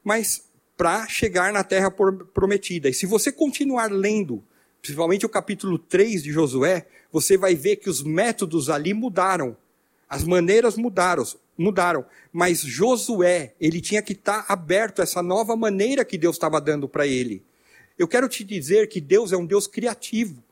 Mas 0.03 0.45
para 0.76 1.07
chegar 1.07 1.53
na 1.53 1.62
terra 1.62 1.91
prometida. 1.91 2.89
E 2.89 2.95
se 2.95 3.07
você 3.07 3.31
continuar 3.31 3.93
lendo, 3.93 4.43
principalmente 4.83 5.24
o 5.24 5.28
capítulo 5.28 5.78
3 5.78 6.22
de 6.22 6.33
Josué, 6.33 6.87
você 7.12 7.37
vai 7.37 7.55
ver 7.55 7.76
que 7.76 7.89
os 7.89 8.03
métodos 8.03 8.68
ali 8.68 8.93
mudaram. 8.93 9.57
As 10.09 10.24
maneiras 10.24 10.76
mudaram 10.76 11.22
mudaram. 11.61 12.05
Mas 12.33 12.61
Josué, 12.61 13.55
ele 13.61 13.81
tinha 13.81 14.03
que 14.03 14.13
estar 14.13 14.45
tá 14.45 14.53
aberto 14.53 15.01
a 15.01 15.03
essa 15.03 15.23
nova 15.23 15.55
maneira 15.55 16.05
que 16.05 16.17
Deus 16.17 16.37
estava 16.37 16.61
dando 16.61 16.89
para 16.89 17.07
ele. 17.07 17.45
Eu 17.99 18.09
quero 18.09 18.29
te 18.29 18.43
dizer 18.43 18.89
que 18.89 19.01
Deus 19.01 19.31
é 19.31 19.37
um 19.37 19.45
Deus 19.45 19.67
criativo. 19.67 20.43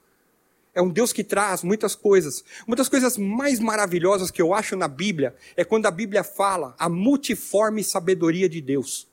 É 0.75 0.83
um 0.83 0.91
Deus 0.91 1.13
que 1.13 1.25
traz 1.25 1.65
muitas 1.65 1.95
coisas. 1.95 2.45
Uma 2.67 2.77
das 2.77 2.89
coisas 2.89 3.17
mais 3.17 3.59
maravilhosas 3.59 4.31
que 4.31 4.41
eu 4.41 4.53
acho 4.53 4.77
na 4.77 4.87
Bíblia 4.87 5.35
é 5.57 5.65
quando 5.65 5.87
a 5.87 5.91
Bíblia 5.91 6.23
fala 6.23 6.77
a 6.79 6.89
multiforme 6.89 7.83
sabedoria 7.83 8.49
de 8.49 8.61
Deus. 8.61 9.09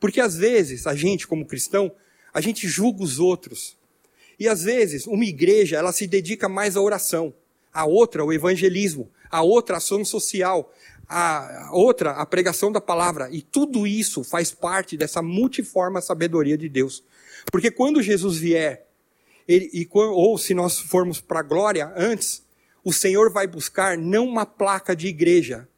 Porque 0.00 0.20
às 0.20 0.36
vezes 0.36 0.86
a 0.86 0.94
gente, 0.94 1.26
como 1.26 1.44
cristão, 1.44 1.92
a 2.32 2.40
gente 2.40 2.66
julga 2.66 3.02
os 3.02 3.18
outros. 3.18 3.76
E 4.38 4.48
às 4.48 4.62
vezes 4.62 5.06
uma 5.06 5.24
igreja, 5.24 5.76
ela 5.76 5.92
se 5.92 6.06
dedica 6.06 6.48
mais 6.48 6.76
à 6.76 6.80
oração, 6.80 7.34
a 7.72 7.84
outra 7.84 8.22
ao 8.22 8.32
evangelismo, 8.32 9.10
a 9.30 9.42
outra 9.42 9.76
à 9.76 9.78
ação 9.78 10.04
social, 10.04 10.72
a 11.10 11.70
outra, 11.72 12.12
a 12.12 12.24
pregação 12.24 12.70
da 12.70 12.80
palavra. 12.80 13.28
E 13.30 13.42
tudo 13.42 13.86
isso 13.86 14.22
faz 14.22 14.52
parte 14.52 14.96
dessa 14.96 15.20
multiforme 15.20 16.00
sabedoria 16.00 16.56
de 16.56 16.68
Deus. 16.68 17.02
Porque 17.50 17.70
quando 17.70 18.02
Jesus 18.02 18.38
vier, 18.38 18.86
ele, 19.48 19.68
e, 19.72 19.88
ou 19.92 20.38
se 20.38 20.54
nós 20.54 20.78
formos 20.78 21.20
para 21.20 21.40
a 21.40 21.42
glória 21.42 21.92
antes, 21.96 22.44
o 22.84 22.92
Senhor 22.92 23.32
vai 23.32 23.46
buscar 23.46 23.98
não 23.98 24.26
uma 24.26 24.46
placa 24.46 24.94
de 24.94 25.08
igreja. 25.08 25.68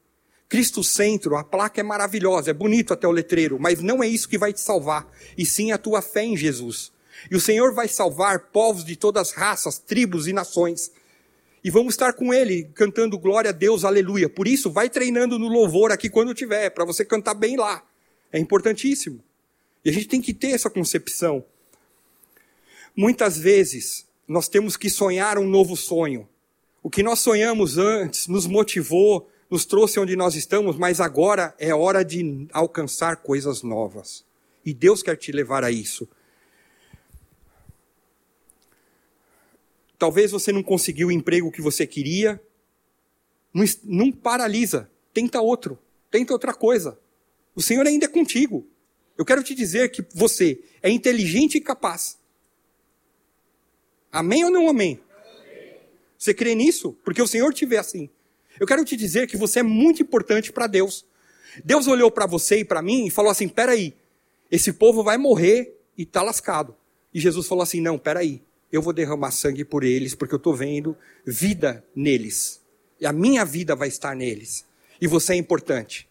Cristo 0.49 0.85
Centro, 0.85 1.35
a 1.37 1.43
placa 1.43 1.81
é 1.81 1.83
maravilhosa, 1.83 2.51
é 2.51 2.55
bonito 2.55 2.93
até 2.93 3.09
o 3.09 3.11
letreiro, 3.11 3.59
mas 3.59 3.81
não 3.81 4.03
é 4.03 4.07
isso 4.07 4.29
que 4.29 4.37
vai 4.37 4.53
te 4.53 4.61
salvar, 4.61 5.09
e 5.37 5.47
sim 5.47 5.73
a 5.73 5.79
tua 5.79 6.03
fé 6.03 6.25
em 6.25 6.37
Jesus. 6.37 6.93
E 7.31 7.35
o 7.35 7.41
Senhor 7.41 7.73
vai 7.73 7.89
salvar 7.89 8.51
povos 8.53 8.85
de 8.85 8.95
todas 8.95 9.29
as 9.29 9.35
raças, 9.35 9.79
tribos 9.79 10.29
e 10.29 10.33
nações. 10.33 10.93
E 11.65 11.71
vamos 11.71 11.95
estar 11.95 12.13
com 12.13 12.35
ele 12.35 12.65
cantando 12.75 13.19
glória 13.19 13.51
a 13.51 13.53
Deus, 13.53 13.85
aleluia. 13.85 14.29
Por 14.29 14.49
isso, 14.49 14.71
vai 14.71 14.91
treinando 14.91 15.39
no 15.39 15.49
louvor 15.49 15.93
aqui 15.93 16.09
quando 16.09 16.35
tiver, 16.35 16.71
para 16.71 16.85
você 16.85 17.05
cantar 17.05 17.35
bem 17.35 17.57
lá. 17.57 17.85
É 18.33 18.39
importantíssimo. 18.39 19.23
E 19.85 19.91
a 19.91 19.93
gente 19.93 20.09
tem 20.09 20.21
que 20.21 20.35
ter 20.35 20.49
essa 20.49 20.69
concepção. 20.69 21.45
Muitas 22.97 23.39
vezes, 23.39 24.07
nós 24.27 24.49
temos 24.49 24.77
que 24.77 24.91
sonhar 24.91 25.39
um 25.39 25.47
novo 25.47 25.77
sonho. 25.77 26.29
O 26.83 26.91
que 26.91 27.03
nós 27.03 27.21
sonhamos 27.21 27.79
antes 27.79 28.27
nos 28.27 28.47
motivou, 28.47 29.31
nos 29.49 29.65
trouxe 29.65 30.01
onde 30.01 30.17
nós 30.17 30.35
estamos, 30.35 30.77
mas 30.77 31.01
agora 31.01 31.55
é 31.59 31.73
hora 31.73 32.05
de 32.05 32.49
alcançar 32.53 33.17
coisas 33.17 33.63
novas. 33.63 34.25
E 34.65 34.75
Deus 34.75 35.03
quer 35.03 35.17
te 35.17 35.31
levar 35.31 35.63
a 35.63 35.71
isso. 35.71 36.09
Talvez 40.03 40.33
você 40.33 40.51
não 40.51 40.65
conseguiu 40.65 41.07
o 41.07 41.13
emprego 41.13 41.53
que 41.53 41.63
você 41.63 41.87
queria. 41.87 42.43
Não, 43.55 43.65
não 43.85 44.11
paralisa. 44.11 44.91
Tenta 45.15 45.41
outro. 45.41 45.79
Tenta 46.11 46.33
outra 46.33 46.53
coisa. 46.53 46.99
O 47.55 47.63
Senhor 47.63 47.87
ainda 47.87 48.07
é 48.07 48.09
contigo. 48.09 48.67
Eu 49.17 49.25
quero 49.25 49.45
te 49.45 49.55
dizer 49.55 49.93
que 49.93 50.05
você 50.13 50.61
é 50.83 50.91
inteligente 50.91 51.55
e 51.55 51.61
capaz. 51.61 52.19
Amém 54.11 54.45
ou 54.45 54.51
não 54.51 54.69
amém? 54.69 54.99
amém? 55.39 55.77
Você 56.19 56.35
crê 56.35 56.57
nisso? 56.57 56.99
Porque 57.05 57.23
o 57.23 57.27
Senhor 57.29 57.55
te 57.55 57.65
vê 57.65 57.77
assim. 57.77 58.11
Eu 58.59 58.67
quero 58.67 58.85
te 58.85 58.97
dizer 58.97 59.29
que 59.29 59.37
você 59.37 59.61
é 59.61 59.63
muito 59.63 60.03
importante 60.03 60.51
para 60.51 60.67
Deus. 60.67 61.07
Deus 61.65 61.87
olhou 61.87 62.11
para 62.11 62.27
você 62.27 62.59
e 62.59 62.65
para 62.65 62.83
mim 62.83 63.07
e 63.07 63.11
falou 63.11 63.31
assim: 63.31 63.47
peraí, 63.47 63.95
esse 64.51 64.73
povo 64.73 65.05
vai 65.05 65.17
morrer 65.17 65.81
e 65.97 66.03
está 66.03 66.25
lascado. 66.25 66.75
E 67.15 67.21
Jesus 67.21 67.47
falou 67.47 67.63
assim: 67.63 67.81
não, 67.81 67.97
peraí, 67.97 68.43
eu 68.73 68.81
vou 68.81 68.93
derramar 68.93 69.31
sangue 69.31 69.65
por 69.65 69.85
eles, 69.85 70.15
porque 70.15 70.35
eu 70.35 70.39
estou 70.39 70.55
vendo 70.55 70.97
vida 71.25 71.85
neles. 71.95 72.61
E 72.99 73.07
a 73.07 73.13
minha 73.13 73.45
vida 73.45 73.77
vai 73.77 73.89
estar 73.89 74.17
neles. 74.17 74.65
E 75.01 75.07
você 75.07 75.35
é 75.35 75.37
importante. 75.37 76.09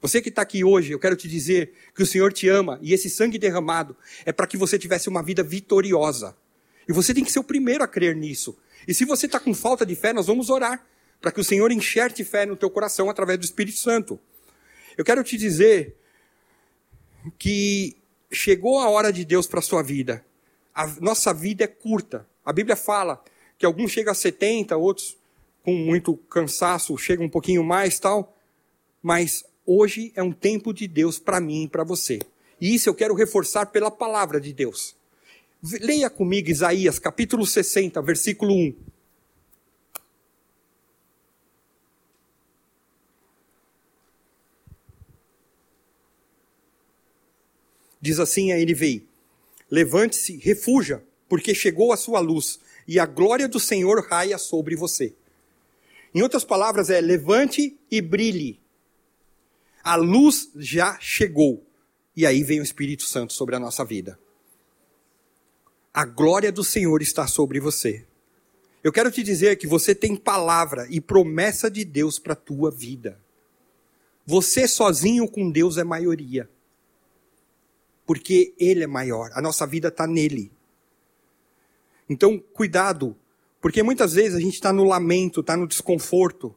Você 0.00 0.20
que 0.20 0.28
está 0.28 0.42
aqui 0.42 0.62
hoje, 0.62 0.92
eu 0.92 0.98
quero 0.98 1.16
te 1.16 1.26
dizer 1.26 1.72
que 1.94 2.02
o 2.02 2.06
Senhor 2.06 2.32
te 2.32 2.48
ama 2.48 2.78
e 2.82 2.92
esse 2.92 3.08
sangue 3.08 3.38
derramado 3.38 3.96
é 4.24 4.32
para 4.32 4.46
que 4.46 4.56
você 4.56 4.78
tivesse 4.78 5.08
uma 5.08 5.22
vida 5.22 5.42
vitoriosa. 5.42 6.36
E 6.88 6.92
você 6.92 7.14
tem 7.14 7.24
que 7.24 7.32
ser 7.32 7.38
o 7.38 7.44
primeiro 7.44 7.82
a 7.82 7.88
crer 7.88 8.14
nisso. 8.14 8.56
E 8.86 8.92
se 8.92 9.04
você 9.04 9.26
está 9.26 9.40
com 9.40 9.54
falta 9.54 9.84
de 9.84 9.96
fé, 9.96 10.12
nós 10.12 10.26
vamos 10.26 10.50
orar 10.50 10.86
para 11.20 11.32
que 11.32 11.40
o 11.40 11.44
Senhor 11.44 11.72
enxerte 11.72 12.22
fé 12.22 12.44
no 12.44 12.56
teu 12.56 12.70
coração 12.70 13.08
através 13.08 13.38
do 13.38 13.44
Espírito 13.44 13.78
Santo. 13.78 14.20
Eu 14.96 15.04
quero 15.04 15.24
te 15.24 15.36
dizer 15.36 15.96
que 17.38 17.96
chegou 18.30 18.80
a 18.80 18.90
hora 18.90 19.12
de 19.12 19.24
Deus 19.24 19.46
para 19.46 19.60
a 19.60 19.62
sua 19.62 19.82
vida. 19.82 20.24
A 20.76 20.86
nossa 21.00 21.32
vida 21.32 21.64
é 21.64 21.66
curta. 21.66 22.28
A 22.44 22.52
Bíblia 22.52 22.76
fala 22.76 23.24
que 23.56 23.64
alguns 23.64 23.90
chegam 23.90 24.12
a 24.12 24.14
70, 24.14 24.76
outros 24.76 25.16
com 25.62 25.72
muito 25.72 26.14
cansaço 26.14 26.96
chegam 26.98 27.24
um 27.24 27.30
pouquinho 27.30 27.64
mais, 27.64 27.98
tal. 27.98 28.36
Mas 29.02 29.42
hoje 29.64 30.12
é 30.14 30.22
um 30.22 30.32
tempo 30.32 30.74
de 30.74 30.86
Deus 30.86 31.18
para 31.18 31.40
mim 31.40 31.62
e 31.62 31.68
para 31.68 31.82
você. 31.82 32.18
E 32.60 32.74
isso 32.74 32.90
eu 32.90 32.94
quero 32.94 33.14
reforçar 33.14 33.64
pela 33.66 33.90
palavra 33.90 34.38
de 34.38 34.52
Deus. 34.52 34.94
Leia 35.80 36.10
comigo 36.10 36.50
Isaías 36.50 36.98
capítulo 36.98 37.46
60, 37.46 38.02
versículo 38.02 38.52
1. 38.54 38.76
Diz 47.98 48.20
assim 48.20 48.52
a 48.52 48.56
NVI: 48.58 49.15
Levante-se, 49.70 50.36
refuja, 50.36 51.02
porque 51.28 51.54
chegou 51.54 51.92
a 51.92 51.96
sua 51.96 52.20
luz, 52.20 52.60
e 52.86 53.00
a 53.00 53.06
glória 53.06 53.48
do 53.48 53.58
Senhor 53.58 54.06
raia 54.08 54.38
sobre 54.38 54.76
você. 54.76 55.14
Em 56.14 56.22
outras 56.22 56.44
palavras, 56.44 56.88
é 56.88 57.00
levante 57.00 57.76
e 57.90 58.00
brilhe. 58.00 58.60
A 59.82 59.96
luz 59.96 60.50
já 60.56 60.98
chegou. 61.00 61.64
E 62.16 62.24
aí 62.24 62.42
vem 62.42 62.60
o 62.60 62.62
Espírito 62.62 63.02
Santo 63.04 63.32
sobre 63.32 63.56
a 63.56 63.60
nossa 63.60 63.84
vida. 63.84 64.18
A 65.92 66.04
glória 66.04 66.52
do 66.52 66.64
Senhor 66.64 67.02
está 67.02 67.26
sobre 67.26 67.60
você. 67.60 68.06
Eu 68.82 68.92
quero 68.92 69.10
te 69.10 69.22
dizer 69.22 69.56
que 69.56 69.66
você 69.66 69.94
tem 69.94 70.16
palavra 70.16 70.86
e 70.88 71.00
promessa 71.00 71.70
de 71.70 71.84
Deus 71.84 72.18
para 72.18 72.34
a 72.34 72.36
tua 72.36 72.70
vida. 72.70 73.20
Você 74.24 74.66
sozinho 74.68 75.28
com 75.28 75.50
Deus 75.50 75.76
é 75.76 75.84
maioria 75.84 76.48
porque 78.06 78.54
Ele 78.58 78.84
é 78.84 78.86
maior, 78.86 79.30
a 79.34 79.42
nossa 79.42 79.66
vida 79.66 79.88
está 79.88 80.06
nele. 80.06 80.52
Então, 82.08 82.38
cuidado, 82.38 83.16
porque 83.60 83.82
muitas 83.82 84.14
vezes 84.14 84.34
a 84.34 84.40
gente 84.40 84.54
está 84.54 84.72
no 84.72 84.84
lamento, 84.84 85.40
está 85.40 85.56
no 85.56 85.66
desconforto, 85.66 86.54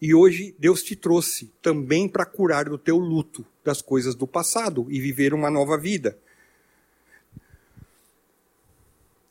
e 0.00 0.14
hoje 0.14 0.54
Deus 0.58 0.82
te 0.82 0.96
trouxe 0.96 1.50
também 1.60 2.08
para 2.08 2.24
curar 2.24 2.68
do 2.68 2.78
teu 2.78 2.98
luto 2.98 3.44
das 3.64 3.80
coisas 3.80 4.14
do 4.14 4.26
passado 4.26 4.86
e 4.90 5.00
viver 5.00 5.34
uma 5.34 5.50
nova 5.50 5.78
vida. 5.78 6.18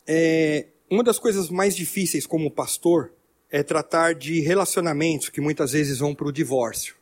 É, 0.08 0.68
uma 0.90 1.04
das 1.04 1.20
coisas 1.20 1.50
mais 1.50 1.76
difíceis 1.76 2.26
como 2.26 2.52
pastor 2.52 3.14
é 3.50 3.64
tratar 3.64 4.16
de 4.16 4.40
relacionamentos 4.40 5.30
que 5.30 5.42
muitas 5.42 5.74
vezes 5.74 6.00
vão 6.00 6.16
para 6.16 6.28
o 6.28 6.32
divórcio. 6.32 6.96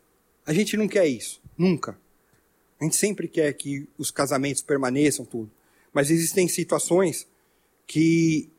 A 0.46 0.54
gente 0.54 0.76
não 0.76 0.88
quer 0.88 1.08
isso, 1.08 1.40
nunca. 1.58 1.98
A 2.80 2.84
gente 2.84 2.96
sempre 2.96 3.28
quer 3.28 3.52
que 3.54 3.88
os 3.98 4.10
casamentos 4.10 4.62
permaneçam, 4.62 5.26
tudo. 5.26 5.52
Mas 5.94 6.10
existem 6.10 6.48
situações 6.48 7.28
que 7.86 8.50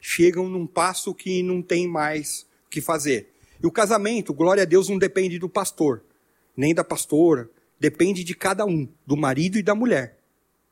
chegam 0.00 0.48
num 0.48 0.66
passo 0.66 1.14
que 1.14 1.42
não 1.42 1.62
tem 1.62 1.86
mais 1.86 2.46
o 2.66 2.70
que 2.70 2.80
fazer. 2.80 3.28
E 3.62 3.66
o 3.66 3.70
casamento, 3.70 4.32
glória 4.32 4.62
a 4.62 4.66
Deus, 4.66 4.88
não 4.88 4.98
depende 4.98 5.38
do 5.38 5.48
pastor, 5.48 6.02
nem 6.56 6.74
da 6.74 6.82
pastora, 6.82 7.48
depende 7.78 8.24
de 8.24 8.34
cada 8.34 8.64
um, 8.64 8.88
do 9.06 9.16
marido 9.16 9.58
e 9.58 9.62
da 9.62 9.74
mulher. 9.74 10.18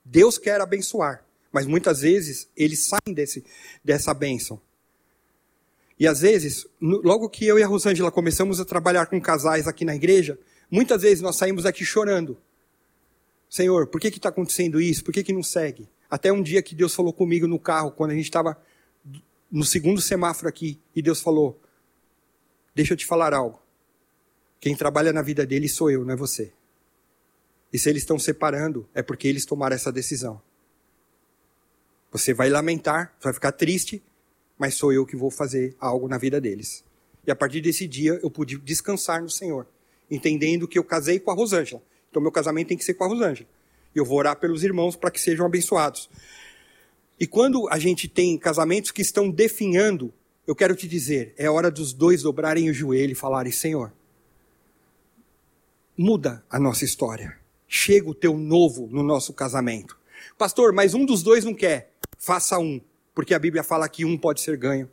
Deus 0.05 0.39
quer 0.39 0.61
abençoar, 0.61 1.25
mas 1.53 1.67
muitas 1.67 2.01
vezes 2.01 2.49
eles 2.57 2.87
saem 2.87 3.15
desse, 3.15 3.45
dessa 3.85 4.15
bênção. 4.15 4.61
E 5.99 6.07
às 6.07 6.21
vezes, 6.21 6.67
logo 6.81 7.29
que 7.29 7.45
eu 7.45 7.59
e 7.59 7.63
a 7.63 7.67
Rosângela 7.67 8.11
começamos 8.11 8.61
a 8.61 8.65
trabalhar 8.65 9.07
com 9.07 9.21
casais 9.21 9.67
aqui 9.67 9.85
na 9.85 9.95
igreja, 9.95 10.39
Muitas 10.71 11.03
vezes 11.03 11.23
nós 11.23 11.37
saímos 11.37 11.65
aqui 11.65 11.85
chorando. 11.85 12.37
Senhor, 13.49 13.87
por 13.87 14.01
que 14.01 14.09
está 14.09 14.29
acontecendo 14.29 14.81
isso? 14.81 15.03
Por 15.03 15.13
que, 15.13 15.25
que 15.25 15.33
não 15.33 15.43
segue? 15.43 15.89
Até 16.11 16.31
um 16.31 16.43
dia 16.43 16.63
que 16.63 16.75
Deus 16.75 16.95
falou 16.95 17.13
comigo 17.13 17.47
no 17.47 17.59
carro, 17.59 17.91
quando 17.91 18.11
a 18.11 18.15
gente 18.15 18.25
estava 18.25 18.61
no 19.51 19.65
segundo 19.65 20.01
semáforo 20.01 20.49
aqui, 20.49 20.79
e 20.95 21.01
Deus 21.01 21.21
falou: 21.21 21.61
Deixa 22.75 22.93
eu 22.93 22.97
te 22.97 23.07
falar 23.07 23.33
algo. 23.33 23.63
Quem 24.61 24.77
trabalha 24.77 25.13
na 25.13 25.23
vida 25.23 25.47
deles 25.47 25.75
sou 25.75 25.91
eu, 25.91 26.05
não 26.05 26.13
é 26.13 26.17
você. 26.17 26.53
E 27.73 27.79
se 27.79 27.89
eles 27.89 28.03
estão 28.03 28.19
separando, 28.19 28.89
é 28.95 29.03
porque 29.03 29.29
eles 29.29 29.47
tomaram 29.47 29.77
essa 29.77 29.93
decisão. 29.93 30.41
Você 32.11 32.35
vai 32.35 32.49
lamentar, 32.49 33.17
vai 33.23 33.33
ficar 33.33 33.53
triste, 33.53 34.03
mas 34.59 34.75
sou 34.75 34.93
eu 34.93 35.07
que 35.07 35.17
vou 35.17 35.31
fazer 35.31 35.77
algo 35.79 36.09
na 36.09 36.19
vida 36.19 36.41
deles. 36.41 36.85
E 37.27 37.31
a 37.31 37.37
partir 37.37 37.61
desse 37.61 37.87
dia 37.87 38.19
eu 38.23 38.31
pude 38.31 38.59
descansar 38.59 39.23
no 39.23 39.31
Senhor 39.31 39.67
entendendo 40.11 40.69
que 40.69 40.79
eu 40.79 40.85
casei 40.85 41.19
com 41.19 41.31
a 41.31 41.35
Rosângela. 41.35 41.83
Então, 42.11 42.23
meu 42.23 42.33
casamento 42.33 42.69
tem 42.69 42.77
que 42.77 42.85
ser 42.85 42.95
com 42.95 43.05
a 43.05 43.09
Rosângela. 43.09 43.49
E 43.95 43.99
eu 43.99 44.05
vou 44.05 44.19
orar 44.19 44.37
pelos 44.37 44.63
irmãos 44.65 44.97
para 44.97 45.11
que 45.11 45.21
sejam 45.21 45.47
abençoados. 45.47 46.09
E 47.21 47.27
quando 47.27 47.69
a 47.69 47.79
gente 47.79 48.09
tem 48.09 48.39
casamentos 48.39 48.91
que 48.91 49.03
estão 49.03 49.31
definhando, 49.31 50.13
eu 50.47 50.55
quero 50.55 50.75
te 50.75 50.87
dizer, 50.87 51.35
é 51.37 51.51
hora 51.51 51.71
dos 51.71 51.93
dois 51.93 52.23
dobrarem 52.23 52.71
o 52.71 52.75
joelho 52.75 53.13
e 53.13 53.17
falarem: 53.17 53.53
Senhor, 53.53 53.93
muda 55.97 56.45
a 56.49 56.59
nossa 56.59 56.85
história. 56.85 57.37
Chega 57.67 58.09
o 58.09 58.15
teu 58.15 58.39
novo 58.39 58.89
no 58.91 59.03
nosso 59.03 59.33
casamento. 59.35 59.99
Pastor, 60.39 60.73
mas 60.73 60.95
um 60.95 61.05
dos 61.05 61.23
dois 61.23 61.45
não 61.45 61.53
quer. 61.53 61.93
Faça 62.17 62.59
um, 62.59 62.81
porque 63.15 63.35
a 63.35 63.39
Bíblia 63.39 63.63
fala 63.63 63.89
que 63.89 64.05
um 64.05 64.17
pode 64.17 64.41
ser 64.41 64.57
ganho 64.57 64.89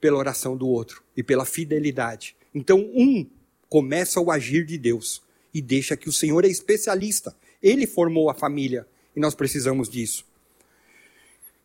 pela 0.00 0.18
oração 0.18 0.56
do 0.56 0.68
outro 0.68 1.02
e 1.16 1.22
pela 1.22 1.44
fidelidade. 1.44 2.36
Então, 2.54 2.78
um 2.94 3.26
começa 3.68 4.20
o 4.20 4.30
agir 4.30 4.64
de 4.64 4.78
Deus 4.78 5.22
e 5.52 5.60
deixa 5.60 5.96
que 5.96 6.08
o 6.08 6.12
Senhor 6.12 6.44
é 6.44 6.48
especialista. 6.48 7.36
Ele 7.62 7.86
formou 7.86 8.30
a 8.30 8.34
família 8.34 8.86
e 9.14 9.20
nós 9.20 9.34
precisamos 9.34 9.88
disso. 9.88 10.24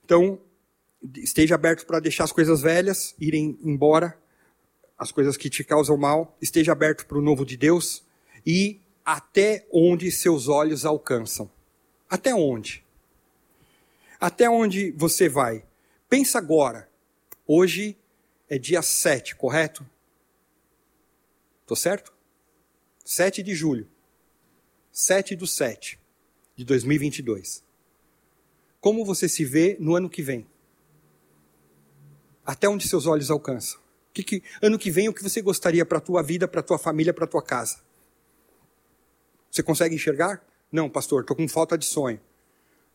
Então, 0.04 0.39
esteja 1.16 1.56
aberto 1.56 1.86
para 1.86 1.99
deixar 1.99 2.24
as 2.24 2.32
coisas 2.32 2.62
velhas 2.62 3.16
irem 3.20 3.58
embora, 3.64 4.18
as 4.97 5.12
coisas 5.12 5.38
que 5.38 5.49
te 5.49 5.64
causam 5.64 5.97
mal, 5.97 6.38
esteja 6.41 6.72
aberto 6.72 7.06
para 7.06 7.18
o 7.18 7.22
novo 7.22 7.45
de 7.45 7.58
Deus 7.58 8.04
e 8.45 8.80
até 9.06 9.68
onde 9.72 10.12
seus 10.12 10.47
olhos 10.47 10.86
alcançam. 10.86 11.49
Até 12.10 12.34
onde? 12.34 12.84
Até 14.20 14.49
onde 14.49 14.91
você 14.91 15.28
vai? 15.28 15.66
Pensa 16.10 16.38
agora. 16.38 16.89
Hoje 17.45 17.97
é 18.49 18.58
dia 18.58 18.82
7, 18.82 19.36
correto? 19.36 19.86
Tô 21.74 21.76
certo? 21.76 22.14
7 23.04 23.42
de 23.42 23.56
julho. 23.56 23.90
7 24.92 25.36
do 25.36 25.48
7 25.48 26.00
de 26.56 26.64
2022. 26.64 27.64
Como 28.80 29.04
você 29.04 29.28
se 29.28 29.44
vê 29.44 29.76
no 29.80 29.96
ano 29.96 30.08
que 30.08 30.22
vem? 30.22 30.46
Até 32.46 32.70
onde 32.70 32.88
seus 32.88 33.08
olhos 33.08 33.32
alcançam? 33.32 33.82
Que, 34.14 34.22
que, 34.22 34.44
ano 34.62 34.78
que 34.78 34.92
vem, 34.92 35.10
o 35.10 35.14
que 35.16 35.24
você 35.24 35.42
gostaria 35.42 35.84
para 35.84 35.98
a 35.98 36.02
tua 36.02 36.22
vida, 36.22 36.48
para 36.48 36.60
a 36.60 36.64
tua 36.64 36.78
família, 36.78 37.12
para 37.12 37.26
a 37.26 37.28
tua 37.28 37.42
casa? 37.42 37.80
Você 39.50 39.64
consegue 39.64 39.96
enxergar? 39.96 40.46
Não, 40.72 40.88
pastor, 40.88 41.22
estou 41.22 41.36
com 41.36 41.48
falta 41.48 41.76
de 41.76 41.86
sonho. 41.86 42.22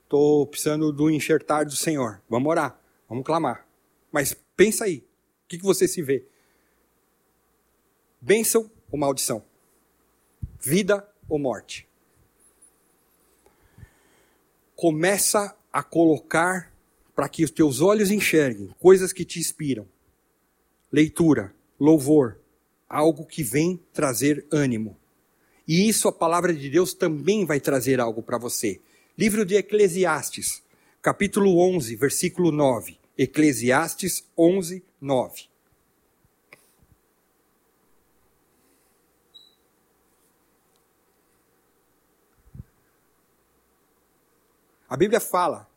Estou 0.04 0.46
precisando 0.46 0.92
do 0.92 1.10
enxertar 1.10 1.64
do 1.64 1.74
Senhor. 1.74 2.22
Vamos 2.30 2.48
orar, 2.48 2.80
vamos 3.08 3.24
clamar. 3.24 3.66
Mas 4.12 4.36
pensa 4.56 4.84
aí, 4.84 4.98
o 4.98 5.48
que, 5.48 5.58
que 5.58 5.64
você 5.64 5.88
se 5.88 6.00
vê? 6.00 6.24
Bênção 8.20 8.70
ou 8.90 8.98
maldição? 8.98 9.44
Vida 10.60 11.08
ou 11.28 11.38
morte? 11.38 11.86
Começa 14.74 15.56
a 15.72 15.82
colocar 15.82 16.72
para 17.14 17.28
que 17.28 17.44
os 17.44 17.50
teus 17.50 17.80
olhos 17.80 18.10
enxerguem 18.10 18.74
coisas 18.80 19.12
que 19.12 19.24
te 19.24 19.38
inspiram. 19.38 19.86
Leitura, 20.90 21.54
louvor, 21.78 22.38
algo 22.88 23.24
que 23.24 23.42
vem 23.42 23.80
trazer 23.92 24.44
ânimo. 24.50 24.96
E 25.66 25.88
isso 25.88 26.08
a 26.08 26.12
palavra 26.12 26.52
de 26.52 26.68
Deus 26.68 26.94
também 26.94 27.44
vai 27.44 27.60
trazer 27.60 28.00
algo 28.00 28.22
para 28.22 28.38
você. 28.38 28.80
Livro 29.16 29.44
de 29.44 29.54
Eclesiastes, 29.54 30.62
capítulo 31.00 31.58
11, 31.58 31.94
versículo 31.94 32.50
9. 32.50 32.98
Eclesiastes 33.16 34.24
11, 34.36 34.82
9. 35.00 35.48
A 44.88 44.96
Bíblia 44.96 45.20
fala 45.20 45.68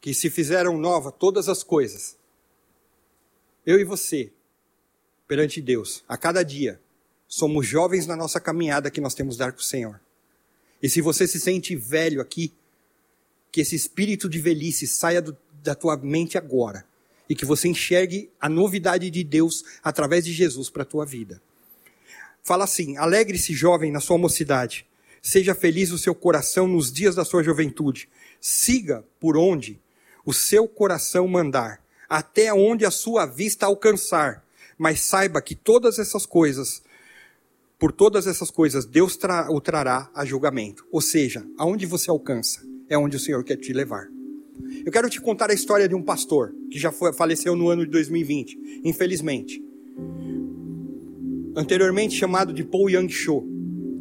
que 0.00 0.12
se 0.12 0.28
fizeram 0.28 0.76
nova 0.76 1.12
todas 1.12 1.48
as 1.48 1.62
coisas, 1.62 2.16
eu 3.64 3.78
e 3.78 3.84
você, 3.84 4.32
perante 5.28 5.60
Deus, 5.60 6.02
a 6.08 6.16
cada 6.16 6.42
dia, 6.42 6.80
somos 7.28 7.66
jovens 7.66 8.06
na 8.06 8.16
nossa 8.16 8.40
caminhada 8.40 8.90
que 8.90 9.00
nós 9.00 9.14
temos 9.14 9.36
dar 9.36 9.52
com 9.52 9.60
o 9.60 9.64
Senhor. 9.64 10.00
E 10.82 10.88
se 10.88 11.00
você 11.00 11.28
se 11.28 11.38
sente 11.38 11.76
velho 11.76 12.20
aqui, 12.20 12.52
que 13.52 13.60
esse 13.60 13.76
espírito 13.76 14.28
de 14.28 14.40
velhice 14.40 14.88
saia 14.88 15.22
do, 15.22 15.36
da 15.62 15.74
tua 15.74 15.96
mente 15.96 16.36
agora 16.36 16.84
e 17.28 17.36
que 17.36 17.44
você 17.44 17.68
enxergue 17.68 18.28
a 18.40 18.48
novidade 18.48 19.08
de 19.10 19.22
Deus 19.22 19.64
através 19.84 20.24
de 20.24 20.32
Jesus 20.32 20.68
para 20.68 20.82
a 20.82 20.86
tua 20.86 21.06
vida. 21.06 21.40
Fala 22.42 22.64
assim: 22.64 22.96
alegre-se, 22.96 23.54
jovem, 23.54 23.92
na 23.92 24.00
sua 24.00 24.18
mocidade. 24.18 24.84
Seja 25.22 25.54
feliz 25.54 25.92
o 25.92 25.98
seu 25.98 26.14
coração 26.16 26.66
nos 26.66 26.92
dias 26.92 27.14
da 27.14 27.24
sua 27.24 27.44
juventude. 27.44 28.08
Siga 28.44 29.04
por 29.20 29.36
onde 29.36 29.80
o 30.26 30.32
seu 30.32 30.66
coração 30.66 31.28
mandar, 31.28 31.80
até 32.08 32.52
onde 32.52 32.84
a 32.84 32.90
sua 32.90 33.24
vista 33.24 33.66
alcançar. 33.66 34.44
Mas 34.76 34.98
saiba 35.02 35.40
que 35.40 35.54
todas 35.54 36.00
essas 36.00 36.26
coisas, 36.26 36.82
por 37.78 37.92
todas 37.92 38.26
essas 38.26 38.50
coisas, 38.50 38.84
Deus 38.84 39.16
tra 39.16 39.48
o 39.48 39.60
trará 39.60 40.10
a 40.12 40.24
julgamento. 40.24 40.84
Ou 40.90 41.00
seja, 41.00 41.46
aonde 41.56 41.86
você 41.86 42.10
alcança, 42.10 42.66
é 42.88 42.98
onde 42.98 43.16
o 43.16 43.20
Senhor 43.20 43.44
quer 43.44 43.58
te 43.58 43.72
levar. 43.72 44.08
Eu 44.84 44.90
quero 44.90 45.08
te 45.08 45.20
contar 45.20 45.48
a 45.48 45.54
história 45.54 45.88
de 45.88 45.94
um 45.94 46.02
pastor 46.02 46.52
que 46.68 46.80
já 46.80 46.90
foi, 46.90 47.12
faleceu 47.12 47.54
no 47.54 47.68
ano 47.68 47.84
de 47.84 47.92
2020, 47.92 48.80
infelizmente. 48.82 49.64
Anteriormente 51.54 52.16
chamado 52.16 52.52
de 52.52 52.64
Paul 52.64 52.90
Yang 52.90 53.12
Cho. 53.12 53.46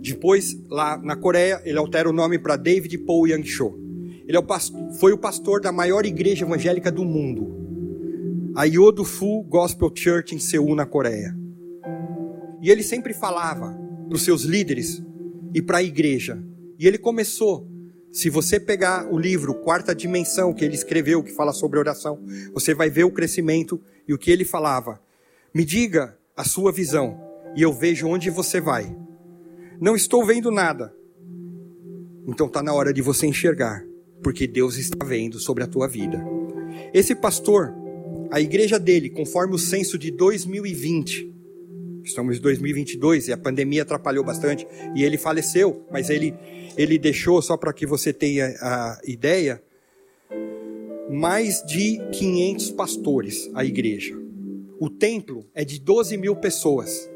Depois, 0.02 0.60
lá 0.68 0.98
na 0.98 1.16
Coreia, 1.16 1.62
ele 1.64 1.78
altera 1.78 2.10
o 2.10 2.14
nome 2.14 2.40
para 2.40 2.58
David 2.58 2.98
Paul 3.06 3.28
Yang 3.28 3.48
Cho. 3.48 3.81
Ele 4.32 4.38
é 4.38 4.40
o 4.40 4.44
pastor, 4.44 4.94
foi 4.94 5.12
o 5.12 5.18
pastor 5.18 5.60
da 5.60 5.74
maior 5.74 6.06
igreja 6.06 6.46
evangélica 6.46 6.90
do 6.90 7.04
mundo, 7.04 8.54
a 8.56 8.64
Yodo 8.64 9.04
Fu 9.04 9.44
Gospel 9.44 9.92
Church 9.94 10.34
em 10.34 10.40
Seul, 10.40 10.74
na 10.74 10.86
Coreia. 10.86 11.36
E 12.62 12.72
ele 12.72 12.82
sempre 12.82 13.14
falava 13.14 13.78
para 14.08 14.16
os 14.16 14.24
seus 14.24 14.44
líderes 14.44 15.04
e 15.54 15.62
para 15.62 15.80
a 15.80 15.84
igreja. 15.84 16.42
E 16.80 16.88
ele 16.88 16.98
começou 16.98 17.68
se 18.10 18.30
você 18.30 18.58
pegar 18.58 19.06
o 19.12 19.20
livro 19.20 19.54
Quarta 19.54 19.94
Dimensão 19.94 20.54
que 20.54 20.64
ele 20.64 20.76
escreveu, 20.76 21.22
que 21.22 21.34
fala 21.34 21.52
sobre 21.52 21.78
oração, 21.78 22.18
você 22.54 22.74
vai 22.74 22.90
ver 22.90 23.04
o 23.04 23.12
crescimento 23.12 23.82
e 24.08 24.14
o 24.14 24.18
que 24.18 24.32
ele 24.32 24.46
falava. 24.46 25.02
Me 25.54 25.66
diga 25.66 26.18
a 26.38 26.46
sua 26.46 26.72
visão 26.72 27.20
e 27.54 27.62
eu 27.62 27.74
vejo 27.74 28.08
onde 28.08 28.30
você 28.30 28.62
vai. 28.62 28.96
Não 29.78 29.94
estou 29.94 30.26
vendo 30.26 30.50
nada. 30.50 30.96
Então 32.26 32.48
está 32.48 32.64
na 32.64 32.74
hora 32.74 32.94
de 32.94 33.02
você 33.02 33.28
enxergar, 33.28 33.91
porque 34.22 34.48
Deus 34.48 34.78
está 34.78 35.06
vendo 35.06 35.40
sobre 35.40 35.64
a 35.64 35.68
tua 35.68 35.88
vida. 35.88 36.24
Esse 36.94 37.16
pastor, 37.16 37.74
a 38.32 38.40
igreja 38.40 38.80
dele, 38.80 39.10
conforme 39.10 39.56
o 39.56 39.60
censo 39.60 39.98
de 39.98 40.12
2020, 40.12 41.32
estamos 42.04 42.38
em 42.38 42.42
2022 42.42 43.28
e 43.28 43.34
a 43.34 43.38
pandemia 43.38 43.84
atrapalhou 43.84 44.24
bastante 44.24 44.68
e 44.96 45.04
ele 45.04 45.18
faleceu, 45.18 45.86
mas 45.92 46.10
ele 46.10 46.34
ele 46.78 46.98
deixou, 46.98 47.42
só 47.42 47.58
para 47.58 47.74
que 47.74 47.86
você 47.86 48.14
tenha 48.14 48.48
a 48.62 49.00
ideia, 49.06 49.62
mais 51.10 51.62
de 51.64 52.00
500 52.14 52.72
pastores 52.72 53.50
a 53.54 53.66
igreja. 53.66 54.18
O 54.80 54.90
templo 54.90 55.46
é 55.54 55.66
de 55.66 55.80
12 55.80 56.18
mil 56.18 56.36
pessoas. 56.36 57.10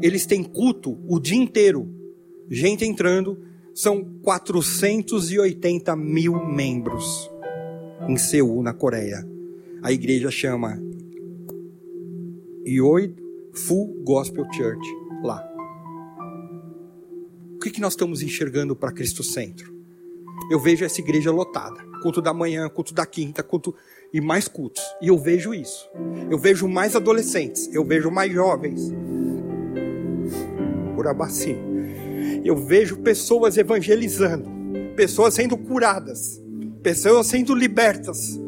Eles 0.00 0.26
têm 0.26 0.42
culto 0.42 0.98
o 1.08 1.18
dia 1.18 1.36
inteiro. 1.36 1.88
Gente 2.48 2.84
entrando, 2.84 3.38
são 3.76 4.02
480 4.22 5.94
mil 5.94 6.44
membros 6.44 7.30
em 8.08 8.16
Seul, 8.16 8.62
na 8.62 8.72
Coreia. 8.72 9.24
A 9.82 9.92
igreja 9.92 10.30
chama 10.30 10.76
Yoi 12.66 13.14
Fu 13.52 14.02
Gospel 14.04 14.44
Church 14.52 14.88
lá 15.22 15.56
que, 17.66 17.72
que 17.72 17.80
nós 17.80 17.94
estamos 17.94 18.22
enxergando 18.22 18.76
para 18.76 18.92
Cristo 18.92 19.24
Centro? 19.24 19.74
Eu 20.48 20.60
vejo 20.60 20.84
essa 20.84 21.00
igreja 21.00 21.32
lotada. 21.32 21.84
Culto 22.00 22.22
da 22.22 22.32
manhã, 22.32 22.68
culto 22.68 22.94
da 22.94 23.04
quinta, 23.04 23.42
culto 23.42 23.74
e 24.12 24.20
mais 24.20 24.46
cultos. 24.46 24.82
E 25.02 25.08
eu 25.08 25.18
vejo 25.18 25.52
isso. 25.52 25.88
Eu 26.30 26.38
vejo 26.38 26.68
mais 26.68 26.94
adolescentes, 26.94 27.68
eu 27.74 27.84
vejo 27.84 28.08
mais 28.08 28.32
jovens. 28.32 28.92
Urabaci. 30.96 31.56
Eu 32.46 32.54
vejo 32.54 32.98
pessoas 32.98 33.58
evangelizando, 33.58 34.48
pessoas 34.94 35.34
sendo 35.34 35.56
curadas, 35.56 36.40
pessoas 36.80 37.26
sendo 37.26 37.52
libertas. 37.52 38.40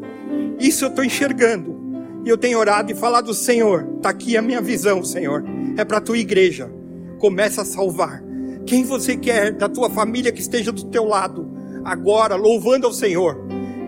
Isso 0.60 0.84
eu 0.84 0.88
estou 0.88 1.04
enxergando. 1.04 1.76
E 2.24 2.28
eu 2.28 2.38
tenho 2.38 2.60
orado 2.60 2.92
e 2.92 2.94
falado, 2.94 3.34
Senhor, 3.34 3.94
está 3.96 4.10
aqui 4.10 4.36
a 4.36 4.42
minha 4.42 4.60
visão, 4.60 5.02
Senhor. 5.02 5.42
É 5.76 5.84
para 5.84 5.96
a 5.96 6.00
tua 6.00 6.16
igreja. 6.16 6.70
Começa 7.18 7.62
a 7.62 7.64
salvar 7.64 8.22
quem 8.64 8.84
você 8.84 9.16
quer 9.16 9.52
da 9.52 9.68
tua 9.68 9.90
família 9.90 10.30
que 10.30 10.40
esteja 10.40 10.70
do 10.70 10.84
teu 10.84 11.04
lado, 11.04 11.50
agora, 11.84 12.36
louvando 12.36 12.86
ao 12.86 12.92
Senhor. 12.92 13.36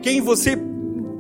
Quem 0.03 0.21
você, 0.21 0.59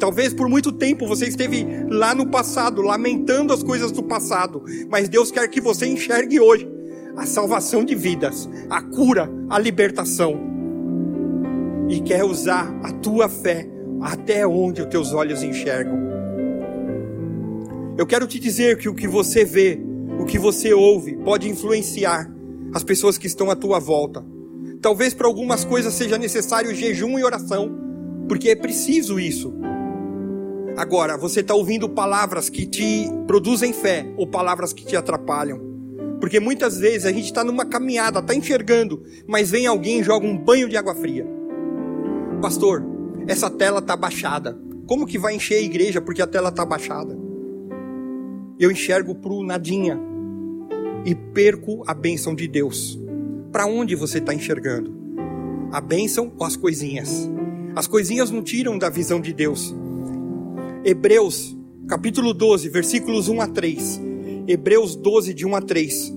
talvez 0.00 0.34
por 0.34 0.48
muito 0.48 0.72
tempo 0.72 1.06
você 1.06 1.26
esteve 1.26 1.64
lá 1.88 2.12
no 2.12 2.26
passado, 2.26 2.82
lamentando 2.82 3.52
as 3.52 3.62
coisas 3.62 3.92
do 3.92 4.02
passado, 4.02 4.64
mas 4.88 5.08
Deus 5.08 5.30
quer 5.30 5.46
que 5.46 5.60
você 5.60 5.86
enxergue 5.86 6.40
hoje 6.40 6.79
a 7.16 7.26
salvação 7.26 7.84
de 7.84 7.94
vidas, 7.94 8.48
a 8.68 8.80
cura, 8.82 9.30
a 9.48 9.58
libertação. 9.58 10.38
E 11.88 12.00
quer 12.00 12.24
usar 12.24 12.72
a 12.82 12.92
tua 12.92 13.28
fé 13.28 13.68
até 14.00 14.46
onde 14.46 14.80
os 14.80 14.88
teus 14.88 15.12
olhos 15.12 15.42
enxergam. 15.42 15.98
Eu 17.98 18.06
quero 18.06 18.26
te 18.26 18.38
dizer 18.38 18.78
que 18.78 18.88
o 18.88 18.94
que 18.94 19.06
você 19.06 19.44
vê, 19.44 19.78
o 20.18 20.24
que 20.24 20.38
você 20.38 20.72
ouve, 20.72 21.16
pode 21.16 21.48
influenciar 21.48 22.30
as 22.72 22.82
pessoas 22.82 23.18
que 23.18 23.26
estão 23.26 23.50
à 23.50 23.56
tua 23.56 23.78
volta. 23.78 24.24
Talvez 24.80 25.12
para 25.12 25.26
algumas 25.26 25.64
coisas 25.64 25.92
seja 25.92 26.16
necessário 26.16 26.74
jejum 26.74 27.18
e 27.18 27.24
oração, 27.24 27.70
porque 28.26 28.48
é 28.48 28.56
preciso 28.56 29.20
isso. 29.20 29.52
Agora, 30.76 31.18
você 31.18 31.40
está 31.40 31.54
ouvindo 31.54 31.88
palavras 31.88 32.48
que 32.48 32.64
te 32.64 33.06
produzem 33.26 33.72
fé 33.72 34.06
ou 34.16 34.26
palavras 34.26 34.72
que 34.72 34.84
te 34.86 34.96
atrapalham. 34.96 35.69
Porque 36.20 36.38
muitas 36.38 36.78
vezes 36.78 37.06
a 37.06 37.12
gente 37.12 37.24
está 37.24 37.42
numa 37.42 37.64
caminhada, 37.64 38.20
está 38.20 38.34
enxergando, 38.34 39.02
mas 39.26 39.50
vem 39.50 39.66
alguém 39.66 40.00
e 40.00 40.02
joga 40.02 40.26
um 40.26 40.36
banho 40.36 40.68
de 40.68 40.76
água 40.76 40.94
fria. 40.94 41.26
Pastor, 42.42 42.84
essa 43.26 43.48
tela 43.48 43.78
está 43.78 43.96
baixada. 43.96 44.58
Como 44.86 45.06
que 45.06 45.18
vai 45.18 45.34
encher 45.34 45.56
a 45.56 45.62
igreja 45.62 46.00
porque 46.00 46.20
a 46.20 46.26
tela 46.26 46.50
está 46.50 46.64
baixada? 46.64 47.16
Eu 48.58 48.70
enxergo 48.70 49.14
pro 49.14 49.42
nadinha 49.42 49.98
e 51.04 51.14
perco 51.14 51.82
a 51.86 51.94
bênção 51.94 52.34
de 52.34 52.46
Deus. 52.46 53.00
Para 53.50 53.66
onde 53.66 53.94
você 53.94 54.18
está 54.18 54.34
enxergando? 54.34 54.94
A 55.72 55.80
bênção 55.80 56.32
ou 56.36 56.44
as 56.44 56.56
coisinhas? 56.56 57.30
As 57.74 57.86
coisinhas 57.86 58.30
não 58.30 58.42
tiram 58.42 58.76
da 58.76 58.90
visão 58.90 59.20
de 59.20 59.32
Deus. 59.32 59.74
Hebreus, 60.84 61.56
capítulo 61.88 62.34
12, 62.34 62.68
versículos 62.68 63.28
1 63.28 63.40
a 63.40 63.46
3. 63.46 64.09
Hebreus 64.50 64.96
12, 64.96 65.32
de 65.32 65.46
1 65.46 65.54
a 65.54 65.62
3. 65.62 66.12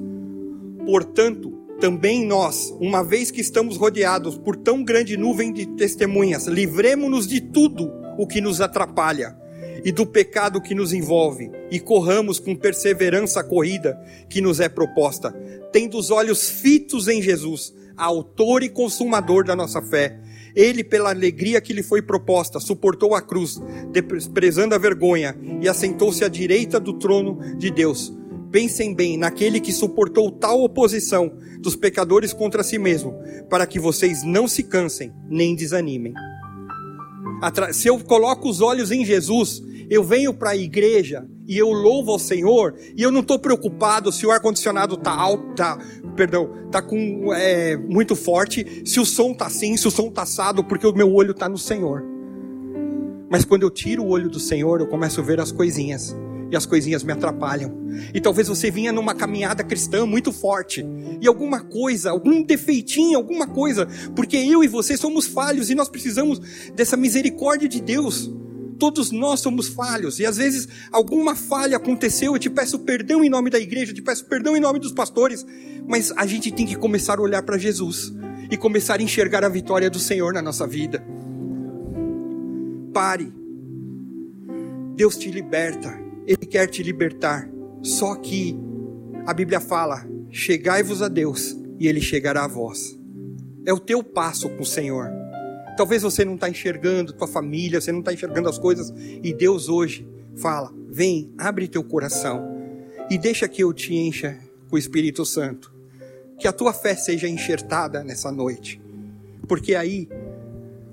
Portanto, 0.85 1.53
também 1.79 2.25
nós, 2.25 2.73
uma 2.79 3.03
vez 3.03 3.29
que 3.29 3.41
estamos 3.41 3.77
rodeados 3.77 4.37
por 4.37 4.55
tão 4.55 4.83
grande 4.83 5.15
nuvem 5.15 5.53
de 5.53 5.67
testemunhas, 5.75 6.47
livremos-nos 6.47 7.27
de 7.27 7.39
tudo 7.39 7.91
o 8.17 8.25
que 8.25 8.41
nos 8.41 8.59
atrapalha 8.59 9.37
e 9.85 9.91
do 9.91 10.05
pecado 10.05 10.61
que 10.61 10.73
nos 10.73 10.93
envolve, 10.93 11.51
e 11.69 11.79
corramos 11.79 12.39
com 12.39 12.55
perseverança 12.55 13.41
a 13.41 13.43
corrida 13.43 13.99
que 14.29 14.41
nos 14.41 14.59
é 14.59 14.69
proposta, 14.69 15.31
tendo 15.71 15.97
os 15.97 16.09
olhos 16.09 16.49
fitos 16.49 17.07
em 17.07 17.21
Jesus, 17.21 17.73
autor 17.95 18.63
e 18.63 18.69
consumador 18.69 19.43
da 19.43 19.55
nossa 19.55 19.81
fé. 19.81 20.19
Ele, 20.55 20.83
pela 20.83 21.09
alegria 21.09 21.59
que 21.59 21.73
lhe 21.73 21.83
foi 21.83 22.01
proposta, 22.01 22.59
suportou 22.59 23.13
a 23.13 23.21
cruz, 23.21 23.61
desprezando 23.91 24.73
a 24.73 24.77
vergonha, 24.77 25.35
e 25.61 25.67
assentou-se 25.67 26.23
à 26.23 26.29
direita 26.29 26.79
do 26.79 26.93
trono 26.93 27.39
de 27.57 27.69
Deus. 27.69 28.13
Pensem 28.53 28.93
bem 28.93 29.17
naquele 29.17 29.59
que 29.59 29.73
suportou 29.73 30.29
tal 30.29 30.61
oposição 30.61 31.39
dos 31.59 31.75
pecadores 31.75 32.31
contra 32.31 32.61
si 32.61 32.77
mesmo, 32.77 33.15
para 33.49 33.65
que 33.65 33.79
vocês 33.79 34.23
não 34.23 34.47
se 34.47 34.61
cansem 34.61 35.11
nem 35.27 35.55
desanimem. 35.55 36.13
Se 37.71 37.87
eu 37.87 37.97
coloco 37.97 38.47
os 38.47 38.61
olhos 38.61 38.91
em 38.91 39.03
Jesus, 39.03 39.59
eu 39.89 40.03
venho 40.03 40.35
para 40.35 40.51
a 40.51 40.55
igreja 40.55 41.27
e 41.47 41.57
eu 41.57 41.71
louvo 41.71 42.11
ao 42.11 42.19
Senhor 42.19 42.75
e 42.95 43.01
eu 43.01 43.11
não 43.11 43.21
estou 43.21 43.39
preocupado 43.39 44.11
se 44.11 44.23
o 44.23 44.29
ar 44.29 44.39
condicionado 44.39 44.97
tá 44.97 45.11
alto, 45.11 45.55
tá, 45.55 45.79
perdão, 46.15 46.47
tá 46.69 46.79
com 46.79 47.33
é, 47.33 47.75
muito 47.75 48.15
forte, 48.15 48.83
se 48.85 48.99
o 48.99 49.05
som 49.05 49.33
tá 49.33 49.47
assim, 49.47 49.75
se 49.75 49.87
o 49.87 49.91
som 49.91 50.11
tá 50.11 50.21
assado, 50.21 50.63
porque 50.63 50.85
o 50.85 50.93
meu 50.93 51.11
olho 51.11 51.31
está 51.31 51.49
no 51.49 51.57
Senhor. 51.57 52.03
Mas 53.31 53.43
quando 53.43 53.63
eu 53.63 53.71
tiro 53.71 54.03
o 54.03 54.09
olho 54.09 54.29
do 54.29 54.39
Senhor, 54.39 54.79
eu 54.79 54.85
começo 54.85 55.19
a 55.19 55.23
ver 55.23 55.39
as 55.39 55.51
coisinhas 55.51 56.15
e 56.53 56.55
as 56.55 56.65
coisinhas 56.65 57.03
me 57.03 57.11
atrapalham. 57.11 57.75
E 58.13 58.21
talvez 58.21 58.47
você 58.47 58.71
vinha 58.71 58.91
numa 58.91 59.13
caminhada 59.15 59.63
cristã 59.63 60.05
muito 60.05 60.31
forte 60.31 60.85
e 61.19 61.27
alguma 61.27 61.61
coisa, 61.61 62.11
algum 62.11 62.43
defeitinho, 62.43 63.17
alguma 63.17 63.47
coisa, 63.47 63.87
porque 64.15 64.37
eu 64.37 64.63
e 64.63 64.67
você 64.67 64.95
somos 64.95 65.25
falhos 65.25 65.69
e 65.69 65.75
nós 65.75 65.89
precisamos 65.89 66.39
dessa 66.75 66.95
misericórdia 66.95 67.67
de 67.67 67.81
Deus 67.81 68.31
Todos 68.79 69.11
nós 69.11 69.39
somos 69.39 69.69
falhos 69.69 70.19
e 70.19 70.25
às 70.25 70.35
vezes 70.35 70.67
alguma 70.91 71.35
falha 71.35 71.77
aconteceu. 71.77 72.33
Eu 72.33 72.39
te 72.39 72.49
peço 72.49 72.79
perdão 72.79 73.23
em 73.23 73.29
nome 73.29 73.49
da 73.49 73.57
igreja, 73.57 73.91
eu 73.91 73.95
te 73.95 74.01
peço 74.01 74.25
perdão 74.25 74.57
em 74.57 74.59
nome 74.59 74.77
dos 74.77 74.91
pastores, 74.91 75.45
mas 75.87 76.11
a 76.11 76.25
gente 76.25 76.51
tem 76.51 76.65
que 76.65 76.75
começar 76.75 77.17
a 77.17 77.21
olhar 77.21 77.43
para 77.43 77.57
Jesus 77.57 78.11
e 78.51 78.57
começar 78.57 78.99
a 78.99 79.01
enxergar 79.01 79.43
a 79.43 79.47
vitória 79.47 79.89
do 79.89 79.99
Senhor 79.99 80.33
na 80.33 80.41
nossa 80.41 80.67
vida. 80.67 81.01
Pare. 82.93 83.31
Deus 84.95 85.17
te 85.17 85.31
liberta, 85.31 86.02
Ele 86.25 86.45
quer 86.45 86.67
te 86.67 86.81
libertar. 86.83 87.49
Só 87.81 88.15
que 88.15 88.55
a 89.25 89.33
Bíblia 89.33 89.59
fala: 89.59 90.07
chegai-vos 90.29 91.01
a 91.01 91.07
Deus 91.07 91.55
e 91.79 91.87
Ele 91.87 92.01
chegará 92.01 92.45
a 92.45 92.47
vós. 92.47 92.97
É 93.65 93.73
o 93.73 93.79
teu 93.79 94.03
passo 94.03 94.49
com 94.49 94.63
o 94.63 94.65
Senhor. 94.65 95.09
Talvez 95.75 96.03
você 96.03 96.23
não 96.23 96.35
está 96.35 96.49
enxergando 96.49 97.13
tua 97.13 97.27
família, 97.27 97.81
você 97.81 97.91
não 97.91 97.99
está 97.99 98.13
enxergando 98.13 98.47
as 98.47 98.59
coisas, 98.59 98.93
e 99.23 99.33
Deus 99.33 99.69
hoje 99.69 100.07
fala: 100.35 100.71
vem, 100.89 101.33
abre 101.37 101.67
teu 101.67 101.83
coração 101.83 102.53
e 103.09 103.17
deixa 103.17 103.47
que 103.47 103.63
eu 103.63 103.73
te 103.73 103.93
encha 103.93 104.39
com 104.69 104.75
o 104.75 104.79
Espírito 104.79 105.25
Santo. 105.25 105.73
Que 106.39 106.47
a 106.47 106.53
tua 106.53 106.73
fé 106.73 106.95
seja 106.95 107.27
enxertada 107.27 108.03
nessa 108.03 108.31
noite, 108.31 108.81
porque 109.47 109.75
aí 109.75 110.09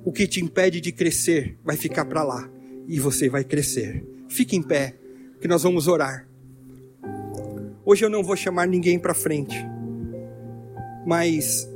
o 0.04 0.12
que 0.12 0.26
te 0.26 0.42
impede 0.42 0.80
de 0.80 0.92
crescer 0.92 1.58
vai 1.64 1.76
ficar 1.76 2.04
para 2.04 2.22
lá 2.22 2.48
e 2.86 2.98
você 3.00 3.28
vai 3.28 3.44
crescer. 3.44 4.04
Fique 4.28 4.56
em 4.56 4.62
pé, 4.62 4.94
que 5.40 5.48
nós 5.48 5.62
vamos 5.62 5.88
orar. 5.88 6.28
Hoje 7.84 8.04
eu 8.04 8.10
não 8.10 8.22
vou 8.22 8.36
chamar 8.36 8.68
ninguém 8.68 8.98
para 8.98 9.14
frente, 9.14 9.56
mas 11.06 11.68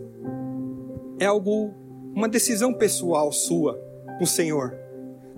é 1.19 1.25
algo 1.25 1.73
uma 2.15 2.29
decisão 2.29 2.73
pessoal 2.73 3.33
sua 3.33 3.81
com 4.19 4.25
o 4.25 4.27
Senhor. 4.27 4.77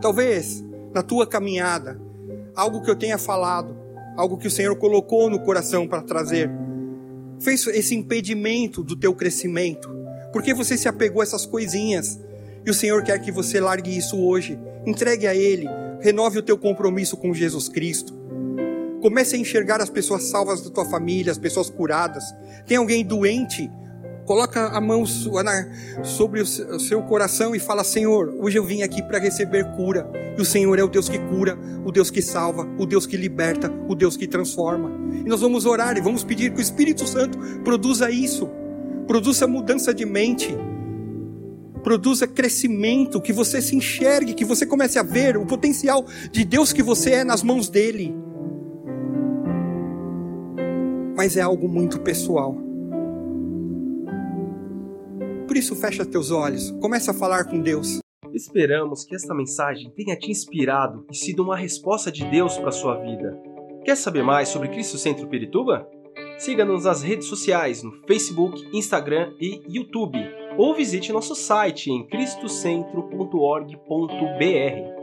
Talvez 0.00 0.64
na 0.92 1.02
tua 1.02 1.26
caminhada, 1.26 2.00
algo 2.54 2.82
que 2.82 2.90
eu 2.90 2.96
tenha 2.96 3.16
falado, 3.16 3.76
algo 4.16 4.36
que 4.36 4.48
o 4.48 4.50
Senhor 4.50 4.74
colocou 4.76 5.30
no 5.30 5.38
coração 5.38 5.86
para 5.86 6.02
trazer, 6.02 6.50
fez 7.38 7.66
esse 7.68 7.94
impedimento 7.94 8.82
do 8.82 8.96
teu 8.96 9.14
crescimento, 9.14 9.88
porque 10.32 10.54
você 10.54 10.76
se 10.76 10.88
apegou 10.88 11.20
a 11.20 11.24
essas 11.24 11.46
coisinhas. 11.46 12.18
E 12.64 12.70
o 12.70 12.74
Senhor 12.74 13.02
quer 13.04 13.20
que 13.20 13.30
você 13.30 13.60
largue 13.60 13.96
isso 13.96 14.18
hoje, 14.18 14.58
entregue 14.84 15.26
a 15.26 15.34
Ele, 15.34 15.68
renove 16.00 16.38
o 16.38 16.42
teu 16.42 16.58
compromisso 16.58 17.16
com 17.16 17.32
Jesus 17.32 17.68
Cristo. 17.68 18.15
Comece 19.06 19.36
a 19.36 19.38
enxergar 19.38 19.80
as 19.80 19.88
pessoas 19.88 20.24
salvas 20.24 20.60
da 20.62 20.68
tua 20.68 20.84
família, 20.84 21.30
as 21.30 21.38
pessoas 21.38 21.70
curadas. 21.70 22.24
Tem 22.66 22.76
alguém 22.76 23.06
doente? 23.06 23.70
Coloca 24.24 24.66
a 24.66 24.80
mão 24.80 25.06
sobre 26.02 26.40
o 26.40 26.44
seu 26.80 27.00
coração 27.02 27.54
e 27.54 27.60
fala: 27.60 27.84
Senhor, 27.84 28.34
hoje 28.40 28.58
eu 28.58 28.64
vim 28.64 28.82
aqui 28.82 29.00
para 29.00 29.20
receber 29.20 29.64
cura. 29.76 30.10
E 30.36 30.42
o 30.42 30.44
Senhor 30.44 30.76
é 30.76 30.82
o 30.82 30.88
Deus 30.88 31.08
que 31.08 31.20
cura, 31.20 31.56
o 31.84 31.92
Deus 31.92 32.10
que 32.10 32.20
salva, 32.20 32.66
o 32.76 32.84
Deus 32.84 33.06
que 33.06 33.16
liberta, 33.16 33.72
o 33.88 33.94
Deus 33.94 34.16
que 34.16 34.26
transforma. 34.26 34.90
E 35.24 35.28
nós 35.28 35.40
vamos 35.40 35.66
orar 35.66 35.96
e 35.96 36.00
vamos 36.00 36.24
pedir 36.24 36.52
que 36.52 36.58
o 36.58 36.60
Espírito 36.60 37.06
Santo 37.06 37.38
produza 37.62 38.10
isso, 38.10 38.50
produza 39.06 39.46
mudança 39.46 39.94
de 39.94 40.04
mente, 40.04 40.52
produza 41.84 42.26
crescimento, 42.26 43.20
que 43.20 43.32
você 43.32 43.62
se 43.62 43.76
enxergue, 43.76 44.34
que 44.34 44.44
você 44.44 44.66
comece 44.66 44.98
a 44.98 45.04
ver 45.04 45.36
o 45.36 45.46
potencial 45.46 46.04
de 46.32 46.44
Deus 46.44 46.72
que 46.72 46.82
você 46.82 47.10
é 47.12 47.24
nas 47.24 47.44
mãos 47.44 47.68
dele. 47.68 48.25
Mas 51.16 51.36
é 51.36 51.40
algo 51.40 51.68
muito 51.68 52.00
pessoal. 52.00 52.54
Por 55.46 55.56
isso, 55.56 55.74
fecha 55.74 56.04
teus 56.04 56.30
olhos, 56.30 56.70
começa 56.82 57.12
a 57.12 57.14
falar 57.14 57.44
com 57.44 57.60
Deus. 57.60 58.00
Esperamos 58.34 59.04
que 59.04 59.14
esta 59.14 59.34
mensagem 59.34 59.90
tenha 59.96 60.14
te 60.14 60.30
inspirado 60.30 61.06
e 61.10 61.16
sido 61.16 61.42
uma 61.42 61.56
resposta 61.56 62.12
de 62.12 62.22
Deus 62.26 62.58
para 62.58 62.68
a 62.68 62.72
sua 62.72 63.00
vida. 63.00 63.40
Quer 63.82 63.96
saber 63.96 64.22
mais 64.22 64.50
sobre 64.50 64.68
Cristo 64.68 64.98
Centro 64.98 65.26
Pirituba? 65.26 65.88
Siga-nos 66.36 66.84
nas 66.84 67.02
redes 67.02 67.28
sociais 67.28 67.82
no 67.82 67.92
Facebook, 68.06 68.68
Instagram 68.76 69.32
e 69.40 69.62
YouTube, 69.68 70.18
ou 70.58 70.74
visite 70.74 71.12
nosso 71.12 71.34
site 71.34 71.90
em 71.90 72.06
cristocentro.org.br. 72.06 74.95